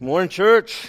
Morning, 0.00 0.28
church. 0.28 0.88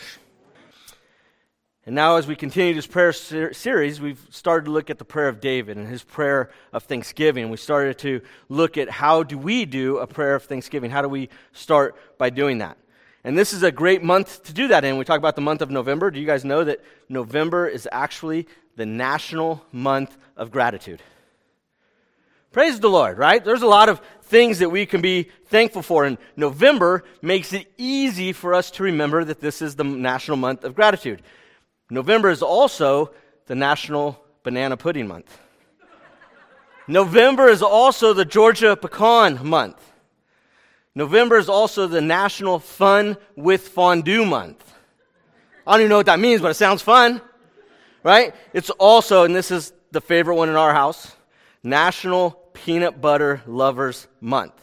And 1.85 1.93
now, 1.93 2.15
as 2.15 2.25
we 2.25 2.35
continue 2.35 2.73
this 2.73 2.87
prayer 2.87 3.13
ser- 3.13 3.53
series, 3.53 4.01
we've 4.01 4.25
started 4.31 4.65
to 4.65 4.71
look 4.71 4.89
at 4.89 4.97
the 4.97 5.05
prayer 5.05 5.27
of 5.27 5.39
David 5.39 5.77
and 5.77 5.87
his 5.87 6.01
prayer 6.01 6.49
of 6.71 6.83
thanksgiving. 6.83 7.51
We 7.51 7.57
started 7.57 7.99
to 7.99 8.21
look 8.49 8.77
at 8.77 8.89
how 8.89 9.21
do 9.21 9.37
we 9.37 9.65
do 9.65 9.97
a 9.99 10.07
prayer 10.07 10.33
of 10.33 10.43
thanksgiving? 10.43 10.89
How 10.89 11.03
do 11.03 11.09
we 11.09 11.29
start 11.51 11.95
by 12.17 12.31
doing 12.31 12.57
that? 12.59 12.77
And 13.23 13.37
this 13.37 13.53
is 13.53 13.61
a 13.61 13.71
great 13.71 14.01
month 14.01 14.43
to 14.43 14.53
do 14.53 14.69
that 14.69 14.83
in. 14.83 14.97
We 14.97 15.05
talk 15.05 15.19
about 15.19 15.35
the 15.35 15.41
month 15.41 15.61
of 15.61 15.69
November. 15.69 16.09
Do 16.09 16.19
you 16.19 16.25
guys 16.25 16.43
know 16.43 16.63
that 16.63 16.81
November 17.07 17.67
is 17.67 17.87
actually 17.91 18.47
the 18.77 18.85
national 18.85 19.63
month 19.71 20.17
of 20.35 20.49
gratitude? 20.49 21.03
Praise 22.51 22.79
the 22.79 22.89
Lord, 22.89 23.17
right? 23.17 23.43
There's 23.43 23.63
a 23.63 23.67
lot 23.67 23.89
of 23.89 24.01
things 24.33 24.57
that 24.57 24.69
we 24.69 24.87
can 24.87 24.99
be 24.99 25.29
thankful 25.45 25.83
for, 25.83 26.05
and 26.05 26.17
November 26.35 27.03
makes 27.21 27.53
it 27.53 27.71
easy 27.77 28.33
for 28.33 28.55
us 28.55 28.71
to 28.71 28.81
remember 28.81 29.23
that 29.23 29.39
this 29.39 29.61
is 29.61 29.75
the 29.75 29.83
national 29.83 30.37
month 30.37 30.63
of 30.63 30.73
gratitude. 30.73 31.21
November 31.91 32.31
is 32.31 32.41
also 32.41 33.11
the 33.45 33.53
national 33.53 34.19
banana 34.41 34.75
pudding 34.75 35.07
month. 35.07 35.37
November 36.87 37.47
is 37.47 37.61
also 37.61 38.11
the 38.13 38.25
Georgia 38.25 38.75
pecan 38.75 39.47
month. 39.47 39.79
November 40.95 41.37
is 41.37 41.47
also 41.47 41.85
the 41.85 42.01
national 42.01 42.57
fun 42.57 43.17
with 43.35 43.67
fondue 43.67 44.25
month. 44.25 44.63
I 45.67 45.73
don't 45.73 45.81
even 45.81 45.89
know 45.89 45.97
what 45.97 46.07
that 46.07 46.19
means, 46.19 46.41
but 46.41 46.49
it 46.49 46.55
sounds 46.55 46.81
fun, 46.81 47.21
right? 48.01 48.33
It's 48.51 48.71
also, 48.71 49.25
and 49.25 49.35
this 49.35 49.51
is 49.51 49.73
the 49.91 50.01
favorite 50.01 50.37
one 50.37 50.49
in 50.49 50.55
our 50.55 50.73
house, 50.73 51.15
National 51.63 52.42
Peanut 52.65 53.01
Butter 53.01 53.41
Lovers 53.45 54.07
Month. 54.21 54.53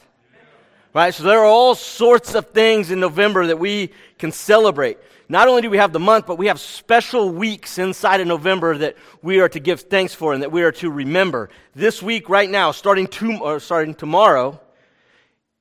Right? 0.94 1.12
So 1.12 1.22
there 1.22 1.40
are 1.40 1.44
all 1.44 1.74
sorts 1.74 2.34
of 2.34 2.46
things 2.46 2.90
in 2.90 2.98
November 2.98 3.48
that 3.48 3.58
we 3.58 3.90
can 4.18 4.32
celebrate. 4.32 4.96
Not 5.28 5.48
only 5.48 5.60
do 5.60 5.68
we 5.68 5.76
have 5.76 5.92
the 5.92 6.00
month, 6.00 6.26
but 6.26 6.38
we 6.38 6.46
have 6.46 6.58
special 6.58 7.28
weeks 7.28 7.76
inside 7.76 8.22
of 8.22 8.26
November 8.26 8.78
that 8.78 8.96
we 9.20 9.40
are 9.40 9.50
to 9.50 9.60
give 9.60 9.82
thanks 9.82 10.14
for 10.14 10.32
and 10.32 10.42
that 10.42 10.50
we 10.50 10.62
are 10.62 10.72
to 10.72 10.90
remember. 10.90 11.50
This 11.74 12.02
week, 12.02 12.30
right 12.30 12.48
now, 12.48 12.70
starting, 12.70 13.06
to, 13.06 13.60
starting 13.60 13.94
tomorrow, 13.94 14.58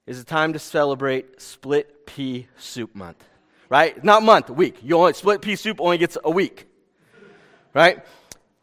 is 0.08 0.17
the 0.17 0.23
time 0.23 0.53
to 0.53 0.59
celebrate 0.59 1.41
Split 1.41 2.06
Pea 2.06 2.47
Soup 2.58 2.95
Month. 2.95 3.22
Right? 3.67 4.02
Not 4.02 4.23
month, 4.23 4.50
week. 4.50 4.78
You 4.81 4.95
only, 4.95 5.11
split 5.11 5.41
pea 5.41 5.58
soup 5.58 5.81
only 5.81 5.97
gets 5.97 6.17
a 6.23 6.31
week. 6.31 6.67
Right? 7.73 8.00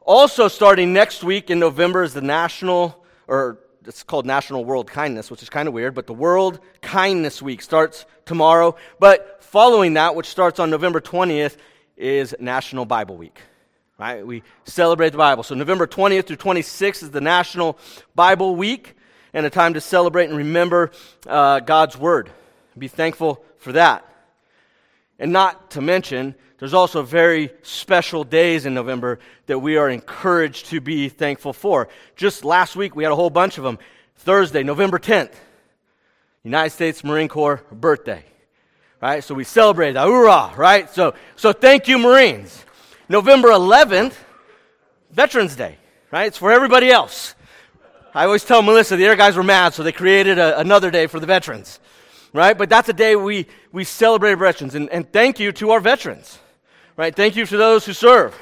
Also, 0.00 0.48
starting 0.48 0.95
next 0.95 1.22
week 1.22 1.50
in 1.50 1.59
November 1.59 2.03
is 2.03 2.15
the 2.15 2.22
National, 2.22 3.05
or 3.28 3.59
it's 3.87 4.03
called 4.03 4.27
National 4.27 4.65
World 4.65 4.91
Kindness, 4.91 5.31
which 5.31 5.42
is 5.42 5.48
kind 5.48 5.69
of 5.69 5.75
weird, 5.75 5.95
but 5.95 6.06
the 6.06 6.15
World 6.15 6.61
Kindness 6.83 7.41
Week 7.41 7.62
starts 7.62 8.06
tomorrow. 8.25 8.77
But 8.98 9.43
following 9.45 9.95
that, 9.95 10.15
which 10.15 10.27
starts 10.27 10.59
on 10.59 10.70
November 10.70 11.01
20th, 11.01 11.56
is 11.97 12.34
National 12.39 12.84
Bible 12.84 13.17
Week. 13.17 13.41
Right? 13.98 14.27
We 14.27 14.43
celebrate 14.65 15.11
the 15.11 15.19
Bible. 15.19 15.43
So 15.43 15.55
November 15.55 15.87
20th 15.87 16.27
through 16.27 16.37
26th 16.37 17.03
is 17.05 17.11
the 17.11 17.20
National 17.20 17.78
Bible 18.15 18.55
Week 18.55 18.95
and 19.33 19.47
a 19.47 19.51
time 19.51 19.75
to 19.75 19.81
celebrate 19.81 20.28
and 20.28 20.37
remember 20.37 20.91
uh, 21.27 21.61
God's 21.61 21.97
Word. 21.97 22.31
Be 22.77 22.89
thankful 22.89 23.43
for 23.59 23.73
that. 23.73 24.05
And 25.19 25.33
not 25.33 25.70
to 25.72 25.81
mention, 25.81 26.34
there's 26.59 26.75
also 26.75 27.03
very 27.03 27.50
special 27.62 28.25
days 28.25 28.67
in 28.67 28.75
November 28.75 29.19
that 29.47 29.59
we 29.59 29.77
are 29.77 29.89
encouraged 29.89 30.67
to 30.67 30.81
be 30.81 31.09
thankful 31.09 31.53
for. 31.53 31.89
Just 32.17 32.45
last 32.45 32.77
week, 32.77 32.97
we 32.97 33.03
had 33.03 33.12
a 33.12 33.17
whole 33.17 33.31
bunch 33.31 33.59
of 33.59 33.64
them. 33.64 33.78
Thursday, 34.17 34.62
November 34.62 34.98
10th, 34.98 35.33
United 36.42 36.70
States 36.70 37.05
Marine 37.05 37.28
Corps 37.28 37.62
birthday. 37.70 38.25
Right? 39.00 39.22
So 39.22 39.34
we 39.34 39.44
celebrate 39.44 39.92
that. 39.92 40.06
Hoorah! 40.06 40.55
Right? 40.56 40.89
So, 40.91 41.14
so 41.37 41.53
thank 41.53 41.89
you, 41.89 41.98
Marines. 41.98 42.64
November 43.09 43.48
11th, 43.48 44.14
Veterans 45.11 45.55
Day. 45.55 45.77
Right? 46.11 46.28
It's 46.28 46.39
for 46.39 46.50
everybody 46.50 46.91
else. 46.91 47.34
I 48.15 48.25
always 48.25 48.44
tell 48.44 48.62
Melissa 48.62 48.97
the 48.97 49.04
air 49.04 49.16
guys 49.16 49.37
were 49.37 49.43
mad, 49.43 49.75
so 49.75 49.83
they 49.83 49.93
created 49.93 50.38
a, 50.38 50.59
another 50.59 50.91
day 50.91 51.06
for 51.06 51.21
the 51.21 51.27
veterans 51.27 51.78
right? 52.36 52.56
But 52.56 52.69
that's 52.69 52.88
a 52.88 52.92
day 52.92 53.16
we, 53.16 53.47
we 53.72 53.84
celebrate 53.84 54.34
veterans. 54.34 54.74
And, 54.74 54.91
and 54.91 55.10
thank 55.10 55.41
you 55.41 55.52
to 55.52 55.70
our 55.70 55.80
veterans, 55.80 56.38
right? 56.97 57.14
Thank 57.14 57.34
you 57.34 57.47
to 57.47 57.56
those 57.56 57.86
who 57.86 57.92
serve. 57.92 58.38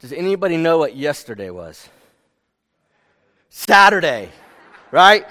Does 0.00 0.12
anybody 0.12 0.56
know 0.56 0.78
what 0.78 0.96
yesterday 0.96 1.50
was? 1.50 1.88
Saturday, 3.50 4.30
right? 4.90 5.26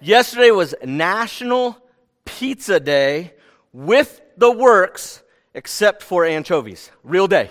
Yesterday 0.00 0.50
was 0.50 0.74
National 0.82 1.76
Pizza 2.24 2.80
Day 2.80 3.34
with 3.72 4.22
the 4.38 4.50
works 4.50 5.22
except 5.52 6.02
for 6.02 6.24
anchovies. 6.24 6.90
Real 7.04 7.28
day, 7.28 7.50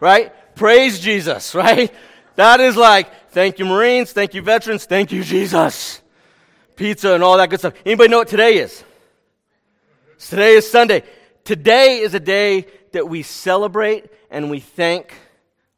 right? 0.00 0.32
Praise 0.56 0.98
Jesus, 0.98 1.54
right? 1.54 1.94
That 2.38 2.60
is 2.60 2.76
like, 2.76 3.32
thank 3.32 3.58
you, 3.58 3.64
Marines, 3.64 4.12
thank 4.12 4.32
you, 4.32 4.42
veterans, 4.42 4.84
thank 4.84 5.10
you, 5.10 5.24
Jesus. 5.24 6.00
Pizza 6.76 7.14
and 7.14 7.24
all 7.24 7.36
that 7.36 7.50
good 7.50 7.58
stuff. 7.58 7.74
Anybody 7.84 8.10
know 8.10 8.18
what 8.18 8.28
today 8.28 8.58
is? 8.58 8.84
Today 10.20 10.54
is 10.54 10.70
Sunday. 10.70 11.02
Today 11.42 11.98
is 11.98 12.14
a 12.14 12.20
day 12.20 12.66
that 12.92 13.08
we 13.08 13.24
celebrate 13.24 14.06
and 14.30 14.52
we 14.52 14.60
thank 14.60 15.14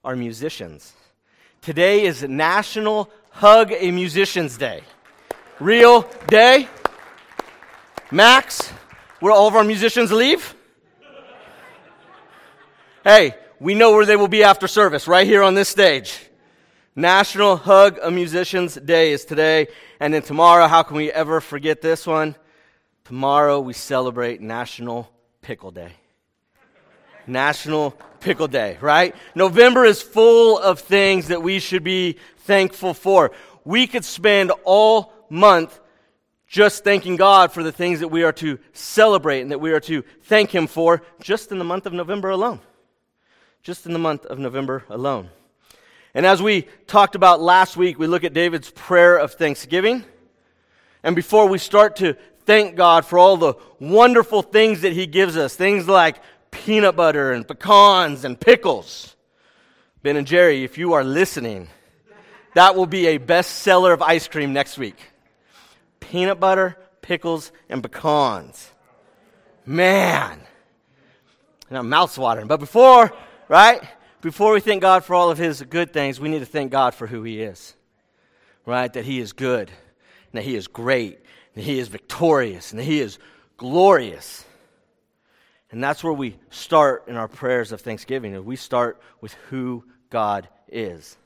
our 0.04 0.15
musicians. 0.15 0.93
Today 1.62 2.04
is 2.04 2.25
National 2.25 3.09
Hug 3.31 3.72
a 3.72 3.91
Musicians 3.91 4.59
Day. 4.59 4.82
Real 5.60 6.03
day. 6.27 6.69
Max, 8.10 8.69
where 9.21 9.32
all 9.32 9.48
of 9.48 9.54
our 9.54 9.65
musicians 9.65 10.12
leave? 10.12 10.54
Hey, 13.03 13.34
we 13.59 13.75
know 13.75 13.92
where 13.92 14.04
they 14.04 14.16
will 14.16 14.28
be 14.28 14.44
after 14.44 14.69
service, 14.69 15.09
right 15.09 15.27
here 15.27 15.42
on 15.42 15.54
this 15.54 15.71
stage. 15.71 16.27
National 16.96 17.56
Hug 17.56 17.98
a 18.02 18.10
Musicians 18.10 18.74
Day 18.74 19.12
is 19.12 19.24
today. 19.24 19.68
And 20.00 20.12
then 20.12 20.22
tomorrow, 20.22 20.66
how 20.66 20.82
can 20.82 20.96
we 20.96 21.12
ever 21.12 21.40
forget 21.40 21.80
this 21.80 22.06
one? 22.06 22.36
Tomorrow 23.04 23.60
we 23.60 23.72
celebrate 23.72 24.40
National 24.40 25.10
Pickle 25.42 25.70
Day. 25.70 25.92
National 27.26 27.92
Pickle 28.20 28.48
Day, 28.48 28.76
right? 28.80 29.14
November 29.34 29.84
is 29.84 30.02
full 30.02 30.58
of 30.58 30.80
things 30.80 31.28
that 31.28 31.42
we 31.42 31.60
should 31.60 31.84
be 31.84 32.18
thankful 32.38 32.94
for. 32.94 33.30
We 33.64 33.86
could 33.86 34.04
spend 34.04 34.50
all 34.64 35.12
month 35.28 35.78
just 36.48 36.82
thanking 36.82 37.14
God 37.14 37.52
for 37.52 37.62
the 37.62 37.70
things 37.70 38.00
that 38.00 38.08
we 38.08 38.24
are 38.24 38.32
to 38.32 38.58
celebrate 38.72 39.42
and 39.42 39.52
that 39.52 39.60
we 39.60 39.70
are 39.72 39.80
to 39.80 40.02
thank 40.24 40.50
Him 40.50 40.66
for 40.66 41.02
just 41.20 41.52
in 41.52 41.58
the 41.58 41.64
month 41.64 41.86
of 41.86 41.92
November 41.92 42.30
alone. 42.30 42.60
Just 43.62 43.86
in 43.86 43.92
the 43.92 43.98
month 43.98 44.26
of 44.26 44.38
November 44.38 44.84
alone. 44.88 45.30
And 46.15 46.26
as 46.26 46.43
we 46.43 46.62
talked 46.87 47.15
about 47.15 47.41
last 47.41 47.76
week, 47.76 47.98
we 47.98 48.06
look 48.06 48.25
at 48.25 48.32
David's 48.32 48.71
prayer 48.71 49.16
of 49.16 49.34
thanksgiving. 49.34 50.04
And 51.03 51.15
before 51.15 51.48
we 51.48 51.59
start 51.59 51.97
to 51.97 52.16
thank 52.44 52.76
God 52.76 53.06
for 53.06 53.19
all 53.19 53.37
the 53.37 53.54
wonderful 53.78 54.43
things 54.43 54.81
that 54.81 54.93
He 54.93 55.06
gives 55.06 55.37
us, 55.37 55.54
things 55.54 55.87
like 55.88 56.16
peanut 56.50 56.97
butter 56.97 57.32
and 57.32 57.47
pecans 57.47 58.25
and 58.25 58.38
pickles. 58.38 59.15
Ben 60.03 60.16
and 60.16 60.26
Jerry, 60.26 60.65
if 60.65 60.78
you 60.78 60.94
are 60.94 61.04
listening, 61.04 61.69
that 62.54 62.75
will 62.75 62.87
be 62.87 63.06
a 63.06 63.19
bestseller 63.19 63.92
of 63.92 64.03
ice 64.03 64.27
cream 64.27 64.53
next 64.53 64.78
week. 64.78 64.98
Peanut 66.00 66.41
butter, 66.41 66.77
pickles, 67.03 67.53
and 67.69 67.82
pecans. 67.82 68.71
Man. 69.65 70.41
And 71.69 71.78
I'm 71.78 71.88
mouth 71.88 72.16
watering. 72.19 72.48
But 72.48 72.59
before, 72.59 73.12
right? 73.48 73.81
Before 74.20 74.53
we 74.53 74.60
thank 74.60 74.82
God 74.82 75.04
for 75.04 75.14
all 75.14 75.31
of 75.31 75.38
his 75.38 75.62
good 75.62 75.92
things, 75.92 76.20
we 76.20 76.28
need 76.28 76.41
to 76.41 76.47
thank 76.47 76.70
God 76.70 76.94
for 76.94 77.06
who 77.06 77.22
he 77.22 77.41
is. 77.41 77.75
Right? 78.66 78.92
That 78.92 79.04
he 79.04 79.20
is 79.20 79.32
good, 79.32 79.70
that 80.32 80.42
he 80.42 80.54
is 80.54 80.69
great, 80.69 81.20
that 81.54 81.62
he 81.62 81.78
is 81.78 81.88
victorious, 81.88 82.70
and 82.70 82.80
that 82.80 82.84
he 82.84 83.00
is 83.00 83.19
glorious. 83.56 84.44
And 85.71 85.83
that's 85.83 86.03
where 86.04 86.12
we 86.12 86.36
start 86.50 87.04
in 87.06 87.16
our 87.16 87.28
prayers 87.28 87.72
of 87.72 87.80
thanksgiving. 87.80 88.44
We 88.44 88.56
start 88.56 89.00
with 89.21 89.34
who 89.48 89.84
God 90.10 90.48
is. 90.68 91.16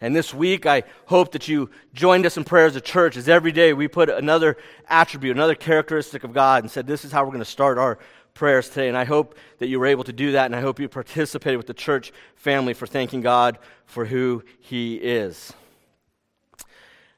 And 0.00 0.16
this 0.16 0.32
week, 0.32 0.64
I 0.64 0.84
hope 1.06 1.32
that 1.32 1.46
you 1.46 1.68
joined 1.92 2.24
us 2.24 2.38
in 2.38 2.44
prayer 2.44 2.64
as 2.64 2.74
a 2.74 2.80
church, 2.80 3.18
as 3.18 3.28
every 3.28 3.52
day 3.52 3.74
we 3.74 3.86
put 3.86 4.08
another 4.08 4.56
attribute, 4.88 5.36
another 5.36 5.54
characteristic 5.54 6.24
of 6.24 6.32
God, 6.32 6.64
and 6.64 6.70
said, 6.70 6.86
This 6.86 7.04
is 7.04 7.12
how 7.12 7.22
we're 7.22 7.32
going 7.32 7.40
to 7.40 7.44
start 7.44 7.76
our 7.76 7.98
prayers 8.40 8.70
today. 8.70 8.88
And 8.88 8.96
I 8.96 9.04
hope 9.04 9.36
that 9.58 9.68
you 9.68 9.78
were 9.78 9.84
able 9.84 10.02
to 10.04 10.14
do 10.14 10.32
that, 10.32 10.46
and 10.46 10.56
I 10.56 10.62
hope 10.62 10.80
you 10.80 10.88
participated 10.88 11.58
with 11.58 11.66
the 11.66 11.74
church 11.74 12.10
family 12.36 12.72
for 12.72 12.86
thanking 12.86 13.20
God 13.20 13.58
for 13.84 14.06
who 14.06 14.42
He 14.58 14.94
is. 14.94 15.52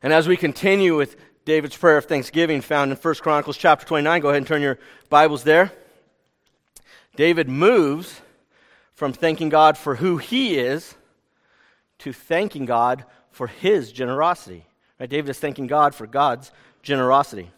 And 0.02 0.12
as 0.12 0.26
we 0.26 0.36
continue 0.36 0.96
with 0.96 1.14
David's 1.44 1.76
prayer 1.76 1.96
of 1.96 2.06
thanksgiving 2.06 2.60
found 2.60 2.90
in 2.90 2.96
1 2.96 3.14
Chronicles 3.14 3.56
chapter 3.56 3.86
29, 3.86 4.20
go 4.20 4.30
ahead 4.30 4.38
and 4.38 4.46
turn 4.48 4.62
your 4.62 4.80
Bibles 5.10 5.44
there. 5.44 5.70
David 7.14 7.48
moves 7.48 8.20
from 8.92 9.12
thanking 9.12 9.48
God 9.48 9.78
for 9.78 9.94
who 9.94 10.16
He 10.16 10.58
is 10.58 10.96
to 12.00 12.12
thanking 12.12 12.66
God 12.66 13.04
for 13.30 13.46
His 13.46 13.92
generosity. 13.92 14.66
Right? 14.98 15.08
David 15.08 15.30
is 15.30 15.38
thanking 15.38 15.68
God 15.68 15.94
for 15.94 16.08
God's 16.08 16.50
generosity. 16.82 17.52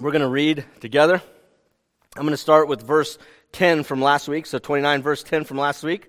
We're 0.00 0.12
going 0.12 0.22
to 0.22 0.28
read 0.28 0.64
together. 0.80 1.20
I'm 2.16 2.22
going 2.22 2.30
to 2.30 2.38
start 2.38 2.68
with 2.68 2.80
verse 2.80 3.18
10 3.52 3.82
from 3.82 4.00
last 4.00 4.28
week, 4.28 4.46
so 4.46 4.58
29, 4.58 5.02
verse 5.02 5.22
10 5.22 5.44
from 5.44 5.58
last 5.58 5.82
week. 5.82 6.08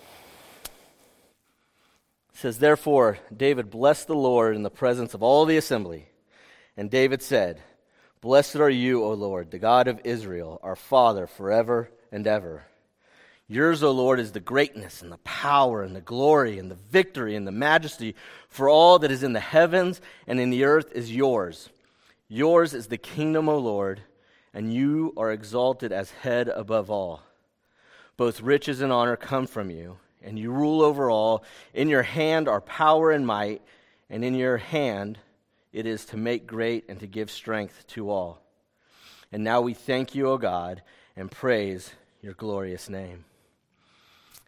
It 0.00 0.02
says, 2.34 2.58
Therefore, 2.58 3.20
David 3.34 3.70
blessed 3.70 4.08
the 4.08 4.16
Lord 4.16 4.56
in 4.56 4.64
the 4.64 4.70
presence 4.70 5.14
of 5.14 5.22
all 5.22 5.44
the 5.44 5.56
assembly. 5.56 6.08
And 6.76 6.90
David 6.90 7.22
said, 7.22 7.62
Blessed 8.20 8.56
are 8.56 8.68
you, 8.68 9.04
O 9.04 9.12
Lord, 9.12 9.52
the 9.52 9.60
God 9.60 9.86
of 9.86 10.00
Israel, 10.02 10.58
our 10.64 10.74
Father, 10.74 11.28
forever 11.28 11.92
and 12.10 12.26
ever. 12.26 12.64
Yours, 13.46 13.84
O 13.84 13.92
Lord, 13.92 14.18
is 14.18 14.32
the 14.32 14.40
greatness 14.40 15.00
and 15.00 15.12
the 15.12 15.18
power 15.18 15.84
and 15.84 15.94
the 15.94 16.00
glory 16.00 16.58
and 16.58 16.72
the 16.72 16.78
victory 16.90 17.36
and 17.36 17.46
the 17.46 17.52
majesty, 17.52 18.16
for 18.48 18.68
all 18.68 18.98
that 18.98 19.12
is 19.12 19.22
in 19.22 19.32
the 19.32 19.38
heavens 19.38 20.00
and 20.26 20.40
in 20.40 20.50
the 20.50 20.64
earth 20.64 20.90
is 20.92 21.14
yours. 21.14 21.68
Yours 22.32 22.74
is 22.74 22.86
the 22.86 22.96
kingdom, 22.96 23.48
O 23.48 23.58
Lord, 23.58 24.02
and 24.54 24.72
you 24.72 25.12
are 25.16 25.32
exalted 25.32 25.90
as 25.90 26.12
head 26.12 26.46
above 26.46 26.88
all. 26.88 27.24
Both 28.16 28.40
riches 28.40 28.80
and 28.80 28.92
honor 28.92 29.16
come 29.16 29.48
from 29.48 29.68
you, 29.68 29.98
and 30.22 30.38
you 30.38 30.52
rule 30.52 30.80
over 30.80 31.10
all. 31.10 31.42
In 31.74 31.88
your 31.88 32.04
hand 32.04 32.46
are 32.46 32.60
power 32.60 33.10
and 33.10 33.26
might, 33.26 33.62
and 34.08 34.24
in 34.24 34.36
your 34.36 34.58
hand 34.58 35.18
it 35.72 35.86
is 35.86 36.04
to 36.06 36.16
make 36.16 36.46
great 36.46 36.88
and 36.88 37.00
to 37.00 37.08
give 37.08 37.32
strength 37.32 37.84
to 37.88 38.08
all. 38.10 38.40
And 39.32 39.42
now 39.42 39.60
we 39.60 39.74
thank 39.74 40.14
you, 40.14 40.28
O 40.28 40.38
God, 40.38 40.82
and 41.16 41.28
praise 41.32 41.92
your 42.22 42.34
glorious 42.34 42.88
name. 42.88 43.24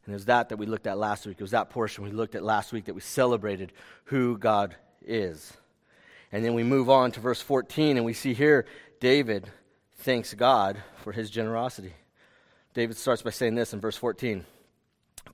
And 0.07 0.13
it 0.13 0.17
was 0.17 0.27
that 0.27 0.51
that 0.51 0.57
we 0.57 0.67
looked 0.67 0.87
at 0.87 0.99
last 0.99 1.27
week. 1.27 1.39
It 1.41 1.43
was 1.43 1.51
that 1.51 1.71
portion 1.71 2.05
we 2.05 2.13
looked 2.13 2.37
at 2.37 2.45
last 2.45 2.73
week 2.73 2.85
that 2.85 2.95
we 2.95 3.01
celebrated 3.01 3.73
who 4.05 4.39
God 4.39 4.77
is. 5.05 5.57
And 6.33 6.43
then 6.43 6.55
we 6.55 6.63
move 6.63 6.89
on 6.89 7.13
to 7.13 7.21
verse 7.21 7.43
14, 7.43 7.99
and 7.99 8.07
we 8.07 8.15
see 8.15 8.33
here 8.33 8.65
David 9.01 9.47
thanks 9.97 10.33
God 10.33 10.79
for 10.97 11.13
his 11.13 11.31
generosity. 11.31 11.93
David 12.75 12.97
starts 12.97 13.21
by 13.21 13.31
saying 13.31 13.55
this 13.55 13.75
in 13.75 13.81
verse 13.81 13.97
14 13.97 14.47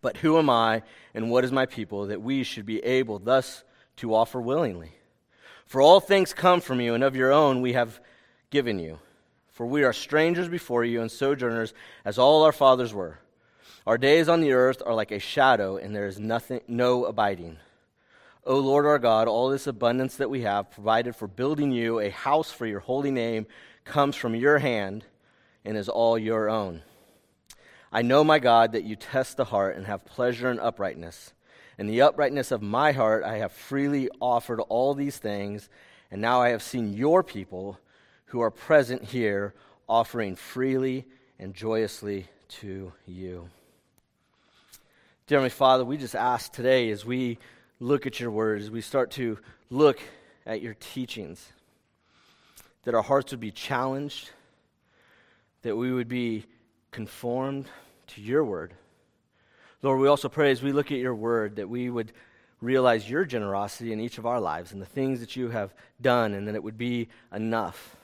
But 0.03 0.17
who 0.19 0.39
am 0.39 0.51
I, 0.51 0.83
and 1.15 1.31
what 1.31 1.45
is 1.45 1.53
my 1.53 1.67
people, 1.67 2.07
that 2.09 2.21
we 2.21 2.43
should 2.43 2.67
be 2.67 2.85
able 2.85 3.21
thus 3.21 3.63
to 3.97 4.15
offer 4.15 4.41
willingly? 4.41 4.93
For 5.67 5.81
all 5.81 6.01
things 6.01 6.35
come 6.35 6.61
from 6.61 6.81
you, 6.81 6.95
and 6.95 7.05
of 7.05 7.15
your 7.15 7.33
own 7.33 7.61
we 7.61 7.75
have 7.75 8.01
given 8.51 8.79
you. 8.79 8.99
For 9.53 9.67
we 9.67 9.85
are 9.85 9.93
strangers 9.93 10.49
before 10.49 10.85
you 10.85 11.01
and 11.01 11.11
sojourners, 11.11 11.75
as 12.05 12.19
all 12.19 12.43
our 12.43 12.53
fathers 12.53 12.93
were. 12.93 13.19
Our 13.87 13.99
days 13.99 14.29
on 14.29 14.41
the 14.41 14.53
earth 14.53 14.83
are 14.85 14.95
like 14.95 15.13
a 15.13 15.19
shadow, 15.19 15.77
and 15.77 15.95
there 15.95 16.07
is 16.07 16.19
nothing, 16.19 16.61
no 16.67 17.05
abiding. 17.05 17.59
O 18.49 18.61
Lord 18.61 18.87
our 18.87 18.99
God, 18.99 19.29
all 19.29 19.51
this 19.51 19.67
abundance 19.67 20.17
that 20.17 20.31
we 20.31 20.41
have 20.41 20.71
provided 20.71 21.15
for 21.15 21.29
building 21.29 21.71
you 21.71 22.01
a 22.01 22.09
house 22.09 22.51
for 22.51 22.65
your 22.65 22.81
holy 22.81 23.11
name 23.11 23.47
comes 23.85 24.17
from 24.17 24.35
your 24.35 24.57
hand 24.57 25.05
and 25.67 25.77
is 25.77 25.91
all 25.91 26.17
your 26.17 26.49
own. 26.49 26.81
I 27.93 28.01
know, 28.01 28.25
my 28.25 28.39
God, 28.39 28.73
that 28.73 28.85
you 28.85 28.97
test 28.97 29.37
the 29.37 29.45
heart 29.45 29.77
and 29.77 29.85
have 29.85 30.07
pleasure 30.07 30.51
in 30.51 30.59
uprightness. 30.59 31.35
In 31.77 31.89
the 31.89 32.01
uprightness 32.01 32.51
of 32.51 32.63
my 32.63 32.93
heart, 32.93 33.23
I 33.23 33.37
have 33.37 33.53
freely 33.53 34.09
offered 34.19 34.61
all 34.61 34.95
these 34.95 35.19
things, 35.19 35.69
and 36.11 36.23
now 36.23 36.41
I 36.41 36.49
have 36.49 36.63
seen 36.63 36.95
your 36.95 37.23
people 37.23 37.79
who 38.29 38.41
are 38.41 38.51
present 38.51 39.05
here 39.05 39.53
offering 39.87 40.37
freely 40.37 41.05
and 41.39 41.53
joyously 41.53 42.29
to 42.61 42.95
you. 43.05 43.51
Dear 45.27 45.43
my 45.43 45.51
Father, 45.51 45.85
we 45.85 45.99
just 45.99 46.17
ask 46.17 46.51
today 46.51 46.89
as 46.89 47.05
we 47.05 47.37
look 47.81 48.07
at 48.07 48.19
your 48.21 48.31
words, 48.31 48.71
we 48.71 48.81
start 48.81 49.11
to 49.13 49.39
look 49.71 50.01
at 50.47 50.63
your 50.63 50.75
teachings, 50.75 51.53
that 52.85 52.95
our 52.95 53.03
hearts 53.03 53.33
would 53.33 53.41
be 53.41 53.51
challenged, 53.51 54.31
that 55.63 55.77
we 55.77 55.93
would 55.93 56.09
be 56.09 56.45
conformed 56.91 57.67
to 58.09 58.21
your 58.21 58.45
word. 58.45 58.75
Lord, 59.83 60.01
we 60.01 60.09
also 60.09 60.29
pray 60.29 60.51
as 60.51 60.63
we 60.63 60.73
look 60.73 60.91
at 60.91 60.99
your 60.99 61.15
word 61.15 61.57
that 61.57 61.69
we 61.69 61.89
would 61.91 62.13
realize 62.61 63.09
your 63.09 63.25
generosity 63.25 63.93
in 63.93 64.01
each 64.01 64.19
of 64.19 64.27
our 64.27 64.41
lives 64.41 64.73
and 64.73 64.83
the 64.83 64.87
things 64.87 65.21
that 65.21 65.37
you 65.37 65.51
have 65.51 65.73
done, 66.01 66.35
and 66.35 66.49
that 66.49 66.57
it 66.57 66.63
would 66.63 66.79
be 66.79 67.09
enough. 67.33 67.97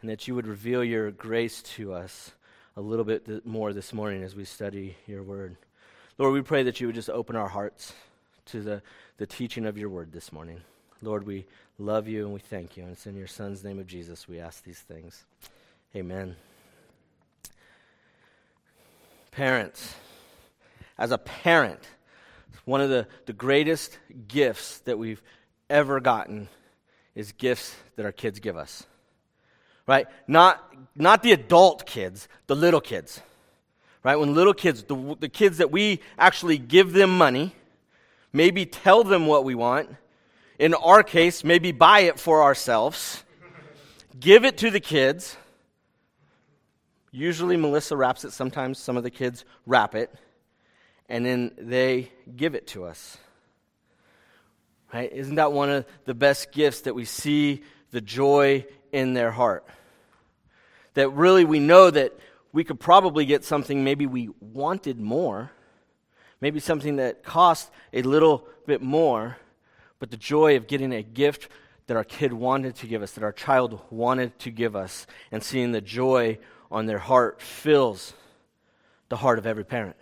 And 0.00 0.10
that 0.10 0.26
you 0.26 0.34
would 0.34 0.48
reveal 0.48 0.82
your 0.82 1.12
grace 1.12 1.62
to 1.76 1.92
us 1.94 2.32
a 2.76 2.80
little 2.80 3.04
bit 3.04 3.46
more 3.46 3.72
this 3.72 3.92
morning 3.92 4.24
as 4.24 4.34
we 4.34 4.44
study 4.44 4.96
your 5.06 5.22
word. 5.22 5.56
Lord, 6.18 6.32
we 6.32 6.42
pray 6.42 6.64
that 6.64 6.80
you 6.80 6.88
would 6.88 6.96
just 6.96 7.10
open 7.10 7.36
our 7.36 7.48
hearts 7.48 7.92
to 8.52 8.60
the, 8.60 8.82
the 9.16 9.26
teaching 9.26 9.64
of 9.64 9.78
your 9.78 9.88
word 9.88 10.12
this 10.12 10.30
morning. 10.30 10.60
Lord, 11.00 11.26
we 11.26 11.46
love 11.78 12.06
you 12.06 12.26
and 12.26 12.34
we 12.34 12.40
thank 12.40 12.76
you. 12.76 12.82
And 12.82 12.92
it's 12.92 13.06
in 13.06 13.16
your 13.16 13.26
Son's 13.26 13.64
name 13.64 13.78
of 13.78 13.86
Jesus 13.86 14.28
we 14.28 14.40
ask 14.40 14.62
these 14.62 14.78
things. 14.78 15.24
Amen. 15.96 16.36
Parents 19.30 19.94
as 20.98 21.12
a 21.12 21.18
parent, 21.18 21.80
one 22.66 22.82
of 22.82 22.90
the, 22.90 23.06
the 23.24 23.32
greatest 23.32 23.98
gifts 24.28 24.80
that 24.80 24.98
we've 24.98 25.22
ever 25.70 25.98
gotten 25.98 26.48
is 27.14 27.32
gifts 27.32 27.74
that 27.96 28.04
our 28.04 28.12
kids 28.12 28.38
give 28.38 28.58
us. 28.58 28.84
Right? 29.86 30.06
Not, 30.28 30.62
not 30.94 31.22
the 31.22 31.32
adult 31.32 31.86
kids, 31.86 32.28
the 32.48 32.54
little 32.54 32.82
kids. 32.82 33.22
Right? 34.04 34.16
When 34.16 34.34
little 34.34 34.54
kids, 34.54 34.82
the, 34.82 35.16
the 35.18 35.30
kids 35.30 35.56
that 35.56 35.72
we 35.72 36.00
actually 36.18 36.58
give 36.58 36.92
them 36.92 37.16
money, 37.16 37.54
maybe 38.32 38.66
tell 38.66 39.04
them 39.04 39.26
what 39.26 39.44
we 39.44 39.54
want, 39.54 39.94
in 40.58 40.74
our 40.74 41.02
case, 41.02 41.44
maybe 41.44 41.72
buy 41.72 42.00
it 42.00 42.18
for 42.18 42.42
ourselves, 42.42 43.24
give 44.18 44.44
it 44.44 44.58
to 44.58 44.70
the 44.70 44.80
kids. 44.80 45.36
Usually, 47.10 47.56
Melissa 47.56 47.96
wraps 47.96 48.24
it, 48.24 48.32
sometimes 48.32 48.78
some 48.78 48.96
of 48.96 49.02
the 49.02 49.10
kids 49.10 49.44
wrap 49.66 49.94
it 49.94 50.10
and 51.12 51.26
then 51.26 51.52
they 51.58 52.10
give 52.36 52.54
it 52.54 52.66
to 52.68 52.84
us. 52.84 53.18
Right? 54.94 55.12
Isn't 55.12 55.34
that 55.34 55.52
one 55.52 55.70
of 55.70 55.86
the 56.06 56.14
best 56.14 56.52
gifts 56.52 56.82
that 56.82 56.94
we 56.94 57.04
see 57.04 57.62
the 57.90 58.00
joy 58.00 58.66
in 58.92 59.12
their 59.12 59.30
heart? 59.30 59.66
That 60.94 61.10
really 61.10 61.44
we 61.44 61.60
know 61.60 61.90
that 61.90 62.18
we 62.52 62.64
could 62.64 62.80
probably 62.80 63.26
get 63.26 63.44
something 63.44 63.84
maybe 63.84 64.06
we 64.06 64.30
wanted 64.40 64.98
more, 64.98 65.50
maybe 66.42 66.60
something 66.60 66.96
that 66.96 67.22
cost 67.22 67.70
a 67.94 68.02
little 68.02 68.46
bit 68.66 68.82
more, 68.82 69.38
but 69.98 70.10
the 70.10 70.18
joy 70.18 70.56
of 70.58 70.66
getting 70.66 70.92
a 70.92 71.02
gift 71.02 71.48
that 71.86 71.96
our 71.96 72.04
kid 72.04 72.34
wanted 72.34 72.74
to 72.76 72.86
give 72.86 73.02
us, 73.02 73.12
that 73.12 73.24
our 73.24 73.32
child 73.32 73.80
wanted 73.88 74.38
to 74.40 74.50
give 74.50 74.76
us, 74.76 75.06
and 75.30 75.42
seeing 75.42 75.72
the 75.72 75.80
joy 75.80 76.38
on 76.70 76.84
their 76.84 76.98
heart 76.98 77.40
fills 77.40 78.12
the 79.08 79.16
heart 79.16 79.38
of 79.38 79.46
every 79.46 79.64
parent. 79.64 79.96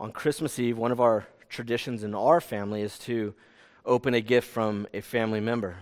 on 0.00 0.10
Christmas 0.10 0.58
Eve, 0.58 0.78
one 0.78 0.92
of 0.92 1.00
our 1.00 1.26
traditions 1.50 2.02
in 2.02 2.14
our 2.14 2.40
family 2.40 2.80
is 2.80 2.98
to 2.98 3.34
open 3.84 4.14
a 4.14 4.20
gift 4.22 4.48
from 4.48 4.86
a 4.94 5.02
family 5.02 5.40
member. 5.40 5.76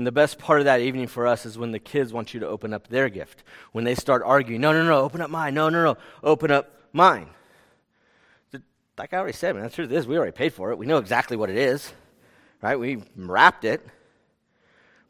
And 0.00 0.06
the 0.06 0.12
best 0.12 0.38
part 0.38 0.60
of 0.60 0.64
that 0.64 0.80
evening 0.80 1.08
for 1.08 1.26
us 1.26 1.44
is 1.44 1.58
when 1.58 1.72
the 1.72 1.78
kids 1.78 2.10
want 2.10 2.32
you 2.32 2.40
to 2.40 2.48
open 2.48 2.72
up 2.72 2.88
their 2.88 3.10
gift. 3.10 3.44
When 3.72 3.84
they 3.84 3.94
start 3.94 4.22
arguing, 4.24 4.62
no, 4.62 4.72
no, 4.72 4.82
no, 4.82 5.00
open 5.00 5.20
up 5.20 5.28
mine. 5.28 5.52
No, 5.52 5.68
no, 5.68 5.84
no, 5.84 5.98
open 6.24 6.50
up 6.50 6.74
mine. 6.94 7.28
Like 8.96 9.12
I 9.12 9.18
already 9.18 9.34
said, 9.34 9.54
man, 9.54 9.64
the 9.64 9.68
truth 9.68 9.92
is 9.92 10.06
we 10.06 10.16
already 10.16 10.32
paid 10.32 10.54
for 10.54 10.70
it. 10.70 10.78
We 10.78 10.86
know 10.86 10.96
exactly 10.96 11.36
what 11.36 11.50
it 11.50 11.58
is, 11.58 11.92
right? 12.62 12.80
We 12.80 13.02
wrapped 13.14 13.66
it. 13.66 13.86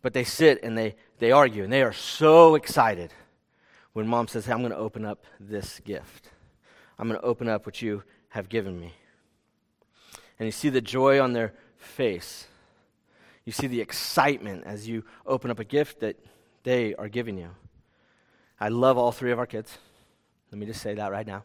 But 0.02 0.12
they 0.12 0.24
sit 0.24 0.58
and 0.64 0.76
they, 0.76 0.96
they 1.20 1.30
argue, 1.30 1.62
and 1.62 1.72
they 1.72 1.82
are 1.82 1.92
so 1.92 2.56
excited 2.56 3.12
when 3.92 4.08
mom 4.08 4.26
says, 4.26 4.46
hey, 4.46 4.52
I'm 4.52 4.58
going 4.58 4.72
to 4.72 4.76
open 4.76 5.04
up 5.04 5.24
this 5.38 5.78
gift. 5.84 6.30
I'm 6.98 7.06
going 7.06 7.20
to 7.20 7.24
open 7.24 7.48
up 7.48 7.64
what 7.64 7.80
you 7.80 8.02
have 8.30 8.48
given 8.48 8.80
me. 8.80 8.94
And 10.40 10.46
you 10.46 10.50
see 10.50 10.68
the 10.68 10.80
joy 10.80 11.20
on 11.20 11.32
their 11.32 11.52
face. 11.76 12.48
You 13.44 13.52
see 13.52 13.66
the 13.66 13.80
excitement 13.80 14.64
as 14.64 14.88
you 14.88 15.04
open 15.26 15.50
up 15.50 15.58
a 15.58 15.64
gift 15.64 16.00
that 16.00 16.16
they 16.62 16.94
are 16.94 17.08
giving 17.08 17.38
you. 17.38 17.50
I 18.58 18.68
love 18.68 18.98
all 18.98 19.12
three 19.12 19.32
of 19.32 19.38
our 19.38 19.46
kids. 19.46 19.78
Let 20.50 20.58
me 20.58 20.66
just 20.66 20.82
say 20.82 20.94
that 20.94 21.10
right 21.10 21.26
now. 21.26 21.44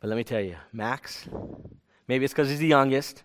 But 0.00 0.08
let 0.08 0.16
me 0.16 0.24
tell 0.24 0.40
you, 0.40 0.56
Max, 0.72 1.28
maybe 2.08 2.24
it's 2.24 2.32
because 2.32 2.48
he's 2.48 2.58
the 2.58 2.66
youngest, 2.66 3.22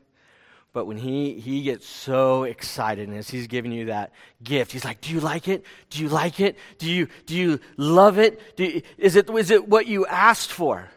but 0.74 0.86
when 0.86 0.98
he, 0.98 1.40
he 1.40 1.64
gets 1.64 1.88
so 1.88 2.44
excited 2.44 3.12
as 3.12 3.30
he's 3.30 3.48
giving 3.48 3.72
you 3.72 3.86
that 3.86 4.12
gift, 4.44 4.72
he's 4.74 4.86
like, 4.86 5.02
Do 5.02 5.12
you 5.12 5.20
like 5.20 5.48
it? 5.48 5.66
Do 5.90 6.02
you 6.04 6.10
like 6.10 6.40
it? 6.40 6.58
Do 6.78 6.92
you, 6.92 7.08
do 7.26 7.36
you 7.36 7.60
love 7.78 8.20
it? 8.20 8.40
You, 8.58 8.82
is, 8.98 9.16
it? 9.16 9.30
is 9.30 9.50
it 9.50 9.68
what 9.68 9.88
you 9.88 10.06
asked 10.06 10.52
for? 10.52 10.90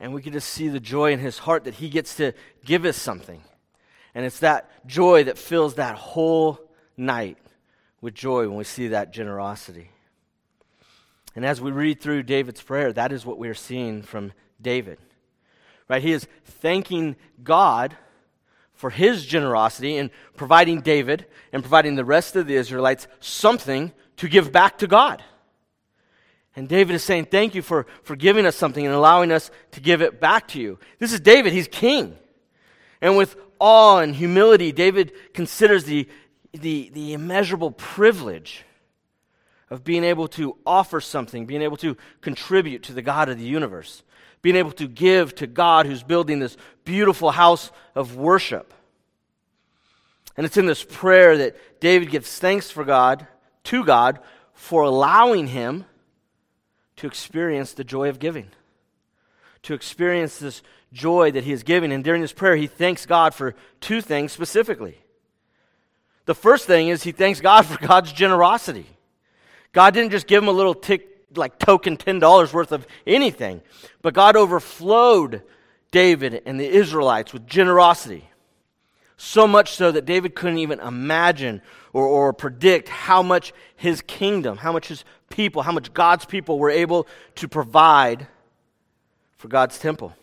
And 0.00 0.14
we 0.14 0.22
can 0.22 0.32
just 0.32 0.48
see 0.48 0.68
the 0.68 0.80
joy 0.80 1.12
in 1.12 1.18
his 1.18 1.38
heart 1.38 1.64
that 1.64 1.74
he 1.74 1.88
gets 1.88 2.16
to 2.16 2.32
give 2.64 2.84
us 2.84 2.96
something. 2.96 3.42
And 4.18 4.26
it's 4.26 4.40
that 4.40 4.68
joy 4.84 5.22
that 5.22 5.38
fills 5.38 5.76
that 5.76 5.94
whole 5.94 6.58
night 6.96 7.38
with 8.00 8.14
joy 8.14 8.48
when 8.48 8.56
we 8.56 8.64
see 8.64 8.88
that 8.88 9.12
generosity. 9.12 9.92
And 11.36 11.46
as 11.46 11.60
we 11.60 11.70
read 11.70 12.00
through 12.00 12.24
David's 12.24 12.60
prayer, 12.60 12.92
that 12.92 13.12
is 13.12 13.24
what 13.24 13.38
we 13.38 13.48
are 13.48 13.54
seeing 13.54 14.02
from 14.02 14.32
David. 14.60 14.98
Right? 15.86 16.02
He 16.02 16.10
is 16.10 16.26
thanking 16.44 17.14
God 17.44 17.96
for 18.74 18.90
his 18.90 19.24
generosity 19.24 19.96
in 19.96 20.10
providing 20.34 20.80
David 20.80 21.26
and 21.52 21.62
providing 21.62 21.94
the 21.94 22.04
rest 22.04 22.34
of 22.34 22.48
the 22.48 22.56
Israelites 22.56 23.06
something 23.20 23.92
to 24.16 24.28
give 24.28 24.50
back 24.50 24.78
to 24.78 24.88
God. 24.88 25.22
And 26.56 26.68
David 26.68 26.96
is 26.96 27.04
saying, 27.04 27.26
Thank 27.26 27.54
you 27.54 27.62
for, 27.62 27.86
for 28.02 28.16
giving 28.16 28.46
us 28.46 28.56
something 28.56 28.84
and 28.84 28.96
allowing 28.96 29.30
us 29.30 29.52
to 29.70 29.80
give 29.80 30.02
it 30.02 30.20
back 30.20 30.48
to 30.48 30.60
you. 30.60 30.80
This 30.98 31.12
is 31.12 31.20
David, 31.20 31.52
he's 31.52 31.68
king. 31.68 32.18
And 33.00 33.16
with 33.16 33.36
awe 33.58 33.98
and 33.98 34.14
humility, 34.14 34.72
David 34.72 35.12
considers 35.34 35.84
the, 35.84 36.08
the, 36.52 36.90
the 36.92 37.12
immeasurable 37.12 37.70
privilege 37.70 38.64
of 39.70 39.84
being 39.84 40.04
able 40.04 40.28
to 40.28 40.56
offer 40.66 41.00
something, 41.00 41.46
being 41.46 41.62
able 41.62 41.76
to 41.78 41.96
contribute 42.20 42.82
to 42.84 42.92
the 42.92 43.02
God 43.02 43.28
of 43.28 43.38
the 43.38 43.44
universe 43.44 44.02
being 44.42 44.56
able 44.56 44.72
to 44.72 44.86
give 44.86 45.34
to 45.36 45.46
God 45.46 45.86
who's 45.86 46.02
building 46.02 46.38
this 46.38 46.56
beautiful 46.84 47.30
house 47.30 47.70
of 47.94 48.16
worship. 48.16 48.72
And 50.36 50.46
it's 50.46 50.56
in 50.56 50.66
this 50.66 50.84
prayer 50.84 51.36
that 51.38 51.80
David 51.80 52.10
gives 52.10 52.38
thanks 52.38 52.70
for 52.70 52.84
God, 52.84 53.26
to 53.64 53.84
God, 53.84 54.20
for 54.52 54.82
allowing 54.82 55.48
him 55.48 55.84
to 56.96 57.06
experience 57.06 57.72
the 57.72 57.84
joy 57.84 58.08
of 58.08 58.18
giving, 58.18 58.48
to 59.62 59.74
experience 59.74 60.38
this 60.38 60.62
joy 60.92 61.30
that 61.32 61.44
he 61.44 61.52
is 61.52 61.62
giving. 61.62 61.92
And 61.92 62.02
during 62.02 62.22
this 62.22 62.32
prayer, 62.32 62.56
he 62.56 62.66
thanks 62.66 63.06
God 63.06 63.34
for 63.34 63.54
two 63.80 64.00
things 64.00 64.32
specifically. 64.32 64.98
The 66.26 66.34
first 66.34 66.66
thing 66.66 66.88
is 66.88 67.02
he 67.02 67.12
thanks 67.12 67.40
God 67.40 67.66
for 67.66 67.78
God's 67.86 68.12
generosity. 68.12 68.86
God 69.72 69.94
didn't 69.94 70.10
just 70.10 70.26
give 70.26 70.42
him 70.42 70.48
a 70.48 70.52
little 70.52 70.74
tick 70.74 71.06
like 71.34 71.58
token 71.58 71.96
$10 71.96 72.52
worth 72.52 72.72
of 72.72 72.86
anything. 73.06 73.62
But 74.02 74.14
God 74.14 74.36
overflowed 74.36 75.42
David 75.90 76.42
and 76.46 76.58
the 76.58 76.68
Israelites 76.68 77.32
with 77.32 77.46
generosity. 77.46 78.28
So 79.16 79.46
much 79.46 79.72
so 79.72 79.90
that 79.90 80.04
David 80.04 80.34
couldn't 80.34 80.58
even 80.58 80.80
imagine 80.80 81.60
or, 81.92 82.06
or 82.06 82.32
predict 82.32 82.88
how 82.88 83.22
much 83.22 83.52
his 83.76 84.00
kingdom, 84.02 84.58
how 84.58 84.72
much 84.72 84.88
his 84.88 85.04
people, 85.28 85.62
how 85.62 85.72
much 85.72 85.92
God's 85.92 86.24
people 86.24 86.58
were 86.58 86.70
able 86.70 87.08
to 87.36 87.48
provide 87.48 88.26
for 89.36 89.48
God's 89.48 89.78
temple. 89.78 90.14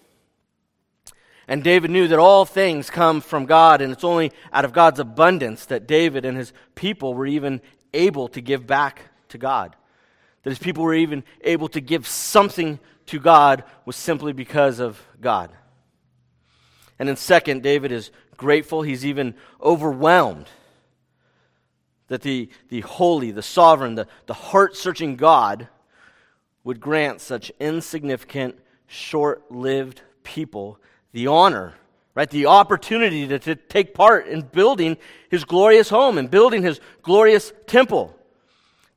And 1.48 1.64
David 1.64 1.92
knew 1.92 2.08
that 2.08 2.20
all 2.20 2.46
things 2.46 2.90
come 2.90 3.22
from 3.22 3.46
God, 3.46 3.82
and 3.82 3.92
it's 3.92 4.04
only 4.04 4.32
out 4.52 4.66
of 4.66 4.74
God's 4.74 5.00
abundance 5.00 5.66
that 5.68 5.88
David 5.88 6.26
and 6.26 6.38
his 6.38 6.54
people 6.74 7.14
were 7.14 7.28
even 7.28 7.62
able 7.94 8.28
to 8.30 8.42
give 8.42 8.66
back 8.66 9.02
to 9.30 9.38
God 9.38 9.76
that 10.46 10.52
his 10.52 10.60
people 10.60 10.84
were 10.84 10.94
even 10.94 11.24
able 11.42 11.68
to 11.70 11.82
give 11.82 12.08
something 12.08 12.80
to 13.08 13.20
God 13.20 13.64
was 13.84 13.96
simply 13.96 14.32
because 14.32 14.80
of 14.80 15.02
God. 15.20 15.50
And 17.00 17.10
then, 17.10 17.16
second, 17.16 17.64
David 17.64 17.92
is 17.92 18.12
grateful. 18.38 18.84
He's 18.84 19.04
even 19.08 19.34
overwhelmed 19.60 20.48
that 22.10 22.22
the, 22.22 22.50
the 22.70 22.82
holy, 22.82 23.32
the 23.32 23.42
sovereign, 23.42 23.96
the, 23.96 24.08
the 24.28 24.36
heart 24.36 24.78
searching 24.78 25.16
God 25.16 25.68
would 26.64 26.80
grant 26.80 27.22
such 27.22 27.52
insignificant, 27.60 28.56
short 28.86 29.52
lived 29.52 30.04
people 30.24 30.80
the 31.16 31.28
honor, 31.28 31.74
right? 32.14 32.30
The 32.30 32.48
opportunity 32.48 33.26
to, 33.30 33.40
to 33.40 33.56
take 33.56 33.94
part 33.94 34.28
in 34.28 34.42
building 34.42 34.98
his 35.30 35.46
glorious 35.46 35.88
home 35.88 36.18
and 36.18 36.30
building 36.30 36.62
his 36.62 36.82
glorious 37.04 37.54
temple 37.68 38.14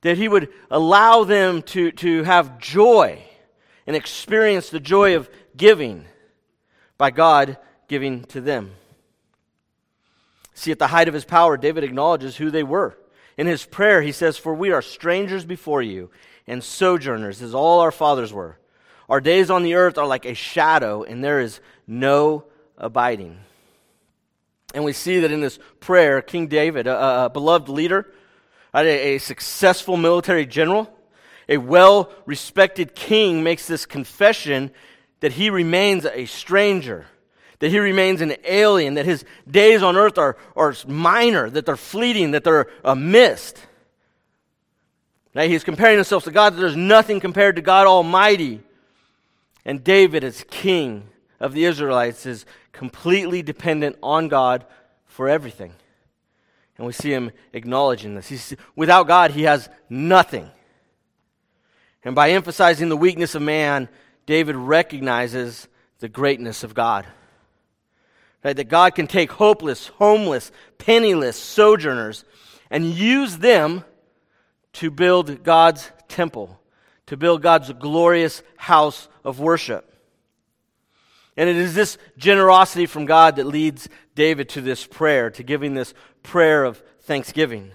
that 0.00 0.18
he 0.18 0.26
would 0.26 0.48
allow 0.68 1.22
them 1.22 1.62
to, 1.62 1.92
to 1.92 2.24
have 2.24 2.58
joy 2.58 3.22
and 3.86 3.94
experience 3.94 4.68
the 4.68 4.80
joy 4.80 5.14
of 5.14 5.30
giving 5.56 6.06
by 6.98 7.12
God 7.12 7.56
giving 7.86 8.24
to 8.24 8.40
them. 8.40 8.72
See, 10.54 10.72
at 10.72 10.80
the 10.80 10.88
height 10.88 11.06
of 11.06 11.14
his 11.14 11.24
power, 11.24 11.56
David 11.56 11.84
acknowledges 11.84 12.36
who 12.36 12.50
they 12.50 12.64
were. 12.64 12.98
In 13.36 13.46
his 13.46 13.64
prayer, 13.64 14.02
he 14.02 14.10
says, 14.10 14.36
For 14.36 14.52
we 14.52 14.72
are 14.72 14.82
strangers 14.82 15.44
before 15.44 15.82
you 15.82 16.10
and 16.48 16.64
sojourners, 16.64 17.42
as 17.42 17.54
all 17.54 17.78
our 17.78 17.92
fathers 17.92 18.32
were. 18.32 18.58
Our 19.08 19.20
days 19.20 19.50
on 19.50 19.62
the 19.62 19.74
earth 19.74 19.96
are 19.96 20.06
like 20.06 20.26
a 20.26 20.34
shadow, 20.34 21.02
and 21.02 21.24
there 21.24 21.40
is 21.40 21.60
no 21.86 22.44
abiding. 22.76 23.38
And 24.74 24.84
we 24.84 24.92
see 24.92 25.20
that 25.20 25.30
in 25.30 25.40
this 25.40 25.58
prayer, 25.80 26.20
King 26.20 26.46
David, 26.46 26.86
a, 26.86 27.24
a 27.24 27.30
beloved 27.30 27.68
leader, 27.68 28.06
a, 28.74 29.14
a 29.14 29.18
successful 29.18 29.96
military 29.96 30.44
general, 30.44 30.92
a 31.48 31.56
well 31.56 32.12
respected 32.26 32.94
king 32.94 33.42
makes 33.42 33.66
this 33.66 33.86
confession 33.86 34.70
that 35.20 35.32
he 35.32 35.48
remains 35.48 36.04
a 36.04 36.26
stranger, 36.26 37.06
that 37.60 37.70
he 37.70 37.78
remains 37.78 38.20
an 38.20 38.36
alien, 38.44 38.94
that 38.94 39.06
his 39.06 39.24
days 39.50 39.82
on 39.82 39.96
earth 39.96 40.18
are, 40.18 40.36
are 40.54 40.74
minor, 40.86 41.48
that 41.48 41.64
they're 41.64 41.76
fleeting, 41.76 42.32
that 42.32 42.44
they're 42.44 42.68
a 42.84 42.94
mist. 42.94 43.58
Now 45.34 45.42
he's 45.44 45.64
comparing 45.64 45.96
himself 45.96 46.24
to 46.24 46.30
God, 46.30 46.54
that 46.54 46.60
there's 46.60 46.76
nothing 46.76 47.20
compared 47.20 47.56
to 47.56 47.62
God 47.62 47.86
Almighty. 47.86 48.60
And 49.68 49.84
David, 49.84 50.24
as 50.24 50.46
king 50.48 51.10
of 51.38 51.52
the 51.52 51.66
Israelites, 51.66 52.24
is 52.24 52.46
completely 52.72 53.42
dependent 53.42 53.98
on 54.02 54.28
God 54.28 54.64
for 55.04 55.28
everything. 55.28 55.74
And 56.78 56.86
we 56.86 56.94
see 56.94 57.12
him 57.12 57.32
acknowledging 57.52 58.14
this. 58.14 58.28
He's, 58.28 58.56
without 58.74 59.06
God, 59.06 59.32
he 59.32 59.42
has 59.42 59.68
nothing. 59.90 60.50
And 62.02 62.14
by 62.14 62.30
emphasizing 62.30 62.88
the 62.88 62.96
weakness 62.96 63.34
of 63.34 63.42
man, 63.42 63.90
David 64.24 64.56
recognizes 64.56 65.68
the 65.98 66.08
greatness 66.08 66.64
of 66.64 66.72
God. 66.72 67.04
Right? 68.42 68.56
That 68.56 68.70
God 68.70 68.94
can 68.94 69.06
take 69.06 69.32
hopeless, 69.32 69.88
homeless, 69.88 70.50
penniless 70.78 71.36
sojourners 71.36 72.24
and 72.70 72.86
use 72.86 73.36
them 73.36 73.84
to 74.72 74.90
build 74.90 75.44
God's 75.44 75.92
temple, 76.08 76.58
to 77.08 77.16
build 77.16 77.42
God's 77.42 77.72
glorious 77.72 78.42
house 78.56 79.08
of 79.24 79.40
worship. 79.40 79.84
And 81.38 81.48
it 81.48 81.56
is 81.56 81.74
this 81.74 81.96
generosity 82.18 82.86
from 82.86 83.06
God 83.06 83.36
that 83.36 83.46
leads 83.46 83.88
David 84.14 84.50
to 84.50 84.60
this 84.60 84.86
prayer, 84.86 85.30
to 85.30 85.42
giving 85.42 85.74
this 85.74 85.94
prayer 86.22 86.64
of 86.64 86.82
thanksgiving. 87.02 87.70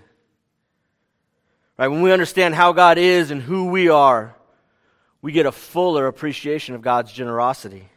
Right? 1.78 1.88
When 1.88 2.04
we 2.04 2.12
understand 2.12 2.54
how 2.54 2.74
God 2.74 2.98
is 2.98 3.32
and 3.32 3.42
who 3.42 3.66
we 3.66 3.90
are, 3.90 4.36
we 5.22 5.32
get 5.32 5.48
a 5.48 5.52
fuller 5.52 6.06
appreciation 6.06 6.76
of 6.76 6.82
God's 6.82 7.12
generosity. 7.12 7.90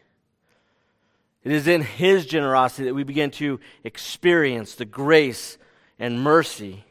It 1.44 1.52
is 1.52 1.66
in 1.66 1.82
His 1.82 2.24
generosity 2.24 2.84
that 2.84 2.94
we 2.94 3.04
begin 3.04 3.30
to 3.32 3.60
experience 3.84 4.74
the 4.74 4.86
grace 4.86 5.58
and 5.98 6.22
mercy 6.22 6.84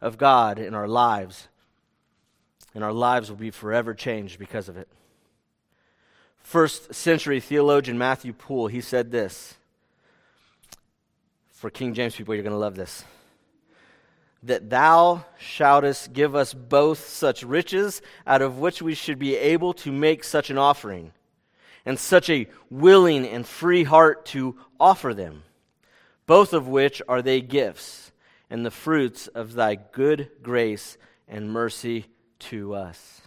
of 0.00 0.18
God 0.18 0.58
in 0.58 0.74
our 0.74 0.88
lives. 0.88 1.48
And 2.74 2.82
our 2.82 2.92
lives 2.92 3.30
will 3.30 3.36
be 3.36 3.50
forever 3.50 3.94
changed 3.94 4.38
because 4.38 4.68
of 4.68 4.76
it 4.76 4.88
first 6.44 6.94
century 6.94 7.40
theologian 7.40 7.98
Matthew 7.98 8.32
Poole, 8.32 8.68
he 8.68 8.80
said 8.80 9.10
this. 9.10 9.54
For 11.50 11.70
King 11.70 11.94
James 11.94 12.14
people, 12.14 12.34
you're 12.34 12.44
going 12.44 12.52
to 12.52 12.58
love 12.58 12.76
this. 12.76 13.04
That 14.44 14.68
thou 14.68 15.24
shouldest 15.38 16.12
give 16.12 16.36
us 16.36 16.52
both 16.52 17.08
such 17.08 17.42
riches 17.42 18.02
out 18.26 18.42
of 18.42 18.58
which 18.58 18.82
we 18.82 18.94
should 18.94 19.18
be 19.18 19.36
able 19.36 19.72
to 19.74 19.90
make 19.90 20.22
such 20.22 20.50
an 20.50 20.58
offering, 20.58 21.12
and 21.86 21.98
such 21.98 22.28
a 22.30 22.46
willing 22.70 23.26
and 23.26 23.46
free 23.46 23.84
heart 23.84 24.26
to 24.26 24.56
offer 24.78 25.14
them, 25.14 25.42
both 26.26 26.52
of 26.52 26.68
which 26.68 27.00
are 27.08 27.22
they 27.22 27.40
gifts, 27.40 28.12
and 28.50 28.64
the 28.64 28.70
fruits 28.70 29.26
of 29.28 29.54
thy 29.54 29.74
good 29.74 30.30
grace 30.42 30.98
and 31.26 31.50
mercy 31.50 32.06
to 32.40 32.74
us. 32.74 33.20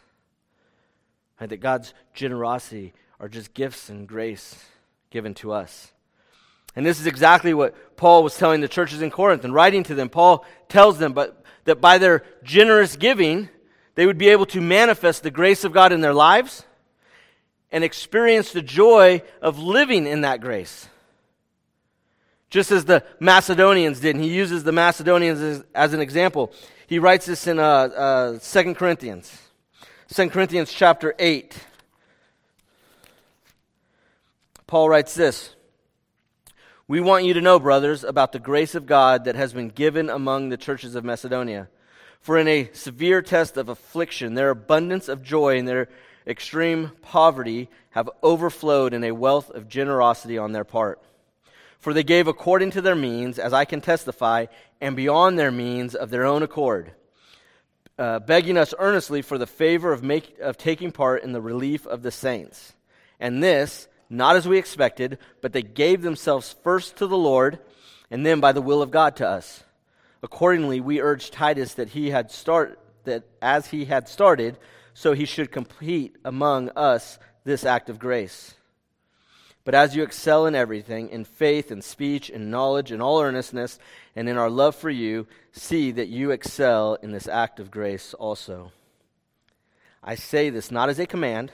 Right, 1.39 1.49
that 1.49 1.57
God's 1.57 1.93
generosity 2.13 2.93
are 3.19 3.29
just 3.29 3.53
gifts 3.53 3.89
and 3.89 4.07
grace 4.07 4.63
given 5.09 5.33
to 5.35 5.51
us. 5.51 5.91
And 6.75 6.85
this 6.85 6.99
is 6.99 7.07
exactly 7.07 7.53
what 7.53 7.97
Paul 7.97 8.23
was 8.23 8.37
telling 8.37 8.61
the 8.61 8.67
churches 8.67 9.01
in 9.01 9.09
Corinth 9.09 9.43
and 9.43 9.53
writing 9.53 9.83
to 9.83 9.95
them. 9.95 10.09
Paul 10.09 10.45
tells 10.69 10.99
them 10.99 11.13
but, 11.13 11.43
that 11.65 11.81
by 11.81 11.97
their 11.97 12.23
generous 12.43 12.95
giving, 12.95 13.49
they 13.95 14.05
would 14.05 14.19
be 14.19 14.29
able 14.29 14.45
to 14.47 14.61
manifest 14.61 15.23
the 15.23 15.31
grace 15.31 15.63
of 15.63 15.73
God 15.73 15.91
in 15.91 16.01
their 16.01 16.13
lives 16.13 16.63
and 17.71 17.83
experience 17.83 18.51
the 18.51 18.61
joy 18.61 19.23
of 19.41 19.57
living 19.57 20.05
in 20.05 20.21
that 20.21 20.39
grace. 20.39 20.87
Just 22.49 22.71
as 22.71 22.85
the 22.85 23.03
Macedonians 23.19 23.99
did. 23.99 24.15
And 24.15 24.23
he 24.23 24.29
uses 24.29 24.63
the 24.63 24.71
Macedonians 24.71 25.41
as, 25.41 25.63
as 25.73 25.93
an 25.93 25.99
example. 25.99 26.53
He 26.87 26.99
writes 26.99 27.25
this 27.25 27.47
in 27.47 27.59
uh, 27.59 27.63
uh, 27.63 28.39
2 28.39 28.73
Corinthians. 28.75 29.37
2 30.07 30.29
Corinthians 30.29 30.71
chapter 30.71 31.13
8. 31.19 31.65
Paul 34.67 34.87
writes 34.87 35.13
this 35.13 35.53
We 36.87 37.01
want 37.01 37.25
you 37.25 37.33
to 37.33 37.41
know, 37.41 37.59
brothers, 37.59 38.05
about 38.05 38.31
the 38.31 38.39
grace 38.39 38.73
of 38.73 38.85
God 38.85 39.25
that 39.25 39.35
has 39.35 39.51
been 39.51 39.67
given 39.67 40.09
among 40.09 40.47
the 40.47 40.55
churches 40.55 40.95
of 40.95 41.03
Macedonia. 41.03 41.67
For 42.21 42.37
in 42.37 42.47
a 42.47 42.69
severe 42.71 43.21
test 43.21 43.57
of 43.57 43.67
affliction, 43.67 44.35
their 44.35 44.49
abundance 44.49 45.09
of 45.09 45.21
joy 45.21 45.57
and 45.59 45.67
their 45.67 45.89
extreme 46.25 46.93
poverty 47.01 47.69
have 47.89 48.09
overflowed 48.23 48.93
in 48.93 49.03
a 49.03 49.11
wealth 49.11 49.49
of 49.49 49.67
generosity 49.67 50.37
on 50.37 50.53
their 50.53 50.63
part. 50.63 51.01
For 51.79 51.93
they 51.93 52.03
gave 52.03 52.27
according 52.27 52.71
to 52.71 52.81
their 52.81 52.95
means, 52.95 53.37
as 53.39 53.53
I 53.53 53.65
can 53.65 53.81
testify, 53.81 54.47
and 54.81 54.95
beyond 54.95 55.37
their 55.37 55.51
means 55.51 55.95
of 55.95 56.09
their 56.09 56.25
own 56.25 56.43
accord, 56.43 56.91
uh, 57.97 58.19
begging 58.19 58.57
us 58.57 58.73
earnestly 58.77 59.21
for 59.21 59.37
the 59.37 59.47
favor 59.47 59.93
of, 59.93 60.03
make, 60.03 60.39
of 60.39 60.57
taking 60.57 60.91
part 60.91 61.23
in 61.23 61.31
the 61.31 61.41
relief 61.41 61.85
of 61.85 62.03
the 62.03 62.11
saints. 62.11 62.73
And 63.19 63.43
this, 63.43 63.87
not 64.09 64.35
as 64.35 64.47
we 64.47 64.57
expected, 64.57 65.17
but 65.41 65.53
they 65.53 65.63
gave 65.63 66.01
themselves 66.01 66.55
first 66.63 66.97
to 66.97 67.07
the 67.07 67.17
Lord, 67.17 67.59
and 68.09 68.25
then 68.25 68.39
by 68.39 68.51
the 68.51 68.61
will 68.61 68.81
of 68.81 68.91
God 68.91 69.15
to 69.17 69.27
us. 69.27 69.63
Accordingly, 70.23 70.81
we 70.81 71.01
urged 71.01 71.33
Titus 71.33 71.75
that 71.75 71.89
he 71.89 72.09
had 72.09 72.31
start 72.31 72.79
that 73.03 73.23
as 73.41 73.67
he 73.67 73.85
had 73.85 74.09
started, 74.09 74.57
so 74.93 75.13
he 75.13 75.25
should 75.25 75.51
complete 75.51 76.15
among 76.25 76.69
us 76.75 77.19
this 77.43 77.65
act 77.65 77.89
of 77.89 77.99
grace. 77.99 78.53
But 79.67 79.75
as 79.75 79.97
you 79.97 80.03
excel 80.03 80.45
in 80.45 80.55
everything, 80.55 81.09
in 81.09 81.25
faith 81.25 81.71
and 81.71 81.83
speech 81.83 82.29
and 82.29 82.49
knowledge 82.49 82.89
and 82.89 83.01
all 83.01 83.21
earnestness, 83.21 83.79
and 84.15 84.29
in 84.29 84.37
our 84.37 84.49
love 84.49 84.77
for 84.77 84.89
you, 84.89 85.27
see 85.51 85.91
that 85.91 86.07
you 86.07 86.31
excel 86.31 86.93
in 87.01 87.11
this 87.11 87.27
act 87.27 87.59
of 87.59 87.69
grace 87.69 88.13
also. 88.13 88.71
I 90.01 90.15
say 90.15 90.49
this 90.49 90.71
not 90.71 90.87
as 90.87 90.99
a 90.99 91.05
command, 91.05 91.51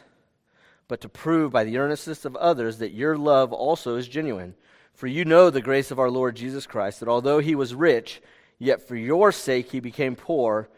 but 0.88 1.02
to 1.02 1.10
prove 1.10 1.52
by 1.52 1.64
the 1.64 1.80
earnestness 1.80 2.24
of 2.24 2.36
others 2.36 2.78
that 2.78 2.94
your 2.94 3.18
love 3.18 3.52
also 3.52 3.96
is 3.96 4.08
genuine. 4.08 4.54
For 4.94 5.08
you 5.08 5.26
know 5.26 5.50
the 5.50 5.60
grace 5.60 5.90
of 5.90 5.98
our 5.98 6.12
Lord 6.12 6.36
Jesus 6.36 6.68
Christ, 6.68 7.00
that 7.00 7.10
although 7.10 7.40
he 7.40 7.56
was 7.56 7.74
rich, 7.74 8.22
yet 8.60 8.88
for 8.88 8.96
your 8.96 9.32
sake 9.32 9.72
he 9.72 9.80
became 9.80 10.16
poor, 10.16 10.70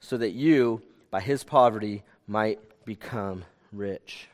so 0.00 0.16
that 0.16 0.32
you, 0.32 0.82
by 1.12 1.20
his 1.20 1.44
poverty, 1.44 2.02
might 2.26 2.58
become 2.84 3.44
rich. 3.70 4.26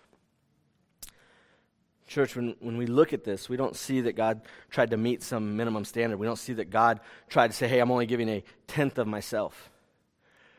Church, 2.08 2.34
when, 2.34 2.56
when 2.60 2.78
we 2.78 2.86
look 2.86 3.12
at 3.12 3.22
this, 3.22 3.48
we 3.48 3.58
don't 3.58 3.76
see 3.76 4.00
that 4.00 4.16
God 4.16 4.40
tried 4.70 4.90
to 4.90 4.96
meet 4.96 5.22
some 5.22 5.56
minimum 5.56 5.84
standard. 5.84 6.16
We 6.16 6.26
don't 6.26 6.38
see 6.38 6.54
that 6.54 6.70
God 6.70 7.00
tried 7.28 7.48
to 7.48 7.52
say, 7.52 7.68
hey, 7.68 7.80
I'm 7.80 7.90
only 7.90 8.06
giving 8.06 8.28
a 8.30 8.42
tenth 8.66 8.96
of 8.96 9.06
myself. 9.06 9.70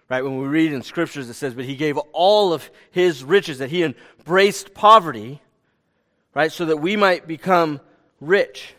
Right? 0.09 0.23
When 0.23 0.37
we 0.37 0.47
read 0.47 0.71
in 0.71 0.83
scriptures, 0.83 1.27
it 1.27 1.33
says, 1.33 1.55
but 1.55 1.65
he 1.65 1.75
gave 1.75 1.97
all 2.13 2.53
of 2.53 2.69
his 2.91 3.23
riches, 3.23 3.57
that 3.57 3.71
he 3.71 3.83
embraced 3.83 4.75
poverty, 4.75 5.41
right, 6.35 6.51
so 6.51 6.65
that 6.65 6.77
we 6.77 6.95
might 6.95 7.27
become 7.27 7.81
rich. 8.21 8.75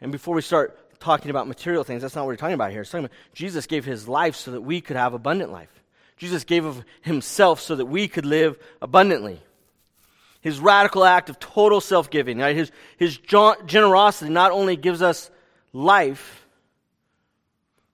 And 0.00 0.12
before 0.12 0.34
we 0.34 0.42
start 0.42 0.98
talking 0.98 1.30
about 1.30 1.46
material 1.46 1.84
things, 1.84 2.00
that's 2.00 2.14
not 2.14 2.22
what 2.22 2.28
we're 2.28 2.36
talking 2.36 2.54
about 2.54 2.70
here. 2.70 2.80
It's 2.80 2.90
talking 2.90 3.04
about 3.04 3.16
Jesus 3.34 3.66
gave 3.66 3.84
his 3.84 4.08
life 4.08 4.34
so 4.34 4.52
that 4.52 4.62
we 4.62 4.80
could 4.80 4.96
have 4.96 5.12
abundant 5.12 5.52
life. 5.52 5.82
Jesus 6.16 6.44
gave 6.44 6.64
of 6.64 6.84
himself 7.02 7.60
so 7.60 7.76
that 7.76 7.86
we 7.86 8.08
could 8.08 8.26
live 8.26 8.58
abundantly 8.80 9.40
his 10.40 10.58
radical 10.58 11.04
act 11.04 11.28
of 11.28 11.38
total 11.38 11.80
self 11.80 12.10
giving, 12.10 12.38
right? 12.38 12.56
his, 12.56 12.72
his 12.96 13.18
generosity 13.18 14.30
not 14.30 14.52
only 14.52 14.76
gives 14.76 15.02
us 15.02 15.30
life, 15.72 16.46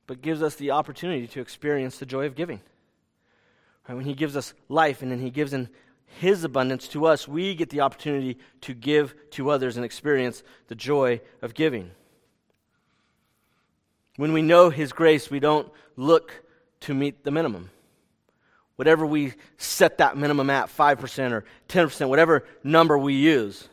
but 0.07 0.23
gives 0.23 0.43
us 0.43 0.55
the 0.55 0.71
opportunity 0.71 1.27
to 1.27 1.41
experience 1.41 1.99
the 1.99 2.07
joy 2.07 2.27
of 2.27 2.37
giving. 2.37 2.61
Right? 3.89 3.97
When 3.97 4.05
he 4.05 4.15
gives 4.15 4.37
us 4.37 4.55
life 4.69 5.03
and 5.03 5.11
then 5.11 5.21
he 5.21 5.31
gives 5.31 5.53
in 5.53 5.69
his 6.21 6.45
abundance 6.45 6.87
to 6.89 7.07
us, 7.07 7.27
we 7.27 7.55
get 7.55 7.71
the 7.71 7.81
opportunity 7.81 8.39
to 8.63 8.75
give 8.75 9.15
to 9.31 9.51
others 9.51 9.77
and 9.77 9.85
experience 9.85 10.45
the 10.69 10.77
joy 10.77 11.21
of 11.43 11.55
giving. 11.55 11.91
When 14.17 14.33
we 14.33 14.41
know 14.41 14.71
his 14.71 14.93
grace, 14.93 15.31
we 15.31 15.41
don't 15.41 15.71
look 15.97 16.33
to 16.81 16.95
meet 16.95 17.25
the 17.25 17.31
minimum 17.31 17.71
whatever 18.77 19.05
we 19.05 19.35
set 19.57 19.99
that 19.99 20.17
minimum 20.17 20.51
at 20.51 20.69
5% 20.69 21.33
or 21.33 21.45
10%, 21.69 22.09
whatever 22.09 22.45
number 22.63 22.97
we 22.97 23.15
use. 23.15 23.69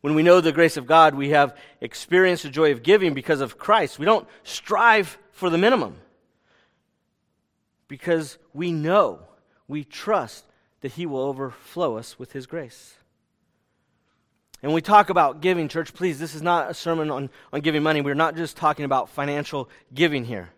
When 0.00 0.14
we 0.14 0.22
know 0.22 0.40
the 0.40 0.52
grace 0.52 0.76
of 0.76 0.86
God, 0.86 1.14
we 1.14 1.30
have 1.30 1.56
experienced 1.80 2.44
the 2.44 2.50
joy 2.50 2.72
of 2.72 2.82
giving 2.82 3.12
because 3.12 3.40
of 3.40 3.58
Christ. 3.58 3.98
We 3.98 4.06
don't 4.06 4.28
strive 4.44 5.18
for 5.32 5.50
the 5.50 5.58
minimum 5.58 5.96
because 7.88 8.38
we 8.52 8.72
know, 8.72 9.20
we 9.68 9.84
trust 9.84 10.44
that 10.80 10.92
He 10.92 11.06
will 11.06 11.22
overflow 11.22 11.96
us 11.96 12.18
with 12.18 12.32
His 12.32 12.46
grace. 12.46 12.94
And 14.62 14.72
we 14.72 14.80
talk 14.80 15.10
about 15.10 15.40
giving, 15.40 15.68
church, 15.68 15.92
please, 15.92 16.18
this 16.18 16.34
is 16.34 16.42
not 16.42 16.70
a 16.70 16.74
sermon 16.74 17.10
on, 17.10 17.30
on 17.52 17.60
giving 17.60 17.82
money. 17.82 18.00
We're 18.00 18.14
not 18.14 18.36
just 18.36 18.56
talking 18.56 18.84
about 18.84 19.10
financial 19.10 19.68
giving 19.92 20.24
here. 20.24 20.50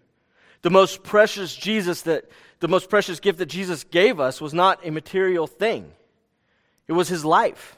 The 0.62 0.70
most 0.70 1.02
precious 1.02 1.54
Jesus 1.54 2.02
that 2.02 2.24
the 2.60 2.68
most 2.68 2.90
precious 2.90 3.20
gift 3.20 3.38
that 3.38 3.46
Jesus 3.46 3.84
gave 3.84 4.18
us 4.18 4.40
was 4.40 4.52
not 4.52 4.84
a 4.84 4.90
material 4.90 5.46
thing. 5.46 5.92
It 6.88 6.92
was 6.92 7.08
his 7.08 7.24
life. 7.24 7.76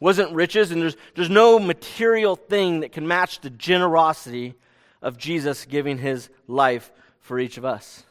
It 0.00 0.04
wasn't 0.04 0.32
riches, 0.32 0.70
and 0.70 0.80
there's, 0.80 0.96
there's 1.14 1.30
no 1.30 1.58
material 1.58 2.36
thing 2.36 2.80
that 2.80 2.92
can 2.92 3.06
match 3.06 3.40
the 3.40 3.50
generosity 3.50 4.54
of 5.02 5.18
Jesus 5.18 5.64
giving 5.64 5.98
his 5.98 6.28
life 6.46 6.90
for 7.20 7.38
each 7.38 7.58
of 7.58 7.64
us. 7.64 8.04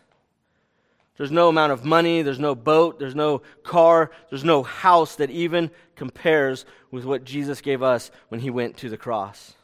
There's 1.18 1.32
no 1.32 1.50
amount 1.50 1.72
of 1.72 1.84
money, 1.84 2.22
there's 2.22 2.40
no 2.40 2.54
boat, 2.54 3.00
there's 3.00 3.16
no 3.16 3.42
car, 3.64 4.12
there's 4.30 4.44
no 4.44 4.62
house 4.62 5.16
that 5.16 5.32
even 5.32 5.72
compares 5.96 6.66
with 6.92 7.06
what 7.06 7.24
Jesus 7.24 7.62
gave 7.62 7.82
us 7.82 8.12
when 8.28 8.42
he 8.42 8.52
went 8.52 8.78
to 8.78 8.90
the 8.90 8.98
cross. 8.98 9.56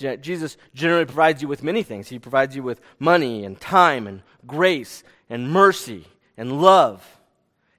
Jesus 0.00 0.56
generally 0.74 1.04
provides 1.04 1.42
you 1.42 1.48
with 1.48 1.62
many 1.62 1.82
things. 1.82 2.08
He 2.08 2.18
provides 2.18 2.56
you 2.56 2.62
with 2.62 2.80
money 2.98 3.44
and 3.44 3.60
time 3.60 4.06
and 4.06 4.22
grace 4.46 5.02
and 5.28 5.50
mercy 5.50 6.06
and 6.36 6.60
love 6.60 7.06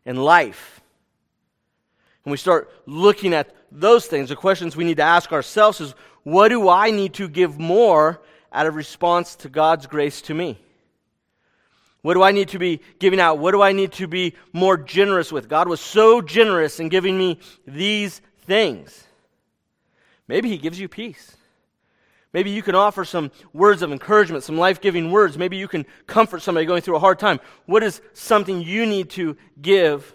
and 0.06 0.24
life. 0.24 0.82
When 2.24 2.32
we 2.32 2.38
start 2.38 2.72
looking 2.86 3.34
at 3.34 3.56
those 3.72 4.06
things, 4.06 4.30
the 4.30 4.36
questions 4.36 4.76
we 4.76 4.84
need 4.84 4.98
to 4.98 5.04
ask 5.04 5.32
ourselves 5.32 5.82
is 5.82 5.96
what 6.24 6.50
do 6.50 6.70
I 6.70 6.92
need 6.92 7.16
to 7.16 7.28
give 7.28 7.60
more 7.60 8.22
out 8.54 8.68
of 8.68 8.76
response 8.76 9.36
to 9.38 9.50
God's 9.50 9.88
grace 9.88 10.22
to 10.24 10.34
me? 10.34 10.60
What 12.02 12.16
do 12.16 12.24
I 12.24 12.32
need 12.32 12.50
to 12.50 12.60
be 12.60 12.82
giving 13.00 13.20
out? 13.20 13.38
What 13.38 13.52
do 13.52 13.62
I 13.62 13.74
need 13.74 13.92
to 13.94 14.08
be 14.08 14.36
more 14.54 14.76
generous 14.76 15.32
with? 15.32 15.48
God 15.48 15.68
was 15.68 15.80
so 15.80 16.22
generous 16.22 16.80
in 16.80 16.90
giving 16.90 17.18
me 17.18 17.40
these 17.68 18.22
things. 18.46 19.08
Maybe 20.28 20.50
He 20.50 20.58
gives 20.58 20.80
you 20.80 20.88
peace. 20.88 21.36
Maybe 22.34 22.50
you 22.52 22.64
can 22.64 22.76
offer 22.76 23.04
some 23.04 23.32
words 23.52 23.82
of 23.82 23.92
encouragement, 23.92 24.44
some 24.44 24.58
life 24.58 24.80
giving 24.80 25.12
words. 25.12 25.38
Maybe 25.38 25.58
you 25.58 25.68
can 25.68 25.86
comfort 26.08 26.42
somebody 26.42 26.66
going 26.66 26.82
through 26.82 26.96
a 26.96 27.00
hard 27.00 27.20
time. 27.20 27.40
What 27.66 27.84
is 27.84 28.02
something 28.14 28.62
you 28.62 28.86
need 28.86 29.10
to 29.12 29.36
give 29.62 30.14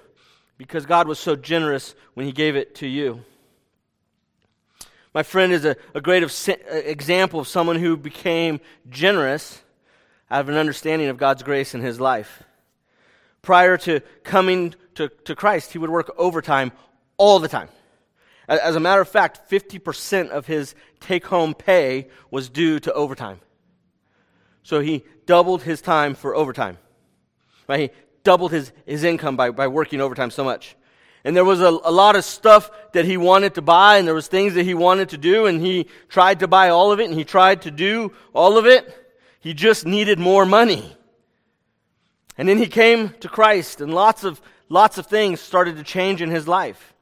because 0.57 0.87
God 0.87 1.07
was 1.07 1.19
so 1.19 1.37
generous 1.37 1.95
when 2.15 2.25
He 2.25 2.33
gave 2.33 2.57
it 2.57 2.75
to 2.77 2.87
you? 2.87 3.23
My 5.13 5.23
friend 5.23 5.53
is 5.53 5.65
a, 5.65 5.77
a 5.95 6.01
great 6.01 6.23
of, 6.23 6.33
example 6.69 7.41
of 7.41 7.49
someone 7.49 7.77
who 7.77 7.97
became 7.97 8.61
generous 8.91 9.63
out 10.31 10.41
of 10.41 10.49
an 10.49 10.57
understanding 10.57 11.09
of 11.09 11.17
God's 11.17 11.43
grace 11.43 11.75
in 11.75 11.81
his 11.81 12.01
life. 12.01 12.43
Prior 13.43 13.79
to 13.79 14.01
coming 14.25 14.75
to, 14.95 15.09
to 15.25 15.35
Christ, 15.35 15.73
he 15.73 15.79
would 15.79 15.91
work 15.91 16.13
overtime 16.19 16.73
all 17.17 17.39
the 17.39 17.49
time. 17.49 17.69
As 18.49 18.77
a 18.77 18.81
matter 18.81 19.01
of 19.01 19.09
fact, 19.09 19.51
50% 19.51 20.31
of 20.31 20.47
his 20.47 20.75
take 21.01 21.27
home 21.27 21.55
pay 21.55 22.09
was 22.31 22.49
due 22.49 22.79
to 22.81 22.93
overtime. 22.93 23.41
So 24.63 24.81
he 24.81 25.05
doubled 25.27 25.63
his 25.63 25.81
time 25.81 26.15
for 26.15 26.35
overtime. 26.35 26.79
Right? 27.69 27.81
He 27.81 27.91
doubled 28.23 28.53
his, 28.53 28.73
his 28.85 29.03
income 29.03 29.37
by, 29.37 29.51
by 29.51 29.67
working 29.67 30.01
overtime 30.01 30.31
so 30.31 30.45
much. 30.45 30.77
And 31.25 31.37
there 31.37 31.45
was 31.45 31.61
a, 31.61 31.69
a 31.69 31.91
lot 31.91 32.15
of 32.15 32.25
stuff 32.25 32.71
that 32.93 33.05
he 33.05 33.17
wanted 33.17 33.55
to 33.55 33.63
buy, 33.63 33.99
and 33.99 34.07
there 34.07 34.15
was 34.15 34.29
things 34.29 34.55
that 34.55 34.63
he 34.63 34.75
wanted 34.75 35.09
to 35.09 35.19
do, 35.19 35.47
and 35.47 35.61
he 35.61 35.89
tried 36.09 36.39
to 36.41 36.49
buy 36.49 36.69
all 36.69 36.93
of 36.93 37.01
it, 37.01 37.07
and 37.07 37.15
he 37.15 37.25
tried 37.25 37.63
to 37.63 37.73
do 37.73 38.13
all 38.33 38.59
of 38.59 38.67
it. 38.67 38.93
He 39.41 39.55
just 39.55 39.87
needed 39.87 40.21
more 40.21 40.47
money. 40.47 40.97
And 42.39 42.49
then 42.49 42.59
he 42.59 42.67
came 42.67 43.09
to 43.21 43.29
Christ, 43.29 43.81
and 43.81 43.93
lots 43.93 44.23
of, 44.23 44.41
lots 44.69 44.99
of 44.99 45.07
things 45.07 45.41
started 45.41 45.77
to 45.79 45.83
change 45.83 46.23
in 46.23 46.31
his 46.31 46.47
life 46.47 46.95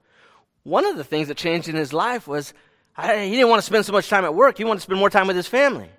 one 0.64 0.84
of 0.86 0.96
the 0.96 1.04
things 1.04 1.28
that 1.28 1.36
changed 1.36 1.68
in 1.68 1.76
his 1.76 1.92
life 1.92 2.26
was 2.26 2.52
I, 2.96 3.24
he 3.24 3.30
didn't 3.30 3.48
want 3.48 3.60
to 3.60 3.66
spend 3.66 3.84
so 3.84 3.92
much 3.92 4.08
time 4.08 4.24
at 4.24 4.34
work. 4.34 4.58
He 4.58 4.64
wanted 4.64 4.80
to 4.80 4.84
spend 4.84 4.98
more 4.98 5.10
time 5.10 5.26
with 5.26 5.36
his 5.36 5.46
family. 5.46 5.90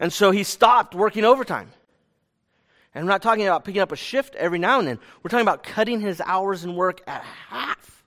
And 0.00 0.12
so 0.12 0.30
he 0.30 0.42
stopped 0.42 0.94
working 0.94 1.24
overtime. 1.24 1.70
And 2.94 3.02
I'm 3.02 3.08
not 3.08 3.22
talking 3.22 3.46
about 3.46 3.64
picking 3.64 3.80
up 3.80 3.92
a 3.92 3.96
shift 3.96 4.34
every 4.34 4.58
now 4.58 4.78
and 4.78 4.88
then. 4.88 4.98
We're 5.22 5.28
talking 5.28 5.46
about 5.46 5.62
cutting 5.62 6.00
his 6.00 6.20
hours 6.20 6.64
in 6.64 6.74
work 6.74 7.02
at 7.06 7.22
half. 7.22 8.04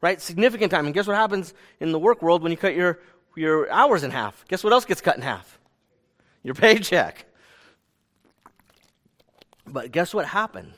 Right? 0.00 0.20
Significant 0.20 0.70
time. 0.70 0.86
And 0.86 0.94
guess 0.94 1.06
what 1.06 1.16
happens 1.16 1.54
in 1.80 1.92
the 1.92 1.98
work 1.98 2.22
world 2.22 2.42
when 2.42 2.52
you 2.52 2.58
cut 2.58 2.74
your, 2.74 3.00
your 3.34 3.70
hours 3.70 4.04
in 4.04 4.10
half? 4.10 4.44
Guess 4.48 4.62
what 4.62 4.72
else 4.72 4.84
gets 4.84 5.00
cut 5.00 5.16
in 5.16 5.22
half? 5.22 5.58
Your 6.42 6.54
paycheck. 6.54 7.24
But 9.66 9.90
guess 9.92 10.14
what 10.14 10.26
happened? 10.26 10.72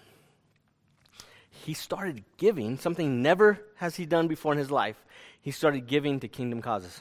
He 1.64 1.74
started 1.74 2.24
giving 2.36 2.78
something 2.78 3.22
never 3.22 3.60
has 3.76 3.96
he 3.96 4.06
done 4.06 4.28
before 4.28 4.52
in 4.52 4.58
his 4.58 4.70
life. 4.70 4.96
He 5.40 5.50
started 5.50 5.86
giving 5.86 6.20
to 6.20 6.28
kingdom 6.28 6.62
causes. 6.62 7.00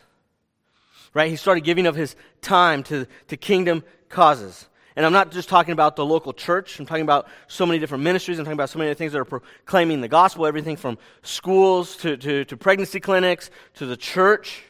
Right? 1.14 1.30
He 1.30 1.36
started 1.36 1.64
giving 1.64 1.88
of 1.88 1.96
his 1.96 2.16
time 2.42 2.84
to, 2.84 3.08
to 3.28 3.38
kingdom 3.38 3.84
causes. 4.10 4.68
And 4.96 5.06
I'm 5.06 5.14
not 5.14 5.32
just 5.32 5.50
talking 5.50 5.72
about 5.72 5.96
the 5.96 6.06
local 6.06 6.34
church. 6.34 6.80
I'm 6.80 6.86
talking 6.86 7.04
about 7.04 7.28
so 7.48 7.66
many 7.66 7.80
different 7.80 8.04
ministries. 8.04 8.38
I'm 8.38 8.46
talking 8.46 8.58
about 8.58 8.70
so 8.70 8.80
many 8.80 8.94
things 8.94 9.14
that 9.14 9.20
are 9.20 9.26
proclaiming 9.26 10.02
the 10.02 10.08
gospel, 10.08 10.46
everything 10.46 10.76
from 10.76 10.98
schools 11.22 11.96
to, 11.98 12.18
to, 12.18 12.44
to 12.46 12.58
pregnancy 12.58 13.00
clinics 13.00 13.50
to 13.76 13.86
the 13.86 13.96
church. 13.96 14.64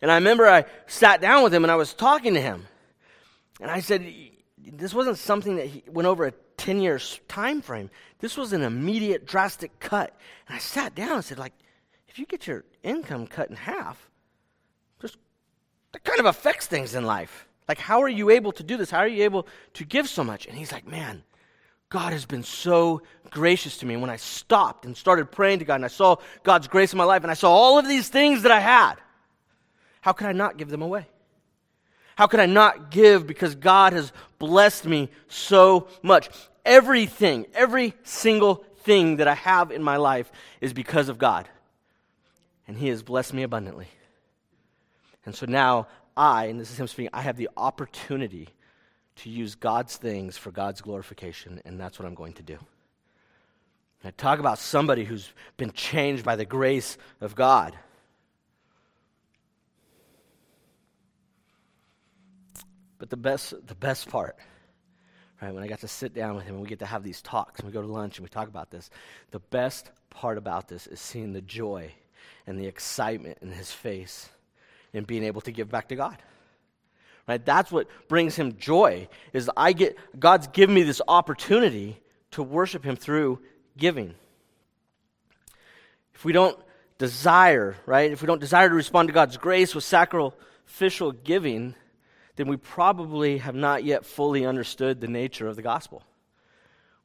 And 0.00 0.10
I 0.10 0.14
remember 0.14 0.48
I 0.48 0.64
sat 0.86 1.20
down 1.20 1.44
with 1.44 1.52
him 1.52 1.64
and 1.64 1.70
I 1.70 1.76
was 1.76 1.94
talking 1.94 2.34
to 2.34 2.40
him. 2.40 2.66
And 3.60 3.70
I 3.70 3.80
said, 3.80 4.10
this 4.56 4.94
wasn't 4.94 5.18
something 5.18 5.56
that 5.56 5.66
he 5.66 5.84
went 5.86 6.06
over 6.06 6.26
a 6.26 6.32
10 6.62 6.80
years 6.80 7.20
time 7.26 7.60
frame. 7.60 7.90
This 8.20 8.36
was 8.36 8.52
an 8.52 8.62
immediate 8.62 9.26
drastic 9.26 9.80
cut. 9.80 10.14
And 10.46 10.54
I 10.54 10.60
sat 10.60 10.94
down 10.94 11.16
and 11.16 11.24
said, 11.24 11.38
like, 11.38 11.52
if 12.06 12.20
you 12.20 12.26
get 12.26 12.46
your 12.46 12.64
income 12.84 13.26
cut 13.26 13.50
in 13.50 13.56
half, 13.56 14.08
just 15.00 15.18
that 15.90 16.04
kind 16.04 16.20
of 16.20 16.26
affects 16.26 16.66
things 16.66 16.94
in 16.94 17.04
life. 17.04 17.48
Like, 17.66 17.78
how 17.78 18.02
are 18.02 18.08
you 18.08 18.30
able 18.30 18.52
to 18.52 18.62
do 18.62 18.76
this? 18.76 18.92
How 18.92 18.98
are 18.98 19.08
you 19.08 19.24
able 19.24 19.48
to 19.74 19.84
give 19.84 20.08
so 20.08 20.22
much? 20.22 20.46
And 20.46 20.56
he's 20.56 20.70
like, 20.70 20.86
man, 20.86 21.24
God 21.88 22.12
has 22.12 22.26
been 22.26 22.44
so 22.44 23.02
gracious 23.30 23.78
to 23.78 23.86
me. 23.86 23.94
And 23.94 24.00
when 24.00 24.10
I 24.10 24.16
stopped 24.16 24.84
and 24.84 24.96
started 24.96 25.32
praying 25.32 25.58
to 25.58 25.64
God 25.64 25.76
and 25.76 25.84
I 25.84 25.88
saw 25.88 26.16
God's 26.44 26.68
grace 26.68 26.92
in 26.92 26.96
my 26.96 27.04
life 27.04 27.22
and 27.22 27.30
I 27.30 27.34
saw 27.34 27.50
all 27.50 27.76
of 27.76 27.88
these 27.88 28.08
things 28.08 28.42
that 28.42 28.52
I 28.52 28.60
had, 28.60 28.94
how 30.00 30.12
could 30.12 30.28
I 30.28 30.32
not 30.32 30.58
give 30.58 30.68
them 30.68 30.82
away? 30.82 31.08
How 32.14 32.28
could 32.28 32.40
I 32.40 32.46
not 32.46 32.92
give 32.92 33.26
because 33.26 33.56
God 33.56 33.94
has 33.94 34.12
blessed 34.38 34.84
me 34.86 35.10
so 35.26 35.88
much? 36.02 36.28
Everything, 36.64 37.46
every 37.54 37.94
single 38.04 38.64
thing 38.84 39.16
that 39.16 39.28
I 39.28 39.34
have 39.34 39.70
in 39.70 39.82
my 39.82 39.96
life 39.96 40.30
is 40.60 40.72
because 40.72 41.08
of 41.08 41.18
God. 41.18 41.48
And 42.68 42.76
He 42.76 42.88
has 42.88 43.02
blessed 43.02 43.34
me 43.34 43.42
abundantly. 43.42 43.88
And 45.24 45.34
so 45.34 45.46
now 45.46 45.88
I, 46.16 46.46
and 46.46 46.60
this 46.60 46.70
is 46.70 46.78
Him 46.78 46.86
speaking, 46.86 47.10
I 47.12 47.22
have 47.22 47.36
the 47.36 47.50
opportunity 47.56 48.48
to 49.16 49.30
use 49.30 49.54
God's 49.54 49.96
things 49.96 50.36
for 50.36 50.50
God's 50.50 50.80
glorification, 50.80 51.60
and 51.64 51.78
that's 51.78 51.98
what 51.98 52.06
I'm 52.06 52.14
going 52.14 52.32
to 52.34 52.42
do. 52.42 52.58
I 54.04 54.10
talk 54.10 54.40
about 54.40 54.58
somebody 54.58 55.04
who's 55.04 55.30
been 55.56 55.70
changed 55.72 56.24
by 56.24 56.34
the 56.34 56.44
grace 56.44 56.98
of 57.20 57.36
God. 57.36 57.76
But 62.98 63.10
the 63.10 63.16
best, 63.16 63.54
the 63.66 63.74
best 63.74 64.08
part, 64.08 64.36
right, 65.48 65.54
when 65.54 65.62
I 65.62 65.68
got 65.68 65.80
to 65.80 65.88
sit 65.88 66.14
down 66.14 66.36
with 66.36 66.44
him 66.44 66.54
and 66.54 66.62
we 66.62 66.68
get 66.68 66.78
to 66.80 66.86
have 66.86 67.02
these 67.02 67.20
talks 67.22 67.60
and 67.60 67.66
we 67.66 67.72
go 67.72 67.82
to 67.82 67.88
lunch 67.88 68.18
and 68.18 68.24
we 68.24 68.28
talk 68.28 68.48
about 68.48 68.70
this, 68.70 68.90
the 69.30 69.40
best 69.40 69.90
part 70.10 70.38
about 70.38 70.68
this 70.68 70.86
is 70.86 71.00
seeing 71.00 71.32
the 71.32 71.40
joy 71.40 71.92
and 72.46 72.58
the 72.58 72.66
excitement 72.66 73.38
in 73.42 73.50
his 73.50 73.72
face 73.72 74.28
and 74.94 75.06
being 75.06 75.24
able 75.24 75.40
to 75.40 75.52
give 75.52 75.70
back 75.70 75.88
to 75.88 75.96
God. 75.96 76.16
Right? 77.26 77.44
That's 77.44 77.70
what 77.70 77.88
brings 78.08 78.36
him 78.36 78.56
joy 78.58 79.08
is 79.32 79.50
I 79.56 79.72
get 79.72 79.96
God's 80.18 80.48
given 80.48 80.74
me 80.74 80.82
this 80.82 81.00
opportunity 81.06 82.00
to 82.32 82.42
worship 82.42 82.84
him 82.84 82.96
through 82.96 83.38
giving. 83.76 84.14
If 86.14 86.24
we 86.24 86.32
don't 86.32 86.58
desire, 86.98 87.76
right? 87.86 88.10
If 88.10 88.22
we 88.22 88.26
don't 88.26 88.40
desire 88.40 88.68
to 88.68 88.74
respond 88.74 89.08
to 89.08 89.12
God's 89.12 89.36
grace 89.36 89.74
with 89.74 89.84
sacrificial 89.84 91.12
giving, 91.12 91.74
then 92.36 92.48
we 92.48 92.56
probably 92.56 93.38
have 93.38 93.54
not 93.54 93.84
yet 93.84 94.04
fully 94.06 94.46
understood 94.46 95.00
the 95.00 95.08
nature 95.08 95.48
of 95.48 95.56
the 95.56 95.62
gospel. 95.62 96.02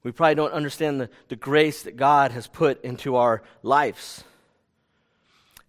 We 0.04 0.12
probably 0.12 0.36
don't 0.36 0.54
understand 0.54 1.02
the, 1.02 1.10
the 1.28 1.36
grace 1.36 1.84
that 1.84 1.98
God 1.98 2.32
has 2.32 2.48
put 2.48 2.84
into 2.84 3.16
our 3.18 3.42
lives. 3.62 4.24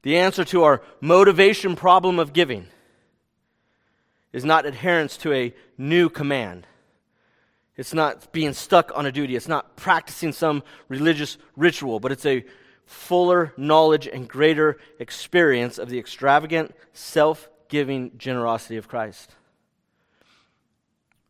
The 0.03 0.19
answer 0.19 0.45
to 0.47 0.63
our 0.63 0.83
motivation 1.01 1.75
problem 1.75 2.19
of 2.19 2.33
giving 2.33 2.69
is 4.33 4.45
not 4.45 4.67
adherence 4.67 5.17
to 5.19 5.33
a 5.33 5.55
new 5.77 6.09
command. 6.09 6.67
It's 7.77 7.95
not 7.95 8.33
being 8.33 8.53
stuck 8.53 8.93
on 8.95 9.07
a 9.07 9.13
duty. 9.13 9.35
It's 9.35 9.49
not 9.49 9.77
practicing 9.77 10.33
some 10.33 10.63
religious 10.89 11.39
ritual, 11.57 12.01
but 12.01 12.13
it's 12.13 12.27
a 12.27 12.45
fuller 12.87 13.53
knowledge 13.57 14.07
and 14.07 14.29
greater 14.29 14.79
experience 14.99 15.79
of 15.79 15.89
the 15.89 15.99
extravagant, 15.99 16.75
self 16.93 17.49
giving 17.69 18.17
generosity 18.19 18.77
of 18.77 18.89
Christ. 18.89 19.35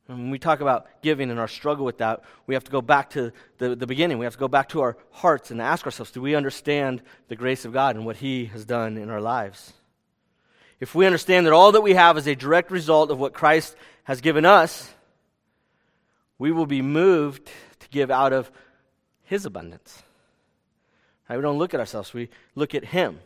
When 0.09 0.31
we 0.31 0.38
talk 0.38 0.61
about 0.61 0.87
giving 1.03 1.31
and 1.31 1.38
our 1.38 1.49
struggle 1.49 1.85
with 1.85 1.99
that, 1.99 2.23
we 2.47 2.55
have 2.55 2.64
to 2.64 2.71
go 2.71 2.81
back 2.81 3.11
to 3.11 3.31
the, 3.59 3.77
the 3.77 3.87
beginning. 3.87 4.16
We 4.16 4.25
have 4.25 4.33
to 4.33 4.38
go 4.38 4.49
back 4.49 4.71
to 4.71 4.81
our 4.81 4.97
hearts 5.11 5.51
and 5.51 5.61
ask 5.61 5.85
ourselves 5.85 6.11
do 6.11 6.23
we 6.23 6.35
understand 6.35 7.03
the 7.29 7.37
grace 7.37 7.66
of 7.66 7.75
God 7.75 7.94
and 7.94 8.07
what 8.07 8.16
He 8.16 8.47
has 8.47 8.64
done 8.64 8.97
in 8.97 9.11
our 9.11 9.21
lives? 9.21 9.75
If 10.81 10.94
we 10.94 11.05
understand 11.05 11.44
that 11.44 11.53
all 11.53 11.73
that 11.73 11.83
we 11.83 11.92
have 11.92 12.16
is 12.16 12.27
a 12.27 12.35
direct 12.35 12.71
result 12.71 13.11
of 13.11 13.21
what 13.21 13.35
Christ 13.35 13.77
has 14.05 14.23
given 14.23 14.47
us, 14.47 14.90
we 16.38 16.53
will 16.53 16.66
be 16.66 16.81
moved 16.81 17.51
to 17.81 17.88
give 17.90 18.11
out 18.11 18.33
of 18.33 18.51
His 19.25 19.44
abundance. 19.44 20.03
Right? 21.29 21.37
We 21.37 21.42
don't 21.42 21.59
look 21.59 21.75
at 21.75 21.81
ourselves, 21.81 22.14
we 22.14 22.31
look 22.55 22.75
at 22.75 22.87
Him. 22.87 23.21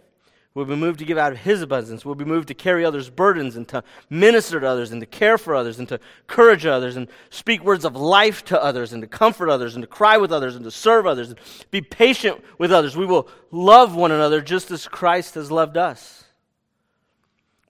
We'll 0.54 0.66
be 0.66 0.76
moved 0.76 0.98
to 0.98 1.06
give 1.06 1.16
out 1.16 1.32
of 1.32 1.38
His 1.38 1.62
abundance. 1.62 2.04
We'll 2.04 2.14
be 2.14 2.26
moved 2.26 2.48
to 2.48 2.54
carry 2.54 2.84
others' 2.84 3.08
burdens 3.08 3.56
and 3.56 3.66
to 3.68 3.82
minister 4.10 4.60
to 4.60 4.66
others 4.66 4.92
and 4.92 5.00
to 5.00 5.06
care 5.06 5.38
for 5.38 5.54
others 5.54 5.78
and 5.78 5.88
to 5.88 5.98
encourage 6.28 6.66
others 6.66 6.94
and 6.94 7.08
speak 7.30 7.64
words 7.64 7.86
of 7.86 7.96
life 7.96 8.44
to 8.46 8.62
others 8.62 8.92
and 8.92 9.00
to 9.02 9.08
comfort 9.08 9.48
others 9.48 9.74
and 9.74 9.82
to 9.82 9.86
cry 9.86 10.18
with 10.18 10.30
others 10.30 10.54
and 10.54 10.64
to 10.64 10.70
serve 10.70 11.06
others 11.06 11.30
and 11.30 11.38
be 11.70 11.80
patient 11.80 12.42
with 12.58 12.70
others. 12.70 12.94
We 12.94 13.06
will 13.06 13.28
love 13.50 13.96
one 13.96 14.12
another 14.12 14.42
just 14.42 14.70
as 14.70 14.86
Christ 14.86 15.36
has 15.36 15.50
loved 15.50 15.78
us. 15.78 16.24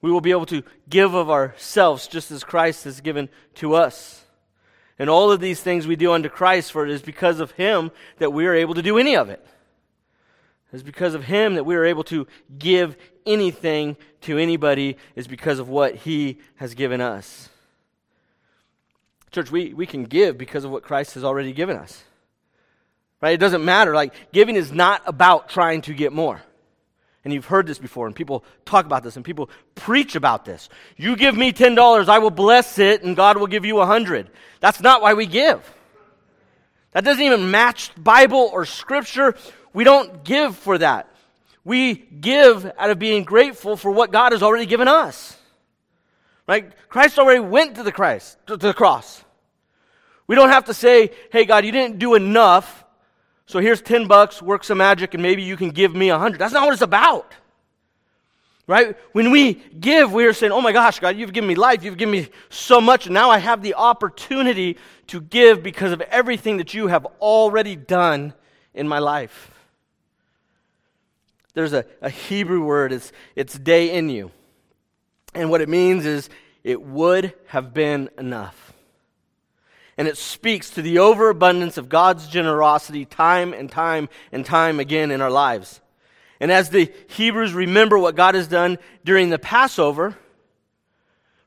We 0.00 0.10
will 0.10 0.20
be 0.20 0.32
able 0.32 0.46
to 0.46 0.64
give 0.88 1.14
of 1.14 1.30
ourselves 1.30 2.08
just 2.08 2.32
as 2.32 2.42
Christ 2.42 2.82
has 2.82 3.00
given 3.00 3.28
to 3.54 3.76
us. 3.76 4.24
And 4.98 5.08
all 5.08 5.30
of 5.30 5.40
these 5.40 5.60
things 5.60 5.86
we 5.86 5.94
do 5.94 6.12
unto 6.12 6.28
Christ, 6.28 6.72
for 6.72 6.84
it 6.84 6.90
is 6.90 7.02
because 7.02 7.38
of 7.38 7.52
Him 7.52 7.92
that 8.18 8.32
we 8.32 8.46
are 8.46 8.54
able 8.54 8.74
to 8.74 8.82
do 8.82 8.98
any 8.98 9.16
of 9.16 9.30
it. 9.30 9.46
It's 10.72 10.82
because 10.82 11.14
of 11.14 11.24
him 11.24 11.54
that 11.54 11.64
we 11.64 11.76
are 11.76 11.84
able 11.84 12.04
to 12.04 12.26
give 12.58 12.96
anything 13.26 13.96
to 14.22 14.38
anybody, 14.38 14.96
is 15.14 15.26
because 15.26 15.58
of 15.58 15.68
what 15.68 15.94
he 15.94 16.38
has 16.56 16.74
given 16.74 17.00
us. 17.00 17.48
Church, 19.30 19.50
we, 19.50 19.72
we 19.74 19.86
can 19.86 20.04
give 20.04 20.38
because 20.38 20.64
of 20.64 20.70
what 20.70 20.82
Christ 20.82 21.14
has 21.14 21.24
already 21.24 21.52
given 21.52 21.76
us. 21.76 22.02
Right? 23.20 23.34
It 23.34 23.40
doesn't 23.40 23.64
matter. 23.64 23.94
Like, 23.94 24.14
giving 24.32 24.56
is 24.56 24.72
not 24.72 25.02
about 25.06 25.48
trying 25.48 25.82
to 25.82 25.94
get 25.94 26.12
more. 26.12 26.42
And 27.24 27.32
you've 27.32 27.46
heard 27.46 27.66
this 27.66 27.78
before, 27.78 28.06
and 28.06 28.16
people 28.16 28.44
talk 28.64 28.84
about 28.84 29.04
this, 29.04 29.14
and 29.14 29.24
people 29.24 29.48
preach 29.76 30.16
about 30.16 30.44
this. 30.44 30.68
You 30.96 31.14
give 31.16 31.36
me 31.36 31.52
$10, 31.52 32.08
I 32.08 32.18
will 32.18 32.30
bless 32.30 32.78
it, 32.78 33.04
and 33.04 33.14
God 33.14 33.36
will 33.36 33.46
give 33.46 33.64
you 33.64 33.76
a 33.76 33.86
100 33.86 34.28
That's 34.60 34.80
not 34.80 35.02
why 35.02 35.14
we 35.14 35.26
give. 35.26 35.72
That 36.92 37.04
doesn't 37.04 37.22
even 37.22 37.50
match 37.50 37.90
Bible 37.96 38.50
or 38.52 38.66
Scripture. 38.66 39.34
We 39.72 39.84
don't 39.84 40.24
give 40.24 40.56
for 40.56 40.78
that. 40.78 41.08
We 41.64 41.94
give 41.94 42.70
out 42.78 42.90
of 42.90 42.98
being 42.98 43.24
grateful 43.24 43.76
for 43.76 43.90
what 43.90 44.10
God 44.10 44.32
has 44.32 44.42
already 44.42 44.66
given 44.66 44.88
us. 44.88 45.36
Right? 46.46 46.72
Christ 46.88 47.18
already 47.18 47.40
went 47.40 47.76
to 47.76 47.82
the 47.82 47.92
Christ 47.92 48.36
to 48.46 48.56
the 48.56 48.74
cross. 48.74 49.24
We 50.26 50.34
don't 50.34 50.50
have 50.50 50.64
to 50.66 50.74
say, 50.74 51.10
"Hey 51.30 51.44
God, 51.44 51.64
you 51.64 51.72
didn't 51.72 51.98
do 51.98 52.14
enough. 52.14 52.84
So 53.46 53.60
here's 53.60 53.80
10 53.80 54.06
bucks, 54.06 54.42
work 54.42 54.64
some 54.64 54.78
magic 54.78 55.14
and 55.14 55.22
maybe 55.22 55.42
you 55.42 55.56
can 55.56 55.70
give 55.70 55.94
me 55.94 56.10
a 56.10 56.14
100." 56.14 56.38
That's 56.38 56.52
not 56.52 56.64
what 56.64 56.72
it's 56.72 56.82
about. 56.82 57.32
Right? 58.66 58.96
When 59.12 59.30
we 59.30 59.54
give, 59.54 60.12
we 60.12 60.24
are 60.24 60.32
saying, 60.32 60.52
Oh 60.52 60.60
my 60.60 60.72
gosh, 60.72 61.00
God, 61.00 61.16
you've 61.16 61.32
given 61.32 61.48
me 61.48 61.54
life. 61.54 61.82
You've 61.82 61.96
given 61.96 62.12
me 62.12 62.28
so 62.48 62.80
much. 62.80 63.10
Now 63.10 63.30
I 63.30 63.38
have 63.38 63.60
the 63.60 63.74
opportunity 63.74 64.78
to 65.08 65.20
give 65.20 65.62
because 65.62 65.92
of 65.92 66.00
everything 66.02 66.58
that 66.58 66.72
you 66.72 66.86
have 66.86 67.04
already 67.20 67.76
done 67.76 68.34
in 68.72 68.88
my 68.88 68.98
life. 68.98 69.51
There's 71.54 71.72
a, 71.72 71.84
a 72.00 72.10
Hebrew 72.10 72.64
word, 72.64 72.92
it's, 72.92 73.12
it's 73.36 73.58
dayenu. 73.58 74.30
And 75.34 75.50
what 75.50 75.60
it 75.60 75.68
means 75.68 76.06
is 76.06 76.28
it 76.64 76.80
would 76.82 77.34
have 77.46 77.74
been 77.74 78.08
enough. 78.18 78.72
And 79.98 80.08
it 80.08 80.16
speaks 80.16 80.70
to 80.70 80.82
the 80.82 80.98
overabundance 80.98 81.76
of 81.76 81.88
God's 81.88 82.26
generosity 82.26 83.04
time 83.04 83.52
and 83.52 83.70
time 83.70 84.08
and 84.30 84.44
time 84.44 84.80
again 84.80 85.10
in 85.10 85.20
our 85.20 85.30
lives. 85.30 85.80
And 86.40 86.50
as 86.50 86.70
the 86.70 86.90
Hebrews 87.08 87.52
remember 87.52 87.98
what 87.98 88.16
God 88.16 88.34
has 88.34 88.48
done 88.48 88.78
during 89.04 89.30
the 89.30 89.38
Passover, 89.38 90.16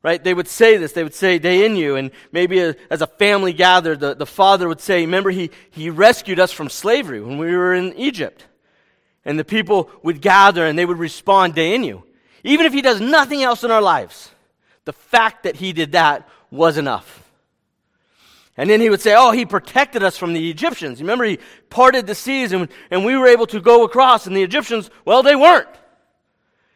right, 0.03 0.23
they 0.23 0.33
would 0.33 0.47
say 0.47 0.77
this. 0.77 0.93
They 0.93 1.03
would 1.03 1.15
say, 1.15 1.39
Dayenu. 1.39 1.97
And 1.97 2.11
maybe 2.31 2.59
a, 2.59 2.75
as 2.89 3.01
a 3.01 3.07
family 3.07 3.51
gathered, 3.51 3.99
the, 3.99 4.13
the 4.13 4.25
father 4.25 4.67
would 4.67 4.79
say, 4.79 5.01
Remember, 5.01 5.31
he, 5.31 5.49
he 5.71 5.89
rescued 5.89 6.39
us 6.39 6.51
from 6.51 6.69
slavery 6.69 7.21
when 7.21 7.37
we 7.37 7.57
were 7.57 7.73
in 7.73 7.93
Egypt. 7.95 8.45
And 9.25 9.39
the 9.39 9.45
people 9.45 9.89
would 10.03 10.21
gather 10.21 10.65
and 10.65 10.77
they 10.77 10.85
would 10.85 10.99
respond 10.99 11.55
dayenu. 11.55 12.03
Even 12.43 12.65
if 12.65 12.73
he 12.73 12.81
does 12.81 13.01
nothing 13.01 13.41
else 13.41 13.63
in 13.63 13.71
our 13.71 13.81
lives, 13.81 14.31
the 14.85 14.93
fact 14.93 15.43
that 15.43 15.55
he 15.55 15.73
did 15.73 15.93
that 15.93 16.29
was 16.51 16.77
enough. 16.77 17.23
And 18.55 18.69
then 18.69 18.79
he 18.79 18.89
would 18.89 19.01
say, 19.01 19.15
Oh, 19.17 19.31
he 19.31 19.45
protected 19.45 20.03
us 20.03 20.17
from 20.17 20.33
the 20.33 20.49
Egyptians. 20.49 21.01
Remember, 21.01 21.25
he 21.25 21.39
parted 21.69 22.07
the 22.07 22.15
seas 22.15 22.53
and, 22.53 22.69
and 22.91 23.03
we 23.03 23.17
were 23.17 23.27
able 23.27 23.47
to 23.47 23.59
go 23.59 23.83
across, 23.83 24.27
and 24.27 24.35
the 24.35 24.43
Egyptians, 24.43 24.89
well, 25.03 25.23
they 25.23 25.35
weren't. 25.35 25.67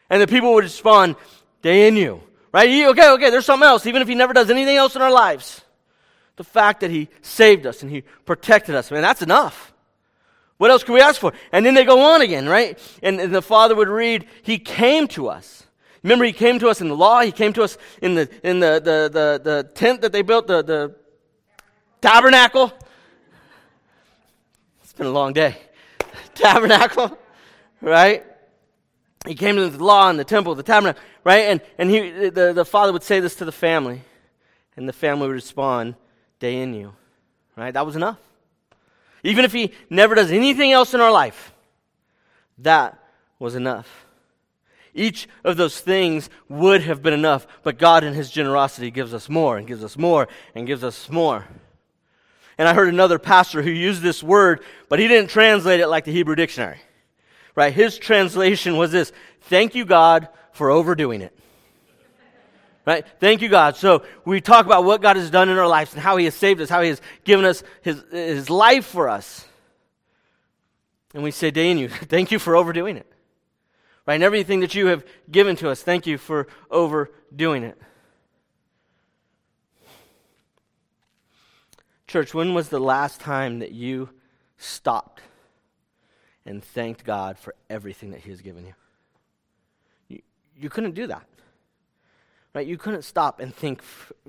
And 0.09 0.21
the 0.21 0.27
people 0.27 0.53
would 0.55 0.63
respond, 0.63 1.15
dayenu. 1.63 2.19
Right? 2.51 2.67
Okay, 2.87 3.09
okay, 3.11 3.29
there's 3.29 3.45
something 3.45 3.67
else, 3.67 3.85
even 3.85 4.01
if 4.01 4.07
he 4.07 4.15
never 4.15 4.33
does 4.33 4.49
anything 4.49 4.75
else 4.75 4.95
in 4.95 5.01
our 5.01 5.11
lives. 5.11 5.61
the 6.35 6.43
fact 6.43 6.79
that 6.79 6.89
He 6.89 7.09
saved 7.21 7.65
us 7.65 7.83
and 7.83 7.91
He 7.91 8.03
protected 8.25 8.73
us, 8.73 8.89
man, 8.91 9.01
that's 9.01 9.21
enough. 9.21 9.73
What 10.59 10.71
else 10.71 10.83
can 10.83 10.93
we 10.93 10.99
ask 10.99 11.21
for? 11.21 11.31
And 11.53 11.65
then 11.65 11.73
they 11.73 11.85
go 11.85 12.13
on 12.13 12.21
again, 12.21 12.45
right? 12.45 12.77
And, 13.01 13.21
and 13.21 13.33
the 13.33 13.41
Father 13.41 13.75
would 13.75 13.87
read, 13.87 14.27
He 14.43 14.59
came 14.59 15.07
to 15.09 15.29
us. 15.29 15.65
Remember, 16.03 16.25
He 16.25 16.33
came 16.33 16.59
to 16.59 16.67
us 16.67 16.81
in 16.81 16.89
the 16.89 16.97
law. 16.97 17.21
He 17.21 17.31
came 17.31 17.53
to 17.53 17.63
us 17.63 17.77
in 18.01 18.15
the, 18.15 18.29
in 18.43 18.59
the, 18.59 18.73
the, 18.73 19.09
the, 19.09 19.41
the 19.41 19.63
tent 19.73 20.01
that 20.01 20.11
they 20.11 20.21
built, 20.21 20.47
the, 20.47 20.61
the 20.61 20.95
tabernacle. 22.01 22.73
It's 24.83 24.91
been 24.91 25.07
a 25.07 25.11
long 25.11 25.31
day. 25.31 25.55
tabernacle, 26.35 27.17
right? 27.79 28.25
He 29.25 29.35
came 29.35 29.55
to 29.55 29.69
the 29.69 29.81
law 29.81 30.09
and 30.09 30.19
the 30.19 30.25
temple, 30.25 30.55
the 30.55 30.63
tabernacle, 30.63 31.01
right? 31.23 31.45
And, 31.45 31.61
and 31.77 31.89
he, 31.89 32.29
the, 32.29 32.51
the 32.51 32.65
father 32.65 32.91
would 32.91 33.03
say 33.03 33.21
this 33.21 33.35
to 33.35 33.45
the 33.45 33.53
family, 33.53 34.01
and 34.75 34.89
the 34.89 34.93
family 34.93 35.27
would 35.27 35.35
respond, 35.35 35.95
Dayenu, 36.41 36.91
right? 37.55 37.73
That 37.73 37.85
was 37.85 37.95
enough. 37.95 38.17
Even 39.23 39.45
if 39.45 39.53
he 39.53 39.73
never 39.89 40.15
does 40.15 40.31
anything 40.31 40.71
else 40.71 40.93
in 40.93 41.01
our 41.01 41.11
life, 41.11 41.53
that 42.59 42.97
was 43.37 43.55
enough. 43.55 44.05
Each 44.93 45.27
of 45.43 45.55
those 45.55 45.79
things 45.79 46.29
would 46.49 46.81
have 46.81 47.01
been 47.01 47.13
enough, 47.13 47.47
but 47.63 47.77
God, 47.77 48.03
in 48.03 48.13
His 48.13 48.29
generosity, 48.29 48.91
gives 48.91 49.13
us 49.13 49.29
more 49.29 49.57
and 49.57 49.67
gives 49.67 49.83
us 49.83 49.97
more 49.97 50.27
and 50.55 50.67
gives 50.67 50.83
us 50.83 51.09
more. 51.09 51.45
And 52.57 52.67
I 52.67 52.73
heard 52.73 52.89
another 52.89 53.17
pastor 53.19 53.61
who 53.61 53.69
used 53.69 54.01
this 54.01 54.21
word, 54.21 54.61
but 54.89 54.99
he 54.99 55.07
didn't 55.07 55.29
translate 55.29 55.79
it 55.79 55.87
like 55.87 56.03
the 56.03 56.11
Hebrew 56.11 56.35
dictionary. 56.35 56.79
Right? 57.55 57.73
His 57.73 57.97
translation 57.97 58.75
was 58.75 58.91
this 58.91 59.13
Thank 59.43 59.75
you, 59.75 59.85
God, 59.85 60.27
for 60.51 60.69
overdoing 60.69 61.21
it. 61.21 61.38
Right? 62.89 63.05
Thank 63.19 63.43
you, 63.43 63.49
God. 63.49 63.75
So 63.75 64.01
we 64.25 64.41
talk 64.41 64.65
about 64.65 64.83
what 64.83 64.99
God 64.99 65.15
has 65.15 65.29
done 65.29 65.47
in 65.47 65.59
our 65.59 65.67
lives 65.67 65.93
and 65.93 66.01
how 66.01 66.17
He 66.17 66.25
has 66.25 66.33
saved 66.33 66.59
us, 66.59 66.69
how 66.69 66.81
He 66.81 66.89
has 66.89 66.99
given 67.23 67.45
us 67.45 67.61
His, 67.83 68.03
his 68.09 68.49
life 68.49 68.83
for 68.83 69.09
us. 69.09 69.45
And 71.13 71.21
we 71.21 71.29
say, 71.29 71.51
Day 71.51 71.87
thank 71.87 72.31
you 72.31 72.39
for 72.39 72.55
overdoing 72.55 72.97
it. 72.97 73.05
Right? 74.07 74.15
And 74.15 74.23
everything 74.23 74.61
that 74.61 74.73
you 74.73 74.87
have 74.87 75.05
given 75.29 75.55
to 75.57 75.69
us, 75.69 75.83
thank 75.83 76.07
you 76.07 76.17
for 76.17 76.47
overdoing 76.71 77.61
it. 77.61 77.79
Church, 82.07 82.33
when 82.33 82.55
was 82.55 82.69
the 82.69 82.79
last 82.79 83.21
time 83.21 83.59
that 83.59 83.71
you 83.71 84.09
stopped 84.57 85.21
and 86.43 86.63
thanked 86.63 87.03
God 87.03 87.37
for 87.37 87.53
everything 87.69 88.09
that 88.09 88.21
He 88.21 88.31
has 88.31 88.41
given 88.41 88.65
you? 88.65 88.73
You, 90.07 90.21
you 90.57 90.69
couldn't 90.71 90.95
do 90.95 91.05
that. 91.05 91.27
Right? 92.59 92.67
You 92.67 92.77
couldn't 92.77 93.03
stop 93.03 93.39
and 93.39 93.55
thank 93.55 93.81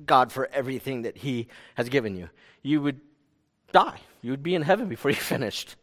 God 0.07 0.33
for 0.33 0.49
everything 0.53 1.03
that 1.03 1.17
He 1.17 1.49
has 1.75 1.89
given 1.89 2.17
you. 2.17 2.29
You 2.63 2.81
would 2.83 3.01
die. 3.73 4.01
You 4.23 4.31
would 4.31 4.43
be 4.43 4.55
in 4.55 4.63
heaven 4.63 4.89
before 4.89 5.11
you 5.13 5.17
finished. 5.17 5.77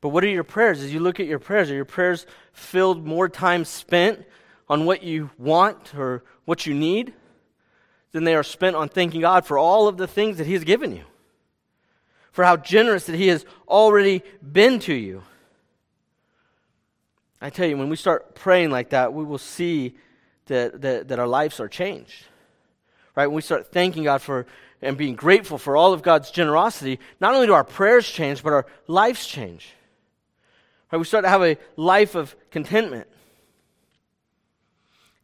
But 0.00 0.10
what 0.10 0.24
are 0.24 0.28
your 0.28 0.44
prayers? 0.44 0.82
As 0.82 0.92
you 0.92 1.00
look 1.00 1.20
at 1.20 1.26
your 1.26 1.38
prayers, 1.38 1.70
are 1.70 1.74
your 1.74 1.84
prayers 1.84 2.24
filled 2.52 3.06
more 3.06 3.28
time 3.28 3.64
spent 3.64 4.24
on 4.68 4.86
what 4.86 5.02
you 5.02 5.30
want 5.38 5.94
or 5.94 6.24
what 6.44 6.66
you 6.66 6.74
need? 6.74 7.12
than 8.12 8.24
they 8.24 8.34
are 8.34 8.42
spent 8.42 8.76
on 8.76 8.88
thanking 8.88 9.20
God 9.20 9.46
for 9.46 9.58
all 9.58 9.88
of 9.88 9.96
the 9.96 10.06
things 10.06 10.38
that 10.38 10.46
He 10.46 10.54
has 10.54 10.64
given 10.64 10.94
you, 10.94 11.04
for 12.32 12.44
how 12.44 12.56
generous 12.56 13.06
that 13.06 13.16
He 13.16 13.28
has 13.28 13.44
already 13.68 14.22
been 14.40 14.78
to 14.80 14.94
you. 14.94 15.22
I 17.40 17.50
tell 17.50 17.68
you, 17.68 17.76
when 17.76 17.88
we 17.88 17.96
start 17.96 18.34
praying 18.34 18.70
like 18.70 18.90
that, 18.90 19.14
we 19.14 19.24
will 19.24 19.38
see 19.38 19.96
that, 20.50 20.82
that, 20.82 21.08
that 21.08 21.18
our 21.18 21.26
lives 21.26 21.58
are 21.60 21.68
changed. 21.68 22.26
Right? 23.16 23.26
When 23.26 23.36
we 23.36 23.42
start 23.42 23.72
thanking 23.72 24.04
God 24.04 24.20
for 24.20 24.46
and 24.82 24.96
being 24.96 25.14
grateful 25.14 25.58
for 25.58 25.76
all 25.76 25.92
of 25.92 26.02
God's 26.02 26.30
generosity, 26.30 26.98
not 27.20 27.34
only 27.34 27.46
do 27.46 27.52
our 27.52 27.64
prayers 27.64 28.08
change, 28.08 28.42
but 28.42 28.52
our 28.52 28.66
lives 28.86 29.26
change. 29.26 29.74
Right? 30.90 30.98
We 30.98 31.04
start 31.04 31.24
to 31.24 31.28
have 31.28 31.42
a 31.42 31.56
life 31.76 32.14
of 32.14 32.34
contentment. 32.50 33.06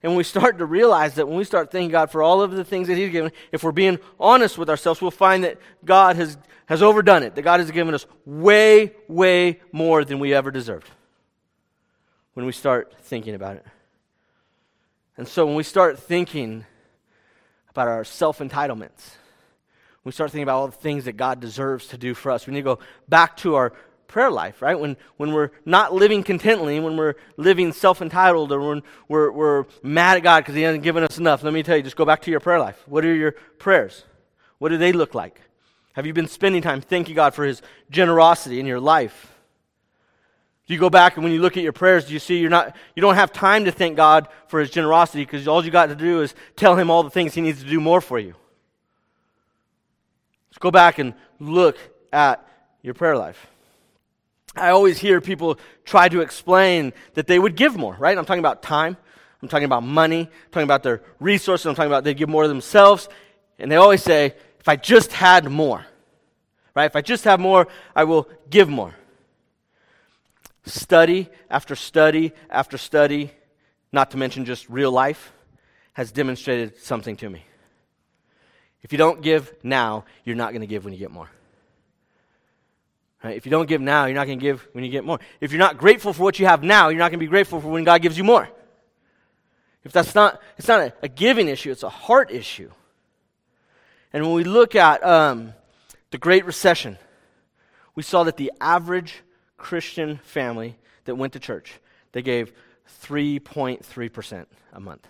And 0.03 0.15
we 0.15 0.25
start 0.25 0.59
to 0.59 0.67
realize 0.67 1.15
that 1.15 1.27
when 1.27 1.37
we 1.37 1.45
start 1.45 1.73
thanking 1.73 1.91
God 1.91 2.11
for 2.11 2.23
all 2.23 2.43
of 2.43 2.53
the 2.53 2.65
things 2.65 2.89
that 2.89 2.97
He's 2.97 3.11
given, 3.11 3.33
if 3.51 3.65
we're 3.65 3.73
being 3.73 3.99
honest 4.21 4.59
with 4.59 4.71
ourselves, 4.71 5.01
we'll 5.01 5.11
find 5.11 5.45
that 5.45 5.59
God 5.85 6.17
has, 6.17 6.37
has 6.67 6.83
overdone 6.83 7.23
it, 7.23 7.35
that 7.35 7.43
God 7.43 7.61
has 7.61 7.71
given 7.71 7.95
us 7.95 8.07
way, 8.25 8.95
way 9.09 9.61
more 9.73 10.05
than 10.05 10.19
we 10.19 10.35
ever 10.35 10.51
deserved 10.51 10.89
when 12.35 12.45
we 12.45 12.53
start 12.53 12.95
thinking 13.01 13.35
about 13.35 13.57
it. 13.57 13.67
And 15.17 15.27
so 15.27 15.47
when 15.47 15.55
we 15.55 15.63
start 15.63 15.99
thinking 15.99 16.65
about 17.71 17.89
our 17.89 18.05
self 18.05 18.39
entitlements, 18.39 19.15
we 20.05 20.13
start 20.13 20.31
thinking 20.31 20.45
about 20.45 20.59
all 20.59 20.69
the 20.69 20.77
things 20.77 21.07
that 21.07 21.17
God 21.17 21.41
deserves 21.41 21.89
to 21.89 21.99
do 21.99 22.15
for 22.15 22.31
us. 22.31 22.47
We 22.47 22.53
need 22.53 22.61
to 22.61 22.77
go 22.77 22.79
back 23.09 23.37
to 23.39 23.57
our 23.57 23.73
prayer 24.07 24.31
life, 24.31 24.63
right? 24.63 24.79
When, 24.79 24.97
when 25.17 25.33
we're 25.33 25.51
not 25.65 25.93
living 25.93 26.23
contently, 26.23 26.81
when 26.81 26.97
we're 26.97 27.15
living 27.37 27.73
self 27.73 28.01
entitled, 28.01 28.53
or 28.53 28.61
when 28.61 28.83
we're, 29.09 29.31
we're 29.31 29.65
mad 29.83 30.17
at 30.17 30.23
God 30.23 30.41
because 30.41 30.55
He 30.55 30.63
hasn't 30.63 30.85
given 30.85 31.03
us 31.03 31.19
enough, 31.19 31.43
let 31.43 31.53
me 31.53 31.63
tell 31.63 31.77
you, 31.77 31.83
just 31.83 31.97
go 31.97 32.05
back 32.05 32.23
to 32.23 32.31
your 32.31 32.41
prayer 32.41 32.61
life. 32.61 32.83
What 32.87 33.05
are 33.05 33.15
your 33.15 33.33
prayers? 33.59 34.05
What 34.59 34.69
do 34.69 34.79
they 34.79 34.93
look 34.93 35.15
like? 35.15 35.41
Have 35.95 36.07
you 36.07 36.13
been 36.13 36.29
spending 36.29 36.63
time 36.63 36.81
thanking 36.81 37.15
God 37.15 37.35
for 37.35 37.45
His 37.45 37.63
generosity 37.91 38.61
in 38.61 38.67
your 38.67 38.81
life? 38.81 39.33
Do 40.67 40.75
you 40.75 40.81
go 40.81 40.91
back 40.91 41.17
and 41.17 41.23
when 41.23 41.33
you 41.33 41.41
look 41.41 41.57
at 41.57 41.63
your 41.63 41.73
prayers, 41.73 42.07
do 42.07 42.13
you 42.13 42.19
see 42.19 42.39
you're 42.39 42.51
not, 42.51 42.75
you 42.97 43.01
don't 43.01 43.15
have 43.15 43.33
time 43.33 43.67
to 43.67 43.73
thank 43.73 43.97
God 43.97 44.29
for 44.49 44.59
His 44.59 44.71
generosity 44.71 45.25
because 45.25 45.47
all 45.47 45.65
you 45.65 45.71
got 45.71 45.87
to 45.87 45.95
do 45.95 46.23
is 46.23 46.35
tell 46.57 46.77
Him 46.77 46.91
all 46.91 47.05
the 47.05 47.11
things 47.11 47.35
He 47.35 47.41
needs 47.41 47.63
to 47.63 47.69
do 47.69 47.81
more 47.81 48.01
for 48.01 48.19
you? 48.19 48.35
Let's 50.51 50.59
go 50.59 50.73
back 50.73 50.99
and 50.99 51.15
look 51.39 51.79
at 52.13 52.45
your 52.83 52.95
prayer 52.95 53.17
life. 53.17 53.47
I 54.57 54.71
always 54.71 54.99
hear 54.99 55.21
people 55.21 55.59
try 55.85 56.09
to 56.09 56.21
explain 56.21 56.95
that 57.15 57.27
they 57.27 57.39
would 57.39 57.57
give 57.57 57.77
more, 57.77 57.95
right? 57.99 58.17
I'm 58.17 58.25
talking 58.25 58.41
about 58.41 58.63
time. 58.63 58.97
I'm 59.43 59.49
talking 59.49 59.67
about 59.67 59.83
money. 59.83 60.23
I'm 60.23 60.51
talking 60.51 60.65
about 60.65 60.83
their 60.83 61.03
resources. 61.21 61.67
I'm 61.67 61.75
talking 61.75 61.91
about 61.91 62.05
they 62.05 62.15
give 62.15 62.29
more 62.29 62.43
of 62.43 62.49
themselves. 62.49 63.09
And 63.59 63.71
they 63.71 63.77
always 63.77 64.03
say, 64.03 64.35
if 64.59 64.69
I 64.69 64.77
just 64.77 65.13
had 65.13 65.49
more, 65.49 65.85
right? 66.75 66.87
If 66.87 66.97
I 66.97 67.03
just 67.03 67.25
have 67.25 67.39
more, 67.39 67.69
I 67.95 68.05
will 68.05 68.29
give 68.51 68.69
more. 68.69 68.95
Study 70.67 71.29
after 71.49 71.77
study 71.77 72.33
after 72.51 72.77
study, 72.77 73.31
not 73.93 74.11
to 74.11 74.17
mention 74.17 74.45
just 74.45 74.69
real 74.69 74.91
life, 74.91 75.33
has 75.93 76.13
demonstrated 76.13 76.77
something 76.79 77.17
to 77.17 77.31
me. 77.31 77.45
If 78.83 78.93
you 78.93 78.99
don't 78.99 79.23
give 79.23 79.53
now, 79.63 80.05
you're 80.25 80.37
not 80.37 80.51
going 80.51 80.61
to 80.61 80.67
give 80.67 80.85
when 80.85 80.93
you 80.93 80.99
get 80.99 81.11
more. 81.11 81.31
Right? 83.25 83.37
If 83.37 83.47
you 83.47 83.51
don't 83.51 83.69
give 83.69 83.81
now, 83.81 84.05
you're 84.07 84.15
not 84.15 84.27
going 84.27 84.39
to 84.39 84.43
give 84.43 84.69
when 84.73 84.85
you 84.85 84.91
get 84.91 85.05
more. 85.05 85.19
If 85.41 85.51
you're 85.53 85.59
not 85.59 85.79
grateful 85.79 86.13
for 86.13 86.23
what 86.23 86.39
you 86.39 86.47
have 86.47 86.63
now, 86.63 86.89
you're 86.91 86.99
not 86.99 87.11
going 87.11 87.19
to 87.19 87.25
be 87.25 87.31
grateful 87.31 87.61
for 87.61 87.69
when 87.69 87.85
God 87.85 88.03
gives 88.03 88.19
you 88.19 88.25
more. 88.25 88.49
If 89.85 89.93
that's 89.93 90.15
not, 90.15 90.43
it's 90.59 90.69
not 90.69 90.81
a, 90.81 90.93
a 91.03 91.09
giving 91.09 91.49
issue, 91.49 91.71
it's 91.71 91.83
a 91.83 91.89
heart 91.89 92.31
issue. 92.31 92.71
And 94.13 94.25
when 94.25 94.35
we 94.35 94.45
look 94.45 94.75
at 94.75 95.05
um, 95.05 95.55
the 96.11 96.19
Great 96.19 96.45
Recession, 96.45 96.99
we 97.95 98.03
saw 98.03 98.25
that 98.25 98.37
the 98.37 98.53
average 98.61 99.23
Christian 99.57 100.19
family 100.19 100.77
that 101.05 101.15
went 101.15 101.33
to 101.35 101.41
church, 101.41 101.81
they 102.13 102.23
gave 102.23 102.53
3.3% 103.03 104.47
a 104.73 104.81
month. 104.81 105.07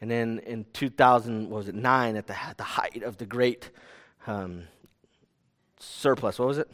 And 0.00 0.10
then 0.10 0.40
in 0.40 0.66
2000, 0.72 1.48
was 1.48 1.68
it, 1.68 1.74
9, 1.74 2.16
at 2.16 2.26
the, 2.26 2.42
at 2.42 2.58
the 2.58 2.64
height 2.64 3.02
of 3.02 3.16
the 3.16 3.26
Great 3.26 3.70
um, 4.26 4.64
surplus. 5.78 6.38
What 6.38 6.48
was 6.48 6.58
it? 6.58 6.70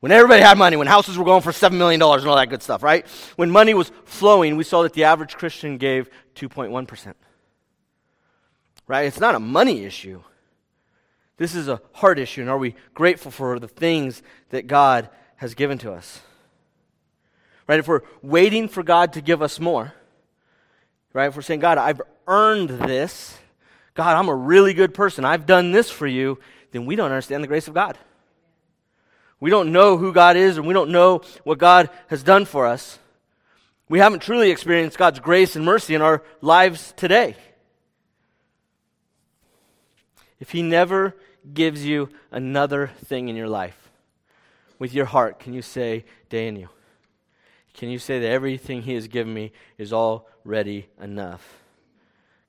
When 0.00 0.12
everybody 0.12 0.42
had 0.42 0.58
money, 0.58 0.76
when 0.76 0.86
houses 0.86 1.16
were 1.16 1.24
going 1.24 1.42
for 1.42 1.50
$7 1.50 1.72
million 1.72 2.00
and 2.00 2.02
all 2.02 2.36
that 2.36 2.50
good 2.50 2.62
stuff, 2.62 2.82
right? 2.82 3.06
When 3.36 3.50
money 3.50 3.72
was 3.72 3.90
flowing, 4.04 4.56
we 4.56 4.64
saw 4.64 4.82
that 4.82 4.92
the 4.92 5.04
average 5.04 5.34
Christian 5.34 5.78
gave 5.78 6.10
2.1%. 6.34 7.14
Right? 8.86 9.06
It's 9.06 9.20
not 9.20 9.34
a 9.34 9.40
money 9.40 9.84
issue. 9.84 10.22
This 11.36 11.54
is 11.54 11.68
a 11.68 11.80
heart 11.92 12.18
issue. 12.18 12.42
And 12.42 12.50
are 12.50 12.58
we 12.58 12.74
grateful 12.94 13.30
for 13.30 13.58
the 13.58 13.68
things 13.68 14.22
that 14.50 14.66
God 14.66 15.08
has 15.36 15.54
given 15.54 15.78
to 15.78 15.92
us? 15.92 16.20
Right? 17.66 17.78
If 17.78 17.88
we're 17.88 18.02
waiting 18.22 18.68
for 18.68 18.82
God 18.82 19.14
to 19.14 19.20
give 19.20 19.42
us 19.42 19.58
more, 19.58 19.94
right? 21.12 21.28
If 21.28 21.36
we're 21.36 21.42
saying, 21.42 21.60
God, 21.60 21.78
I've 21.78 22.02
earned 22.26 22.68
this, 22.68 23.38
God, 23.94 24.16
I'm 24.16 24.28
a 24.28 24.34
really 24.34 24.74
good 24.74 24.92
person, 24.92 25.24
I've 25.24 25.46
done 25.46 25.72
this 25.72 25.90
for 25.90 26.06
you, 26.06 26.38
then 26.72 26.84
we 26.84 26.96
don't 26.96 27.10
understand 27.10 27.42
the 27.42 27.48
grace 27.48 27.68
of 27.68 27.74
God. 27.74 27.96
We 29.40 29.50
don't 29.50 29.72
know 29.72 29.96
who 29.96 30.12
God 30.12 30.36
is 30.36 30.58
and 30.58 30.66
we 30.66 30.74
don't 30.74 30.90
know 30.90 31.22
what 31.44 31.58
God 31.58 31.90
has 32.08 32.22
done 32.22 32.44
for 32.44 32.66
us. 32.66 32.98
We 33.88 33.98
haven't 33.98 34.22
truly 34.22 34.50
experienced 34.50 34.98
God's 34.98 35.20
grace 35.20 35.56
and 35.56 35.64
mercy 35.64 35.94
in 35.94 36.02
our 36.02 36.22
lives 36.40 36.94
today. 36.96 37.36
If 40.40 40.50
He 40.50 40.62
never 40.62 41.16
gives 41.52 41.84
you 41.84 42.08
another 42.30 42.88
thing 43.04 43.28
in 43.28 43.36
your 43.36 43.48
life, 43.48 43.90
with 44.78 44.92
your 44.92 45.06
heart, 45.06 45.38
can 45.38 45.52
you 45.52 45.62
say, 45.62 46.04
Dayenu? 46.30 46.68
Can 47.74 47.90
you 47.90 47.98
say 47.98 48.20
that 48.20 48.30
everything 48.30 48.82
He 48.82 48.94
has 48.94 49.08
given 49.08 49.32
me 49.32 49.52
is 49.78 49.92
already 49.92 50.88
enough? 51.00 51.58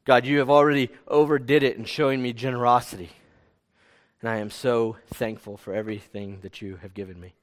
God, 0.06 0.26
you 0.26 0.39
have 0.39 0.50
already 0.50 0.89
overdid 1.08 1.63
it 1.63 1.78
in 1.78 1.86
showing 1.86 2.21
me 2.21 2.32
generosity. 2.32 3.10
And 4.21 4.30
I 4.30 4.38
am 4.38 4.50
so 4.50 4.98
thankful 5.08 5.58
for 5.58 5.74
everything 5.74 6.39
that 6.41 6.62
you 6.62 6.78
have 6.78 6.93
given 6.93 7.19
me. 7.19 7.34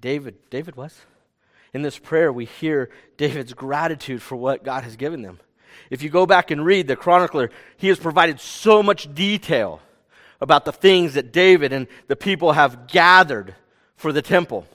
David, 0.00 0.36
David 0.50 0.76
was. 0.76 1.00
In 1.72 1.82
this 1.82 1.98
prayer, 1.98 2.32
we 2.32 2.44
hear 2.44 2.90
David's 3.16 3.52
gratitude 3.52 4.22
for 4.22 4.36
what 4.36 4.64
God 4.64 4.82
has 4.84 4.96
given 4.96 5.22
them. 5.22 5.40
If 5.90 6.02
you 6.02 6.10
go 6.10 6.26
back 6.26 6.50
and 6.50 6.64
read 6.64 6.88
the 6.88 6.96
chronicler, 6.96 7.50
he 7.76 7.88
has 7.88 7.98
provided 7.98 8.40
so 8.40 8.82
much 8.82 9.12
detail 9.14 9.80
about 10.40 10.64
the 10.64 10.72
things 10.72 11.14
that 11.14 11.32
David 11.32 11.72
and 11.72 11.86
the 12.08 12.16
people 12.16 12.52
have 12.52 12.88
gathered 12.88 13.54
for 13.96 14.12
the 14.12 14.22
temple. 14.22 14.66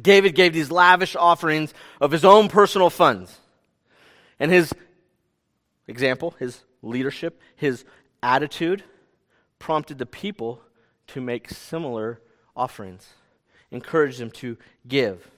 David 0.00 0.34
gave 0.34 0.52
these 0.52 0.70
lavish 0.70 1.16
offerings 1.16 1.72
of 2.00 2.10
his 2.10 2.24
own 2.24 2.48
personal 2.48 2.90
funds. 2.90 3.38
And 4.38 4.50
his 4.50 4.72
example, 5.88 6.34
his 6.38 6.60
leadership, 6.82 7.40
his 7.54 7.84
attitude 8.22 8.84
prompted 9.58 9.98
the 9.98 10.06
people 10.06 10.60
to 11.08 11.20
make 11.20 11.48
similar 11.48 12.20
offerings, 12.56 13.08
encouraged 13.70 14.18
them 14.18 14.30
to 14.30 14.56
give. 14.86 15.30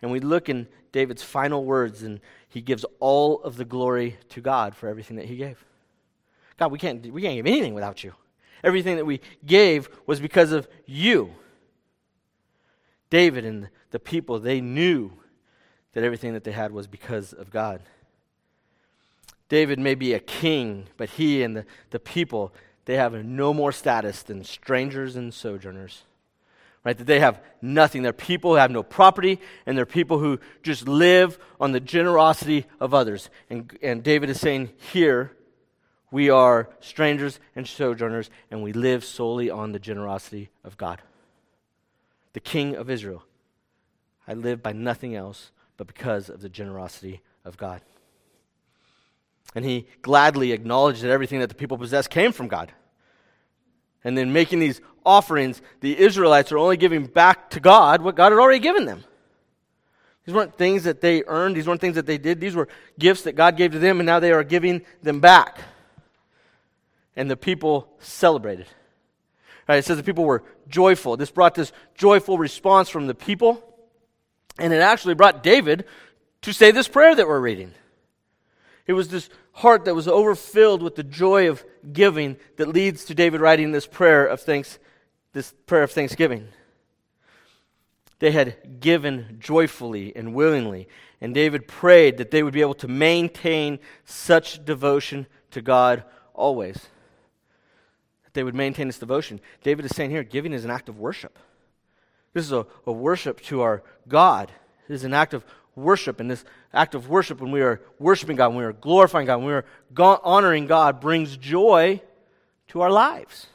And 0.00 0.10
we 0.10 0.20
look 0.20 0.48
in 0.48 0.68
David's 0.92 1.22
final 1.22 1.64
words, 1.64 2.02
and 2.02 2.20
he 2.54 2.60
gives 2.60 2.86
all 3.00 3.42
of 3.42 3.56
the 3.56 3.64
glory 3.64 4.16
to 4.28 4.40
God 4.40 4.76
for 4.76 4.88
everything 4.88 5.16
that 5.16 5.24
he 5.24 5.34
gave. 5.34 5.64
God, 6.56 6.70
we 6.70 6.78
can't, 6.78 7.04
we 7.12 7.20
can't 7.20 7.34
give 7.34 7.48
anything 7.48 7.74
without 7.74 8.04
you. 8.04 8.12
Everything 8.62 8.94
that 8.94 9.04
we 9.04 9.20
gave 9.44 9.88
was 10.06 10.20
because 10.20 10.52
of 10.52 10.68
you. 10.86 11.32
David 13.10 13.44
and 13.44 13.70
the 13.90 13.98
people, 13.98 14.38
they 14.38 14.60
knew 14.60 15.10
that 15.94 16.04
everything 16.04 16.32
that 16.34 16.44
they 16.44 16.52
had 16.52 16.70
was 16.70 16.86
because 16.86 17.32
of 17.32 17.50
God. 17.50 17.82
David 19.48 19.80
may 19.80 19.96
be 19.96 20.12
a 20.12 20.20
king, 20.20 20.86
but 20.96 21.10
he 21.10 21.42
and 21.42 21.56
the, 21.56 21.66
the 21.90 21.98
people, 21.98 22.54
they 22.84 22.94
have 22.94 23.14
no 23.24 23.52
more 23.52 23.72
status 23.72 24.22
than 24.22 24.44
strangers 24.44 25.16
and 25.16 25.34
sojourners. 25.34 26.04
Right? 26.84 26.96
That 26.96 27.06
they 27.06 27.20
have 27.20 27.42
nothing. 27.62 28.02
They're 28.02 28.12
people 28.12 28.50
who 28.50 28.56
have 28.56 28.70
no 28.70 28.82
property, 28.82 29.40
and 29.64 29.76
they're 29.76 29.86
people 29.86 30.18
who 30.18 30.38
just 30.62 30.86
live 30.86 31.38
on 31.58 31.72
the 31.72 31.80
generosity 31.80 32.66
of 32.78 32.92
others. 32.92 33.30
And, 33.48 33.76
and 33.82 34.02
David 34.02 34.28
is 34.28 34.38
saying 34.38 34.70
here, 34.92 35.32
we 36.10 36.30
are 36.30 36.68
strangers 36.80 37.40
and 37.56 37.66
sojourners, 37.66 38.30
and 38.50 38.62
we 38.62 38.72
live 38.72 39.04
solely 39.04 39.50
on 39.50 39.72
the 39.72 39.78
generosity 39.78 40.50
of 40.62 40.76
God. 40.76 41.00
The 42.34 42.40
King 42.40 42.76
of 42.76 42.90
Israel. 42.90 43.24
I 44.28 44.34
live 44.34 44.62
by 44.62 44.72
nothing 44.72 45.14
else 45.14 45.50
but 45.76 45.86
because 45.86 46.28
of 46.28 46.40
the 46.40 46.48
generosity 46.48 47.22
of 47.44 47.56
God. 47.56 47.80
And 49.54 49.64
he 49.64 49.86
gladly 50.02 50.52
acknowledged 50.52 51.02
that 51.02 51.10
everything 51.10 51.40
that 51.40 51.48
the 51.48 51.54
people 51.54 51.78
possessed 51.78 52.10
came 52.10 52.32
from 52.32 52.48
God. 52.48 52.72
And 54.04 54.16
then 54.16 54.32
making 54.32 54.60
these 54.60 54.80
offerings, 55.04 55.62
the 55.80 55.98
Israelites 55.98 56.52
are 56.52 56.58
only 56.58 56.76
giving 56.76 57.06
back 57.06 57.50
to 57.50 57.60
God 57.60 58.02
what 58.02 58.14
God 58.14 58.32
had 58.32 58.38
already 58.38 58.60
given 58.60 58.84
them. 58.84 59.02
These 60.24 60.34
weren't 60.34 60.56
things 60.56 60.84
that 60.84 61.00
they 61.00 61.22
earned, 61.26 61.56
these 61.56 61.66
weren't 61.66 61.80
things 61.80 61.96
that 61.96 62.06
they 62.06 62.18
did. 62.18 62.40
These 62.40 62.54
were 62.54 62.68
gifts 62.98 63.22
that 63.22 63.32
God 63.32 63.56
gave 63.56 63.72
to 63.72 63.78
them, 63.78 64.00
and 64.00 64.06
now 64.06 64.20
they 64.20 64.32
are 64.32 64.44
giving 64.44 64.82
them 65.02 65.20
back 65.20 65.58
and 67.16 67.30
the 67.30 67.36
people 67.36 67.88
celebrated. 67.98 68.66
Right, 69.68 69.78
it 69.78 69.84
says 69.84 69.96
the 69.96 70.02
people 70.02 70.24
were 70.24 70.42
joyful. 70.68 71.16
This 71.16 71.30
brought 71.30 71.54
this 71.54 71.72
joyful 71.94 72.38
response 72.38 72.88
from 72.88 73.06
the 73.06 73.14
people, 73.14 73.62
and 74.58 74.72
it 74.72 74.80
actually 74.80 75.14
brought 75.14 75.42
David 75.42 75.84
to 76.42 76.52
say 76.52 76.70
this 76.70 76.88
prayer 76.88 77.14
that 77.14 77.26
we're 77.26 77.40
reading. 77.40 77.72
It 78.86 78.92
was 78.92 79.08
this 79.08 79.30
heart 79.52 79.86
that 79.86 79.94
was 79.94 80.08
overfilled 80.08 80.82
with 80.82 80.94
the 80.94 81.02
joy 81.02 81.48
of 81.48 81.64
giving 81.92 82.36
that 82.56 82.68
leads 82.68 83.04
to 83.06 83.14
David 83.14 83.40
writing 83.40 83.72
this 83.72 83.86
prayer 83.86 84.26
of 84.26 84.40
thanks, 84.40 84.78
this 85.32 85.54
prayer 85.66 85.82
of 85.82 85.90
thanksgiving. 85.90 86.48
They 88.18 88.30
had 88.30 88.80
given 88.80 89.38
joyfully 89.40 90.14
and 90.14 90.34
willingly, 90.34 90.88
and 91.20 91.34
David 91.34 91.66
prayed 91.66 92.18
that 92.18 92.30
they 92.30 92.42
would 92.42 92.54
be 92.54 92.60
able 92.60 92.74
to 92.74 92.88
maintain 92.88 93.78
such 94.04 94.64
devotion 94.64 95.26
to 95.50 95.62
God 95.62 96.04
always 96.34 96.74
That 98.24 98.34
they 98.34 98.44
would 98.44 98.54
maintain 98.54 98.88
this 98.88 98.98
devotion. 98.98 99.40
David 99.62 99.84
is 99.84 99.94
saying 99.94 100.10
here, 100.10 100.24
giving 100.24 100.52
is 100.52 100.64
an 100.64 100.70
act 100.70 100.88
of 100.88 100.98
worship. 100.98 101.38
This 102.32 102.44
is 102.44 102.52
a, 102.52 102.66
a 102.86 102.92
worship 102.92 103.40
to 103.42 103.62
our 103.62 103.82
God. 104.08 104.50
It 104.88 104.92
is 104.92 105.04
an 105.04 105.14
act 105.14 105.32
of 105.32 105.44
worship. 105.76 106.20
And 106.20 106.30
this 106.30 106.44
act 106.72 106.94
of 106.94 107.08
worship, 107.08 107.40
when 107.40 107.50
we 107.50 107.62
are 107.62 107.80
worshiping 107.98 108.36
God, 108.36 108.48
when 108.48 108.58
we 108.58 108.64
are 108.64 108.72
glorifying 108.72 109.26
God, 109.26 109.38
when 109.38 109.46
we 109.46 109.52
are 109.52 109.64
honoring 110.22 110.66
God, 110.66 111.00
brings 111.00 111.36
joy 111.36 112.00
to 112.68 112.80
our 112.80 112.90
lives. 112.90 113.46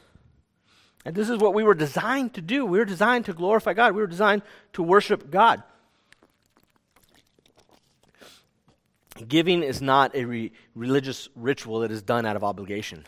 And 1.04 1.14
this 1.14 1.30
is 1.30 1.38
what 1.38 1.54
we 1.54 1.64
were 1.64 1.74
designed 1.74 2.34
to 2.34 2.42
do. 2.42 2.66
We 2.66 2.78
were 2.78 2.84
designed 2.84 3.24
to 3.26 3.32
glorify 3.32 3.72
God. 3.72 3.94
We 3.94 4.02
were 4.02 4.06
designed 4.06 4.42
to 4.74 4.82
worship 4.82 5.30
God. 5.30 5.62
Giving 9.26 9.62
is 9.62 9.82
not 9.82 10.14
a 10.14 10.24
re- 10.24 10.52
religious 10.74 11.28
ritual 11.34 11.80
that 11.80 11.90
is 11.90 12.02
done 12.02 12.26
out 12.26 12.36
of 12.36 12.44
obligation. 12.44 13.04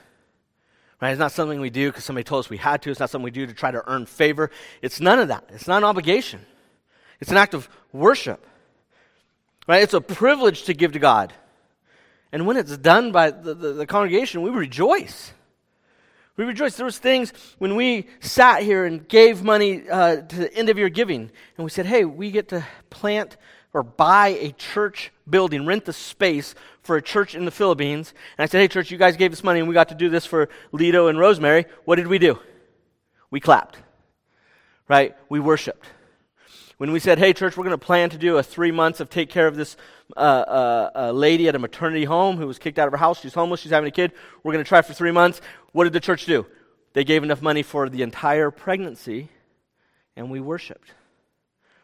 Right? 1.00 1.10
It's 1.10 1.18
not 1.18 1.32
something 1.32 1.60
we 1.60 1.70
do 1.70 1.88
because 1.88 2.04
somebody 2.04 2.24
told 2.24 2.44
us 2.44 2.50
we 2.50 2.58
had 2.58 2.82
to. 2.82 2.90
It's 2.90 3.00
not 3.00 3.10
something 3.10 3.24
we 3.24 3.30
do 3.30 3.46
to 3.46 3.54
try 3.54 3.70
to 3.70 3.82
earn 3.86 4.06
favor. 4.06 4.50
It's 4.82 5.00
none 5.00 5.18
of 5.18 5.28
that. 5.28 5.44
It's 5.48 5.66
not 5.66 5.78
an 5.78 5.84
obligation. 5.84 6.44
It's 7.20 7.30
an 7.30 7.36
act 7.36 7.54
of 7.54 7.68
worship. 7.92 8.46
Right? 9.66 9.82
It's 9.82 9.94
a 9.94 10.00
privilege 10.00 10.64
to 10.64 10.74
give 10.74 10.92
to 10.92 10.98
God. 10.98 11.32
And 12.32 12.46
when 12.46 12.56
it's 12.56 12.76
done 12.76 13.12
by 13.12 13.30
the, 13.30 13.54
the, 13.54 13.72
the 13.72 13.86
congregation, 13.86 14.42
we 14.42 14.50
rejoice. 14.50 15.32
We 16.36 16.44
rejoice. 16.44 16.76
There 16.76 16.86
was 16.86 16.98
things 16.98 17.32
when 17.58 17.76
we 17.76 18.06
sat 18.20 18.62
here 18.62 18.84
and 18.84 19.06
gave 19.06 19.42
money 19.42 19.88
uh, 19.88 20.16
to 20.22 20.36
the 20.36 20.54
end 20.54 20.68
of 20.70 20.78
your 20.78 20.88
giving, 20.88 21.30
and 21.56 21.64
we 21.64 21.70
said, 21.70 21.84
"Hey, 21.84 22.06
we 22.06 22.30
get 22.30 22.48
to 22.48 22.64
plant 22.88 23.36
or 23.74 23.82
buy 23.82 24.28
a 24.28 24.52
church 24.52 25.12
building, 25.28 25.64
rent 25.66 25.84
the 25.84 25.92
space 25.92 26.54
for 26.82 26.96
a 26.96 27.02
church 27.02 27.34
in 27.34 27.44
the 27.44 27.50
Philippines. 27.50 28.12
And 28.36 28.44
I 28.44 28.46
said, 28.46 28.60
hey, 28.60 28.68
church, 28.68 28.90
you 28.90 28.98
guys 28.98 29.16
gave 29.16 29.32
us 29.32 29.42
money 29.42 29.60
and 29.60 29.68
we 29.68 29.74
got 29.74 29.88
to 29.88 29.94
do 29.94 30.08
this 30.08 30.26
for 30.26 30.48
Lido 30.72 31.08
and 31.08 31.18
Rosemary. 31.18 31.66
What 31.84 31.96
did 31.96 32.06
we 32.06 32.18
do? 32.18 32.38
We 33.30 33.40
clapped, 33.40 33.78
right? 34.88 35.16
We 35.28 35.40
worshiped. 35.40 35.86
When 36.82 36.90
we 36.90 36.98
said, 36.98 37.20
hey, 37.20 37.32
church, 37.32 37.56
we're 37.56 37.62
going 37.62 37.78
to 37.78 37.86
plan 37.86 38.10
to 38.10 38.18
do 38.18 38.38
a 38.38 38.42
three 38.42 38.72
months 38.72 38.98
of 38.98 39.08
take 39.08 39.30
care 39.30 39.46
of 39.46 39.54
this 39.54 39.76
uh, 40.16 40.18
uh, 40.18 40.90
uh, 40.96 41.12
lady 41.12 41.46
at 41.46 41.54
a 41.54 41.60
maternity 41.60 42.02
home 42.02 42.38
who 42.38 42.48
was 42.48 42.58
kicked 42.58 42.76
out 42.76 42.88
of 42.88 42.92
her 42.92 42.98
house. 42.98 43.20
She's 43.20 43.34
homeless. 43.34 43.60
She's 43.60 43.70
having 43.70 43.86
a 43.86 43.92
kid. 43.92 44.10
We're 44.42 44.52
going 44.52 44.64
to 44.64 44.68
try 44.68 44.82
for 44.82 44.92
three 44.92 45.12
months. 45.12 45.40
What 45.70 45.84
did 45.84 45.92
the 45.92 46.00
church 46.00 46.26
do? 46.26 46.44
They 46.92 47.04
gave 47.04 47.22
enough 47.22 47.40
money 47.40 47.62
for 47.62 47.88
the 47.88 48.02
entire 48.02 48.50
pregnancy 48.50 49.28
and 50.16 50.28
we 50.28 50.40
worshiped 50.40 50.92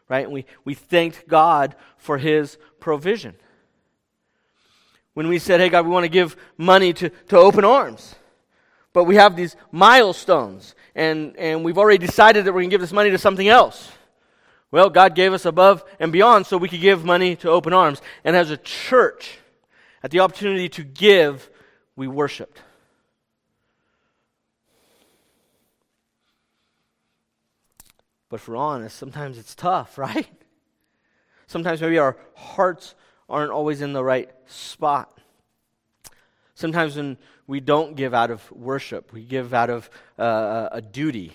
right? 0.08 0.24
And 0.24 0.32
we, 0.32 0.46
we 0.64 0.74
thanked 0.74 1.28
God 1.28 1.76
for 1.98 2.18
his 2.18 2.58
provision. 2.80 3.34
When 5.14 5.28
we 5.28 5.38
said, 5.38 5.60
hey, 5.60 5.68
God, 5.68 5.84
we 5.84 5.92
want 5.92 6.04
to 6.04 6.08
give 6.08 6.36
money 6.56 6.92
to, 6.94 7.10
to 7.28 7.36
open 7.36 7.64
arms, 7.64 8.14
but 8.92 9.04
we 9.04 9.16
have 9.16 9.36
these 9.36 9.54
milestones, 9.70 10.74
and, 10.94 11.36
and 11.36 11.64
we've 11.64 11.78
already 11.78 11.98
decided 11.98 12.44
that 12.44 12.52
we're 12.52 12.60
going 12.60 12.70
to 12.70 12.74
give 12.74 12.80
this 12.80 12.92
money 12.92 13.10
to 13.10 13.18
something 13.18 13.48
else. 13.48 13.92
Well, 14.70 14.90
God 14.90 15.14
gave 15.14 15.32
us 15.32 15.46
above 15.46 15.82
and 15.98 16.12
beyond 16.12 16.46
so 16.46 16.58
we 16.58 16.68
could 16.68 16.80
give 16.80 17.04
money 17.04 17.36
to 17.36 17.50
open 17.50 17.72
arms. 17.72 18.02
And 18.22 18.36
as 18.36 18.50
a 18.50 18.56
church, 18.56 19.38
at 20.02 20.10
the 20.10 20.20
opportunity 20.20 20.68
to 20.70 20.84
give, 20.84 21.48
we 21.96 22.06
worshiped. 22.06 22.60
But 28.28 28.36
if 28.36 28.48
we're 28.48 28.56
honest, 28.56 28.96
sometimes 28.96 29.38
it's 29.38 29.54
tough, 29.54 29.96
right? 29.98 30.28
Sometimes 31.46 31.80
maybe 31.80 31.98
our 31.98 32.16
hearts 32.34 32.94
aren't 33.28 33.50
always 33.50 33.80
in 33.80 33.94
the 33.94 34.04
right 34.04 34.30
spot. 34.46 35.18
Sometimes 36.54 36.96
when 36.96 37.16
we 37.46 37.60
don't 37.60 37.96
give 37.96 38.12
out 38.12 38.30
of 38.30 38.50
worship, 38.52 39.12
we 39.12 39.22
give 39.22 39.54
out 39.54 39.70
of 39.70 39.88
uh, 40.18 40.68
a 40.72 40.82
duty, 40.82 41.32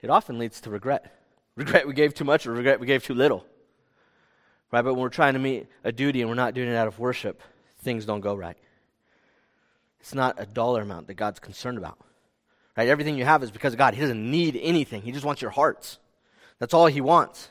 it 0.00 0.10
often 0.10 0.38
leads 0.38 0.60
to 0.60 0.70
regret. 0.70 1.21
Regret 1.56 1.86
we 1.86 1.94
gave 1.94 2.14
too 2.14 2.24
much 2.24 2.46
or 2.46 2.52
regret 2.52 2.80
we 2.80 2.86
gave 2.86 3.04
too 3.04 3.14
little. 3.14 3.44
Right? 4.70 4.82
But 4.82 4.94
when 4.94 5.02
we're 5.02 5.10
trying 5.10 5.34
to 5.34 5.38
meet 5.38 5.66
a 5.84 5.92
duty 5.92 6.20
and 6.20 6.30
we're 6.30 6.34
not 6.34 6.54
doing 6.54 6.68
it 6.68 6.74
out 6.74 6.88
of 6.88 6.98
worship, 6.98 7.42
things 7.82 8.06
don't 8.06 8.20
go 8.20 8.34
right. 8.34 8.56
It's 10.00 10.14
not 10.14 10.36
a 10.38 10.46
dollar 10.46 10.82
amount 10.82 11.06
that 11.08 11.14
God's 11.14 11.38
concerned 11.38 11.78
about. 11.78 11.98
Right? 12.76 12.88
Everything 12.88 13.16
you 13.16 13.24
have 13.24 13.42
is 13.42 13.50
because 13.50 13.74
of 13.74 13.78
God. 13.78 13.94
He 13.94 14.00
doesn't 14.00 14.30
need 14.30 14.58
anything. 14.60 15.02
He 15.02 15.12
just 15.12 15.24
wants 15.24 15.42
your 15.42 15.50
hearts. 15.50 15.98
That's 16.58 16.74
all 16.74 16.86
he 16.86 17.00
wants. 17.00 17.50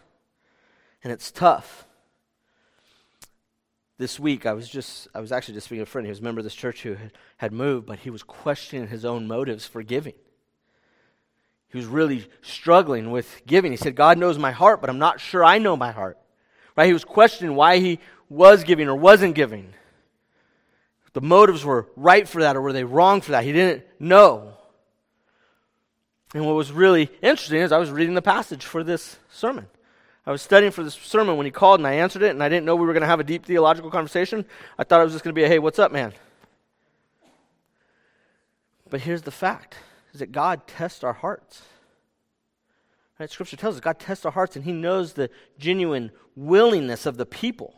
And 1.04 1.14
it's 1.14 1.32
tough. 1.32 1.86
This 3.98 4.20
week, 4.20 4.48
I 4.48 4.54
was 4.54 4.68
just, 4.68 5.08
I 5.14 5.20
was 5.20 5.32
actually 5.32 5.54
just 5.54 5.66
speaking 5.66 5.86
to 5.86 5.90
a 5.90 5.92
friend. 5.92 6.08
He 6.08 6.10
was 6.10 6.20
a 6.20 6.24
member 6.24 6.40
of 6.40 6.44
this 6.44 6.56
church 6.56 6.82
who 6.82 6.98
had 7.38 7.54
moved, 7.54 7.86
but 7.86 8.00
he 8.00 8.10
was 8.10 8.24
questioning 8.24 8.88
his 8.88 9.06
own 9.06 9.28
motives 9.28 9.68
for 9.68 9.84
giving. 9.84 10.16
He 11.72 11.78
was 11.78 11.88
really 11.88 12.28
struggling 12.42 13.12
with 13.12 13.42
giving. 13.48 13.72
He 13.72 13.78
said, 13.78 13.96
God 13.96 14.18
knows 14.18 14.38
my 14.38 14.52
heart, 14.52 14.82
but 14.82 14.90
I'm 14.90 15.00
not 15.00 15.22
sure 15.22 15.44
I 15.44 15.58
know 15.58 15.78
my 15.78 15.92
heart. 15.92 16.18
Right? 16.76 16.88
He 16.88 16.94
was 16.94 17.06
questioning 17.06 17.56
why 17.56 17.80
he 17.80 18.00
was 18.30 18.64
giving 18.64 18.88
or 18.88 18.96
wasn't 18.96 19.36
giving. 19.36 19.74
the 21.14 21.22
motives 21.22 21.66
were 21.66 21.88
right 21.98 22.28
for 22.28 22.42
that 22.42 22.56
or 22.56 22.62
were 22.62 22.74
they 22.74 22.84
wrong 22.86 23.22
for 23.22 23.32
that. 23.32 23.44
He 23.44 23.52
didn't 23.52 23.84
know. 24.00 24.54
And 26.34 26.46
what 26.46 26.56
was 26.56 26.72
really 26.72 27.10
interesting 27.22 27.60
is 27.60 27.72
I 27.72 27.78
was 27.78 27.90
reading 27.90 28.16
the 28.16 28.22
passage 28.22 28.66
for 28.66 28.84
this 28.84 29.18
sermon. 29.30 29.68
I 30.26 30.32
was 30.32 30.42
studying 30.42 30.72
for 30.72 30.84
this 30.84 30.94
sermon 30.94 31.36
when 31.36 31.46
he 31.46 31.52
called 31.52 31.80
and 31.80 31.88
I 31.88 31.94
answered 31.94 32.22
it, 32.22 32.30
and 32.30 32.44
I 32.44 32.48
didn't 32.48 32.66
know 32.66 32.76
we 32.76 32.86
were 32.86 32.94
going 32.94 33.02
to 33.02 33.08
have 33.08 33.20
a 33.20 33.26
deep 33.26 33.46
theological 33.46 33.92
conversation. 33.92 34.46
I 34.78 34.84
thought 34.84 35.02
it 35.02 35.04
was 35.04 35.14
just 35.14 35.24
going 35.24 35.34
to 35.34 35.40
be 35.40 35.44
a 35.44 35.48
hey, 35.48 35.60
what's 35.60 35.80
up, 35.80 35.92
man? 35.92 36.14
But 38.90 39.02
here's 39.02 39.24
the 39.24 39.32
fact 39.32 39.76
is 40.14 40.20
that 40.20 40.32
God 40.32 40.68
tests 40.68 41.04
our 41.04 41.14
hearts. 41.14 41.62
Right? 43.20 43.30
Scripture 43.30 43.58
tells 43.58 43.76
us 43.76 43.82
God 43.82 44.00
tests 44.00 44.26
our 44.26 44.32
hearts 44.32 44.56
and 44.56 44.66
he 44.66 44.72
knows 44.72 45.14
the 45.14 45.30
genuine 45.58 46.12
willingness 46.36 47.06
of 47.06 47.18
the 47.18 47.26
people. 47.26 47.76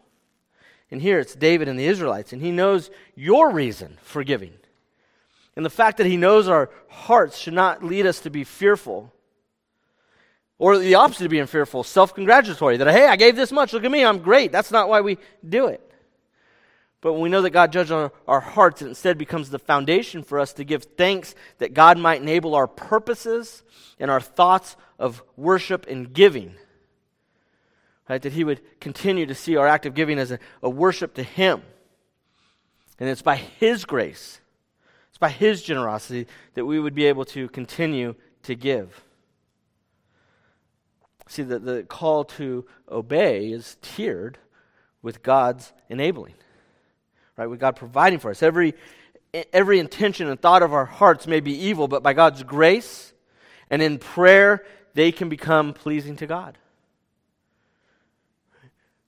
And 0.89 1.01
here 1.01 1.19
it's 1.19 1.35
David 1.35 1.67
and 1.67 1.79
the 1.79 1.87
Israelites, 1.87 2.33
and 2.33 2.41
he 2.41 2.51
knows 2.51 2.91
your 3.15 3.51
reason 3.51 3.97
for 4.03 4.23
giving. 4.23 4.53
And 5.55 5.65
the 5.65 5.71
fact 5.71 5.97
that 5.97 6.05
he 6.05 6.17
knows 6.17 6.47
our 6.47 6.69
hearts 6.87 7.37
should 7.37 7.53
not 7.53 7.83
lead 7.83 8.05
us 8.05 8.19
to 8.21 8.29
be 8.29 8.43
fearful. 8.43 9.11
Or 10.59 10.77
the 10.77 10.95
opposite 10.95 11.25
of 11.25 11.31
being 11.31 11.47
fearful, 11.47 11.83
self 11.83 12.13
congratulatory, 12.13 12.77
that, 12.77 12.87
hey, 12.87 13.07
I 13.07 13.15
gave 13.15 13.35
this 13.35 13.51
much, 13.51 13.73
look 13.73 13.83
at 13.83 13.91
me, 13.91 14.05
I'm 14.05 14.19
great. 14.19 14.51
That's 14.51 14.71
not 14.71 14.87
why 14.87 15.01
we 15.01 15.17
do 15.47 15.67
it. 15.67 15.81
But 17.03 17.15
we 17.15 17.27
know 17.27 17.41
that 17.41 17.49
God 17.49 17.73
judges 17.73 17.91
our, 17.91 18.13
our 18.29 18.39
hearts, 18.39 18.81
it 18.81 18.87
instead 18.87 19.17
becomes 19.17 19.49
the 19.49 19.59
foundation 19.59 20.23
for 20.23 20.39
us 20.39 20.53
to 20.53 20.63
give 20.63 20.83
thanks 20.83 21.35
that 21.57 21.73
God 21.73 21.97
might 21.97 22.21
enable 22.21 22.55
our 22.55 22.65
purposes 22.65 23.61
and 23.99 24.09
our 24.09 24.21
thoughts 24.21 24.77
of 24.97 25.21
worship 25.35 25.85
and 25.89 26.13
giving. 26.13 26.55
Right? 28.07 28.21
That 28.21 28.31
He 28.31 28.45
would 28.45 28.61
continue 28.79 29.25
to 29.25 29.35
see 29.35 29.57
our 29.57 29.67
act 29.67 29.85
of 29.85 29.95
giving 29.95 30.17
as 30.17 30.31
a, 30.31 30.39
a 30.61 30.69
worship 30.69 31.13
to 31.15 31.23
Him. 31.23 31.63
And 32.97 33.09
it's 33.09 33.21
by 33.21 33.35
His 33.35 33.83
grace, 33.83 34.39
it's 35.09 35.17
by 35.17 35.29
His 35.29 35.61
generosity 35.61 36.25
that 36.53 36.63
we 36.63 36.79
would 36.79 36.95
be 36.95 37.07
able 37.07 37.25
to 37.25 37.49
continue 37.49 38.15
to 38.43 38.55
give. 38.55 39.03
See, 41.27 41.43
the, 41.43 41.59
the 41.59 41.83
call 41.83 42.23
to 42.23 42.65
obey 42.89 43.51
is 43.51 43.75
tiered 43.81 44.37
with 45.01 45.21
God's 45.21 45.73
enabling 45.89 46.35
right? 47.37 47.47
With 47.47 47.59
God 47.59 47.75
providing 47.75 48.19
for 48.19 48.31
us. 48.31 48.43
Every, 48.43 48.73
every 49.51 49.79
intention 49.79 50.27
and 50.27 50.39
thought 50.39 50.63
of 50.63 50.73
our 50.73 50.85
hearts 50.85 51.27
may 51.27 51.39
be 51.39 51.53
evil, 51.53 51.87
but 51.87 52.03
by 52.03 52.13
God's 52.13 52.43
grace 52.43 53.13
and 53.69 53.81
in 53.81 53.97
prayer, 53.97 54.65
they 54.93 55.11
can 55.11 55.29
become 55.29 55.73
pleasing 55.73 56.15
to 56.17 56.27
God. 56.27 56.57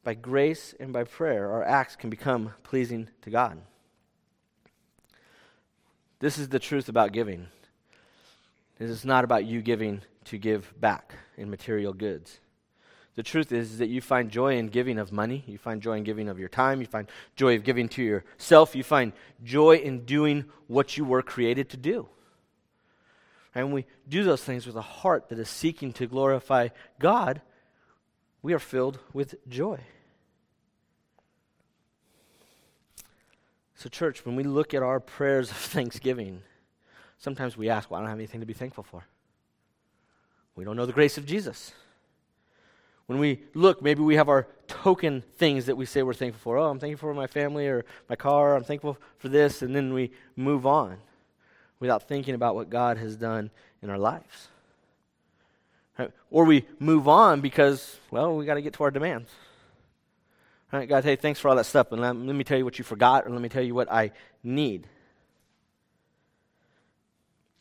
By 0.04 0.14
grace 0.14 0.74
and 0.80 0.94
by 0.94 1.04
prayer, 1.04 1.52
our 1.52 1.64
acts 1.64 1.96
can 1.96 2.10
become 2.10 2.54
pleasing 2.64 3.10
to 3.24 3.30
God. 3.30 3.60
This 6.20 6.38
is 6.38 6.50
the 6.50 6.60
truth 6.60 6.90
about 6.90 7.12
giving. 7.12 7.48
It 8.80 8.90
is 8.90 9.06
not 9.06 9.24
about 9.24 9.46
you 9.46 9.62
giving 9.62 10.02
to 10.26 10.38
give 10.38 10.74
back 10.80 11.14
in 11.38 11.50
material 11.50 11.94
goods. 11.94 12.40
The 13.16 13.24
truth 13.24 13.52
is 13.52 13.72
is 13.72 13.78
that 13.78 13.88
you 13.88 14.02
find 14.02 14.30
joy 14.30 14.58
in 14.58 14.68
giving 14.68 15.00
of 15.00 15.12
money. 15.12 15.44
You 15.48 15.58
find 15.58 15.82
joy 15.82 15.98
in 15.98 16.04
giving 16.04 16.28
of 16.28 16.38
your 16.38 16.50
time. 16.50 16.82
You 16.82 16.88
find 16.88 17.08
joy 17.36 17.56
of 17.56 17.64
giving 17.64 17.88
to 17.90 18.04
yourself. 18.04 18.76
You 18.76 18.84
find 18.84 19.14
joy 19.44 19.78
in 19.78 20.06
doing 20.06 20.46
what 20.68 20.98
you 20.98 21.06
were 21.06 21.22
created 21.22 21.70
to 21.70 21.78
do. 21.78 22.10
And 23.54 23.68
when 23.68 23.74
we 23.74 23.86
do 24.10 24.26
those 24.26 24.44
things 24.44 24.68
with 24.68 24.76
a 24.76 24.82
heart 24.82 25.30
that 25.30 25.40
is 25.40 25.50
seeking 25.50 25.94
to 25.94 26.08
glorify 26.08 26.70
God, 27.00 27.42
we 28.42 28.54
are 28.54 28.60
filled 28.60 29.00
with 29.14 29.36
joy. 29.48 29.80
So, 33.76 33.90
church, 33.90 34.26
when 34.26 34.36
we 34.36 34.44
look 34.44 34.74
at 34.74 34.84
our 34.84 35.00
prayers 35.00 35.52
of 35.52 35.58
thanksgiving, 35.58 36.42
sometimes 37.18 37.56
we 37.56 37.70
ask, 37.70 37.90
well, 37.90 38.00
I 38.00 38.04
don't 38.04 38.10
have 38.10 38.20
anything 38.20 38.42
to 38.42 38.46
be 38.46 38.54
thankful 38.54 38.84
for. 38.84 39.06
We 40.56 40.66
don't 40.66 40.76
know 40.76 40.86
the 40.86 40.94
grace 40.94 41.18
of 41.18 41.26
Jesus. 41.26 41.72
When 43.08 43.20
we 43.20 43.42
look, 43.54 43.82
maybe 43.82 44.02
we 44.02 44.16
have 44.16 44.30
our 44.30 44.48
token 44.68 45.24
things 45.38 45.68
that 45.68 45.78
we 45.78 45.86
say 45.86 46.02
we're 46.02 46.14
thankful 46.14 46.40
for. 46.40 46.58
Oh, 46.58 46.70
I'm 46.70 46.80
thankful 46.80 47.10
for 47.10 47.14
my 47.14 47.28
family 47.28 47.68
or 47.68 47.86
my 48.10 48.16
car. 48.16 48.56
I'm 48.56 48.64
thankful 48.64 48.98
for 49.20 49.30
this. 49.30 49.62
And 49.62 49.76
then 49.76 49.94
we 49.94 50.12
move 50.36 50.66
on 50.66 50.98
without 51.80 52.08
thinking 52.08 52.34
about 52.34 52.56
what 52.56 52.70
God 52.70 52.98
has 52.98 53.16
done 53.16 53.52
in 53.82 53.90
our 53.90 54.00
lives. 54.00 54.48
Right? 56.00 56.12
Or 56.32 56.46
we 56.46 56.66
move 56.80 57.08
on 57.08 57.42
because, 57.42 57.98
well, 58.10 58.36
we 58.36 58.46
got 58.46 58.56
to 58.56 58.62
get 58.62 58.74
to 58.74 58.84
our 58.84 58.92
demands. 58.92 59.30
Right? 60.74 60.90
God, 60.90 61.04
hey, 61.04 61.16
thanks 61.16 61.40
for 61.40 61.50
all 61.50 61.56
that 61.56 61.66
stuff, 61.66 61.92
And 61.92 62.02
let, 62.02 62.16
let 62.16 62.36
me 62.36 62.44
tell 62.44 62.58
you 62.58 62.66
what 62.66 62.80
you 62.80 62.84
forgot, 62.84 63.26
or 63.26 63.30
let 63.30 63.42
me 63.42 63.50
tell 63.50 63.64
you 63.64 63.76
what 63.76 63.92
I 63.92 64.12
need. 64.44 64.88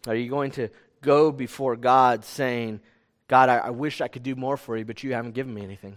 Are 0.07 0.15
you 0.15 0.29
going 0.29 0.51
to 0.53 0.69
go 1.01 1.31
before 1.31 1.77
God 1.77 2.25
saying, 2.25 2.81
God, 3.29 3.49
I, 3.49 3.57
I 3.59 3.71
wish 3.71 4.01
I 4.01 4.09
could 4.09 4.23
do 4.23 4.35
more 4.37 4.57
for 4.57 4.77
you, 4.77 4.85
but 4.85 5.03
you 5.03 5.15
haven't 5.15 5.33
given 5.33 5.55
me 5.55 5.63
anything. 5.63 5.97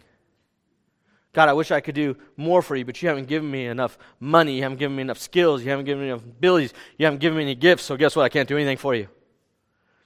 God, 1.33 1.49
I 1.49 1.53
wish 1.53 1.71
I 1.71 1.81
could 1.81 1.95
do 1.95 2.15
more 2.35 2.61
for 2.61 2.75
you, 2.75 2.85
but 2.85 3.01
you 3.01 3.09
haven't 3.09 3.27
given 3.27 3.51
me 3.51 3.67
enough 3.67 3.97
money. 4.19 4.55
You 4.55 4.63
haven't 4.63 4.79
given 4.79 4.95
me 4.95 5.01
enough 5.01 5.19
skills. 5.19 5.61
You 5.61 5.69
haven't 5.69 5.85
given 5.85 6.03
me 6.03 6.09
enough 6.09 6.23
abilities. 6.23 6.73
You 6.97 7.05
haven't 7.05 7.19
given 7.19 7.37
me 7.37 7.43
any 7.43 7.55
gifts. 7.55 7.83
So, 7.83 7.95
guess 7.95 8.15
what? 8.15 8.23
I 8.23 8.29
can't 8.29 8.49
do 8.49 8.55
anything 8.55 8.77
for 8.77 8.95
you. 8.95 9.07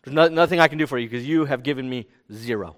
There's 0.04 0.14
no, 0.14 0.28
nothing 0.28 0.60
I 0.60 0.68
can 0.68 0.78
do 0.78 0.88
for 0.88 0.98
you 0.98 1.08
because 1.08 1.26
you 1.26 1.46
have 1.46 1.64
given 1.64 1.90
me 1.90 2.08
zero. 2.34 2.76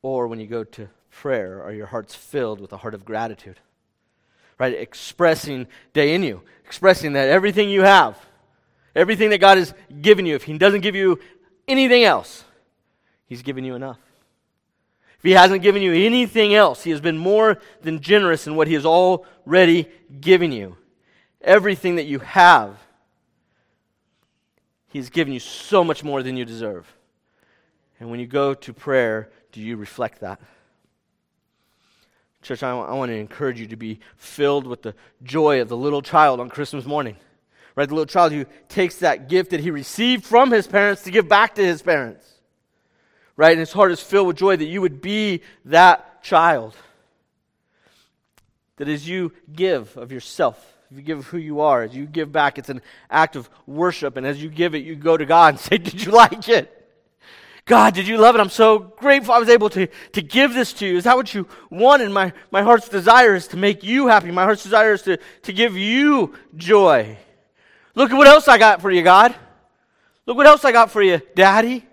Or 0.00 0.26
when 0.28 0.38
you 0.38 0.46
go 0.46 0.64
to 0.64 0.88
prayer, 1.10 1.62
are 1.62 1.72
your 1.72 1.86
hearts 1.86 2.14
filled 2.14 2.60
with 2.60 2.72
a 2.72 2.76
heart 2.76 2.94
of 2.94 3.04
gratitude? 3.04 3.58
Right? 4.58 4.74
Expressing 4.74 5.66
dayenu, 5.92 6.40
expressing 6.64 7.14
that 7.14 7.28
everything 7.28 7.68
you 7.68 7.82
have 7.82 8.16
Everything 8.94 9.30
that 9.30 9.38
God 9.38 9.58
has 9.58 9.74
given 10.00 10.24
you, 10.24 10.34
if 10.34 10.44
He 10.44 10.56
doesn't 10.56 10.82
give 10.82 10.94
you 10.94 11.18
anything 11.66 12.04
else, 12.04 12.44
He's 13.26 13.42
given 13.42 13.64
you 13.64 13.74
enough. 13.74 13.98
If 15.18 15.24
He 15.24 15.32
hasn't 15.32 15.62
given 15.62 15.82
you 15.82 15.92
anything 15.92 16.54
else, 16.54 16.84
He 16.84 16.90
has 16.90 17.00
been 17.00 17.18
more 17.18 17.58
than 17.82 18.00
generous 18.00 18.46
in 18.46 18.54
what 18.54 18.68
He 18.68 18.74
has 18.74 18.86
already 18.86 19.88
given 20.20 20.52
you. 20.52 20.76
Everything 21.40 21.96
that 21.96 22.04
you 22.04 22.20
have, 22.20 22.78
He's 24.88 25.10
given 25.10 25.32
you 25.32 25.40
so 25.40 25.82
much 25.82 26.04
more 26.04 26.22
than 26.22 26.36
you 26.36 26.44
deserve. 26.44 26.92
And 27.98 28.10
when 28.10 28.20
you 28.20 28.26
go 28.26 28.54
to 28.54 28.72
prayer, 28.72 29.30
do 29.50 29.60
you 29.60 29.76
reflect 29.76 30.20
that? 30.20 30.40
Church, 32.42 32.62
I, 32.62 32.70
I 32.70 32.92
want 32.92 33.10
to 33.10 33.16
encourage 33.16 33.58
you 33.58 33.66
to 33.68 33.76
be 33.76 33.98
filled 34.16 34.66
with 34.66 34.82
the 34.82 34.94
joy 35.22 35.60
of 35.60 35.68
the 35.68 35.76
little 35.76 36.02
child 36.02 36.38
on 36.38 36.48
Christmas 36.48 36.84
morning 36.84 37.16
right? 37.76 37.88
The 37.88 37.94
little 37.94 38.06
child 38.06 38.32
who 38.32 38.46
takes 38.68 38.96
that 38.96 39.28
gift 39.28 39.50
that 39.50 39.60
he 39.60 39.70
received 39.70 40.24
from 40.24 40.50
his 40.50 40.66
parents 40.66 41.02
to 41.02 41.10
give 41.10 41.28
back 41.28 41.54
to 41.56 41.64
his 41.64 41.82
parents, 41.82 42.26
right? 43.36 43.52
And 43.52 43.60
his 43.60 43.72
heart 43.72 43.92
is 43.92 44.00
filled 44.00 44.28
with 44.28 44.36
joy 44.36 44.56
that 44.56 44.64
you 44.64 44.80
would 44.80 45.00
be 45.00 45.42
that 45.66 46.22
child. 46.22 46.76
That 48.76 48.88
as 48.88 49.08
you 49.08 49.32
give 49.52 49.96
of 49.96 50.12
yourself, 50.12 50.74
if 50.90 50.96
you 50.98 51.02
give 51.02 51.18
of 51.18 51.26
who 51.26 51.38
you 51.38 51.60
are, 51.60 51.82
as 51.82 51.94
you 51.94 52.06
give 52.06 52.32
back, 52.32 52.58
it's 52.58 52.68
an 52.68 52.82
act 53.10 53.36
of 53.36 53.48
worship. 53.66 54.16
And 54.16 54.26
as 54.26 54.42
you 54.42 54.48
give 54.48 54.74
it, 54.74 54.84
you 54.84 54.96
go 54.96 55.16
to 55.16 55.24
God 55.24 55.54
and 55.54 55.60
say, 55.60 55.78
Did 55.78 56.04
you 56.04 56.12
like 56.12 56.48
it? 56.48 56.80
God, 57.66 57.94
did 57.94 58.06
you 58.06 58.18
love 58.18 58.34
it? 58.34 58.40
I'm 58.40 58.50
so 58.50 58.78
grateful 58.78 59.32
I 59.32 59.38
was 59.38 59.48
able 59.48 59.70
to, 59.70 59.86
to 60.12 60.20
give 60.20 60.52
this 60.52 60.74
to 60.74 60.86
you. 60.86 60.98
Is 60.98 61.04
that 61.04 61.16
what 61.16 61.32
you 61.32 61.48
wanted? 61.70 62.10
My, 62.10 62.34
my 62.50 62.62
heart's 62.62 62.90
desire 62.90 63.34
is 63.34 63.48
to 63.48 63.56
make 63.56 63.82
you 63.82 64.06
happy. 64.06 64.30
My 64.30 64.42
heart's 64.42 64.62
desire 64.62 64.92
is 64.92 65.00
to, 65.02 65.18
to 65.44 65.52
give 65.52 65.74
you 65.74 66.34
joy. 66.56 67.16
Look 67.94 68.10
at 68.10 68.16
what 68.16 68.26
else 68.26 68.48
I 68.48 68.58
got 68.58 68.80
for 68.82 68.90
you, 68.90 69.02
God. 69.02 69.34
Look 70.26 70.36
what 70.36 70.46
else 70.46 70.64
I 70.64 70.72
got 70.72 70.90
for 70.90 71.02
you, 71.02 71.20
Daddy. 71.34 71.86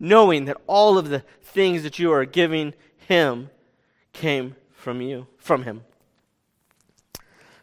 Knowing 0.00 0.46
that 0.46 0.56
all 0.66 0.96
of 0.96 1.10
the 1.10 1.24
things 1.42 1.82
that 1.82 1.98
you 1.98 2.12
are 2.12 2.24
giving 2.24 2.72
Him 3.08 3.50
came 4.12 4.56
from 4.72 5.00
you, 5.00 5.26
from 5.38 5.64
Him. 5.64 5.82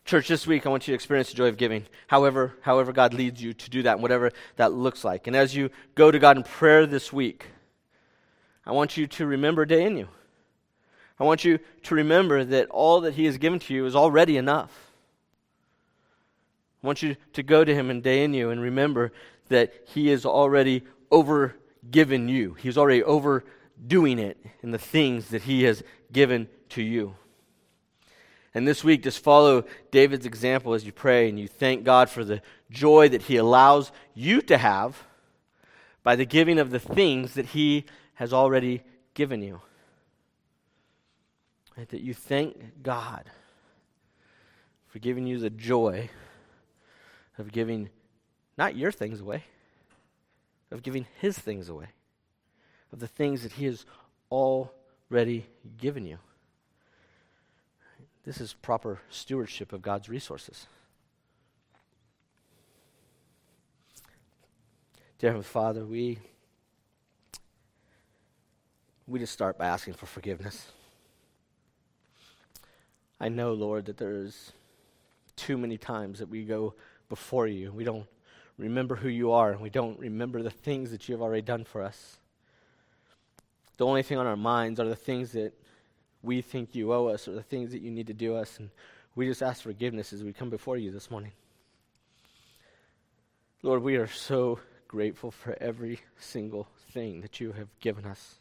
Church, 0.04 0.28
this 0.28 0.46
week 0.46 0.68
I 0.68 0.70
want 0.70 0.88
you 0.88 0.92
to 0.92 0.96
experience 0.96 1.30
the 1.30 1.36
joy 1.36 1.48
of 1.48 1.58
giving, 1.58 1.86
however, 2.08 2.54
however 2.62 2.94
God 2.94 3.14
leads 3.14 3.42
you 3.42 3.54
to 3.54 3.70
do 3.72 3.82
that, 3.84 3.94
and 3.94 4.02
whatever 4.04 4.32
that 4.58 4.72
looks 4.72 5.04
like. 5.04 5.26
And 5.26 5.36
as 5.36 5.56
you 5.56 5.72
go 5.96 6.12
to 6.12 6.20
God 6.20 6.38
in 6.38 6.44
prayer 6.44 6.86
this 6.86 7.12
week, 7.12 7.48
I 8.66 8.72
want 8.72 8.98
you 8.98 9.08
to 9.08 9.26
remember 9.26 9.66
dayenu. 9.66 10.08
I 11.20 11.24
want 11.24 11.44
you 11.44 11.60
to 11.84 11.96
remember 11.96 12.44
that 12.44 12.70
all 12.70 13.02
that 13.02 13.16
He 13.16 13.26
has 13.26 13.38
given 13.38 13.58
to 13.60 13.74
you 13.74 13.86
is 13.86 13.96
already 13.96 14.38
enough. 14.38 14.85
I 16.86 16.88
want 16.88 17.02
you 17.02 17.16
to 17.34 17.42
go 17.42 17.66
to 17.66 17.74
him 17.74 17.90
and 17.90 18.04
dayenu 18.04 18.52
and 18.52 18.62
remember 18.62 19.12
that 19.50 19.74
he 19.88 20.12
is 20.12 20.24
already 20.24 20.84
over 21.10 21.56
given 21.90 22.30
you. 22.30 22.54
He's 22.54 22.78
already 22.78 23.02
overdoing 23.02 24.20
it 24.20 24.38
in 24.62 24.70
the 24.70 24.78
things 24.78 25.30
that 25.30 25.42
he 25.42 25.64
has 25.64 25.82
given 26.12 26.48
to 26.70 26.84
you. 26.84 27.16
And 28.54 28.68
this 28.68 28.84
week, 28.84 29.02
just 29.02 29.24
follow 29.24 29.66
David's 29.90 30.28
example 30.28 30.76
as 30.76 30.86
you 30.86 30.92
pray 30.92 31.28
and 31.28 31.40
you 31.40 31.48
thank 31.48 31.84
God 31.86 32.08
for 32.08 32.24
the 32.24 32.40
joy 32.70 33.10
that 33.10 33.24
he 33.24 33.38
allows 33.38 33.92
you 34.14 34.44
to 34.44 34.56
have 34.56 35.06
by 36.04 36.16
the 36.16 36.24
giving 36.24 36.60
of 36.60 36.70
the 36.70 36.78
things 36.78 37.34
that 37.34 37.48
he 37.48 37.86
has 38.14 38.32
already 38.32 38.84
given 39.16 39.42
you. 39.42 39.60
Right? 41.76 41.90
That 41.90 42.02
you 42.02 42.14
thank 42.14 42.84
God 42.84 43.24
for 44.86 45.00
giving 45.00 45.26
you 45.26 45.40
the 45.40 45.50
joy 45.50 46.12
of 47.38 47.52
giving 47.52 47.90
not 48.58 48.76
your 48.76 48.92
things 48.92 49.20
away, 49.20 49.44
of 50.72 50.84
giving 50.84 51.06
His 51.20 51.38
things 51.38 51.70
away, 51.70 51.88
of 52.92 53.00
the 53.00 53.08
things 53.08 53.44
that 53.44 53.54
He 53.54 53.66
has 53.66 53.86
already 54.32 55.46
given 55.78 56.06
you. 56.06 56.18
This 58.24 58.42
is 58.42 58.54
proper 58.54 59.00
stewardship 59.10 59.72
of 59.72 59.82
God's 59.82 60.10
resources. 60.10 60.68
Dear 65.20 65.30
Heavenly 65.30 65.46
Father, 65.46 65.86
we, 65.86 66.20
we 69.08 69.20
just 69.20 69.32
start 69.32 69.58
by 69.58 69.66
asking 69.68 69.94
for 69.94 70.08
forgiveness. 70.08 70.68
I 73.20 73.30
know, 73.30 73.54
Lord, 73.54 73.86
that 73.86 73.98
there's 73.98 74.52
too 75.36 75.58
many 75.58 75.78
times 75.78 76.20
that 76.20 76.30
we 76.30 76.44
go 76.44 76.74
before 77.10 77.48
you. 77.48 77.72
We 77.72 77.84
don't 77.84 78.06
remember 78.58 78.96
who 78.96 79.10
you 79.10 79.32
are, 79.32 79.52
and 79.52 79.62
we 79.62 79.70
don't 79.70 80.00
remember 80.00 80.42
the 80.42 80.50
things 80.50 80.92
that 80.92 81.08
you 81.08 81.14
have 81.14 81.22
already 81.22 81.42
done 81.42 81.66
for 81.66 81.82
us. 81.82 82.18
The 83.78 83.86
only 83.86 84.04
thing 84.04 84.18
on 84.18 84.28
our 84.28 84.38
minds 84.38 84.80
are 84.80 84.88
the 84.88 84.96
things 84.96 85.34
that 85.34 85.54
we 86.24 86.42
think 86.42 86.74
you 86.74 86.94
owe 86.94 87.08
us 87.08 87.28
or 87.28 87.34
the 87.34 87.44
things 87.44 87.72
that 87.72 87.82
you 87.82 87.92
need 87.92 88.08
to 88.08 88.14
do 88.14 88.36
us, 88.36 88.58
and 88.60 88.70
we 89.16 89.28
just 89.28 89.44
ask 89.44 89.64
forgiveness 89.64 90.14
as 90.14 90.24
we 90.24 90.34
come 90.34 90.50
before 90.50 90.78
you 90.78 90.92
this 90.92 91.12
morning. 91.12 91.32
Lord, 93.62 93.82
we 93.82 93.96
are 93.96 94.08
so 94.08 94.60
grateful 94.88 95.32
for 95.32 95.58
every 95.60 96.00
single 96.20 96.68
thing 96.92 97.22
that 97.22 97.40
you 97.40 97.52
have 97.54 97.68
given 97.80 98.06
us. 98.06 98.36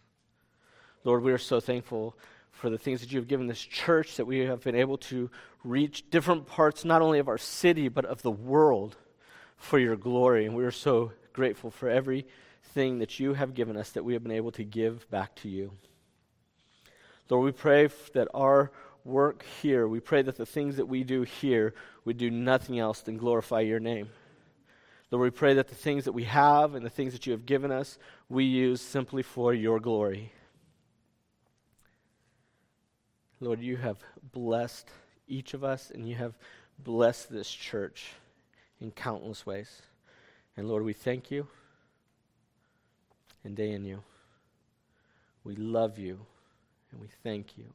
Lord, 1.02 1.22
we 1.22 1.32
are 1.32 1.38
so 1.38 1.60
thankful 1.60 2.16
for 2.54 2.70
the 2.70 2.78
things 2.78 3.00
that 3.00 3.12
you 3.12 3.18
have 3.18 3.28
given 3.28 3.46
this 3.46 3.60
church, 3.60 4.16
that 4.16 4.26
we 4.26 4.40
have 4.40 4.62
been 4.62 4.76
able 4.76 4.96
to 4.96 5.30
reach 5.64 6.08
different 6.10 6.46
parts, 6.46 6.84
not 6.84 7.02
only 7.02 7.18
of 7.18 7.28
our 7.28 7.38
city, 7.38 7.88
but 7.88 8.04
of 8.04 8.22
the 8.22 8.30
world 8.30 8.96
for 9.56 9.78
your 9.78 9.96
glory. 9.96 10.46
And 10.46 10.54
we 10.54 10.64
are 10.64 10.70
so 10.70 11.12
grateful 11.32 11.70
for 11.70 11.88
everything 11.88 12.98
that 12.98 13.18
you 13.18 13.34
have 13.34 13.54
given 13.54 13.76
us 13.76 13.90
that 13.90 14.04
we 14.04 14.12
have 14.14 14.22
been 14.22 14.32
able 14.32 14.52
to 14.52 14.64
give 14.64 15.10
back 15.10 15.34
to 15.36 15.48
you. 15.48 15.72
Lord, 17.28 17.44
we 17.44 17.52
pray 17.52 17.88
that 18.12 18.28
our 18.32 18.70
work 19.04 19.44
here, 19.62 19.88
we 19.88 20.00
pray 20.00 20.22
that 20.22 20.36
the 20.36 20.46
things 20.46 20.76
that 20.76 20.86
we 20.86 21.04
do 21.04 21.22
here 21.22 21.74
would 22.04 22.18
do 22.18 22.30
nothing 22.30 22.78
else 22.78 23.00
than 23.00 23.16
glorify 23.16 23.60
your 23.60 23.80
name. 23.80 24.08
Lord, 25.10 25.24
we 25.24 25.36
pray 25.36 25.54
that 25.54 25.68
the 25.68 25.74
things 25.74 26.04
that 26.04 26.12
we 26.12 26.24
have 26.24 26.74
and 26.74 26.84
the 26.84 26.90
things 26.90 27.12
that 27.12 27.26
you 27.26 27.32
have 27.32 27.46
given 27.46 27.70
us, 27.70 27.98
we 28.28 28.44
use 28.44 28.80
simply 28.80 29.22
for 29.22 29.52
your 29.52 29.80
glory. 29.80 30.32
Lord, 33.40 33.60
you 33.60 33.76
have 33.76 33.98
blessed 34.32 34.88
each 35.28 35.54
of 35.54 35.64
us, 35.64 35.90
and 35.90 36.08
you 36.08 36.14
have 36.16 36.34
blessed 36.78 37.30
this 37.30 37.50
church 37.50 38.12
in 38.80 38.90
countless 38.90 39.46
ways. 39.46 39.82
And 40.56 40.68
Lord, 40.68 40.84
we 40.84 40.92
thank 40.92 41.30
you 41.30 41.46
and 43.44 43.56
dayenu. 43.56 43.98
We 45.44 45.56
love 45.56 45.98
you 45.98 46.20
and 46.90 47.00
we 47.00 47.08
thank 47.22 47.58
you. 47.58 47.66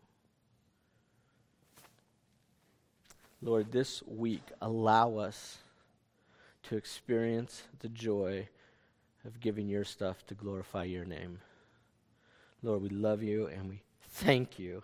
Lord, 3.42 3.72
this 3.72 4.04
week, 4.04 4.44
allow 4.62 5.18
us 5.18 5.60
to 6.64 6.76
experience 6.76 7.64
the 7.80 7.90
joy 7.90 8.50
of 9.26 9.40
giving 9.40 9.68
your 9.70 9.86
stuff 9.86 10.26
to 10.28 10.34
glorify 10.34 10.84
your 10.84 11.06
name. 11.06 11.40
Lord, 12.62 12.82
we 12.82 12.90
love 12.90 13.24
you 13.24 13.48
and 13.48 13.70
we 13.70 13.82
thank 14.12 14.60
you. 14.60 14.84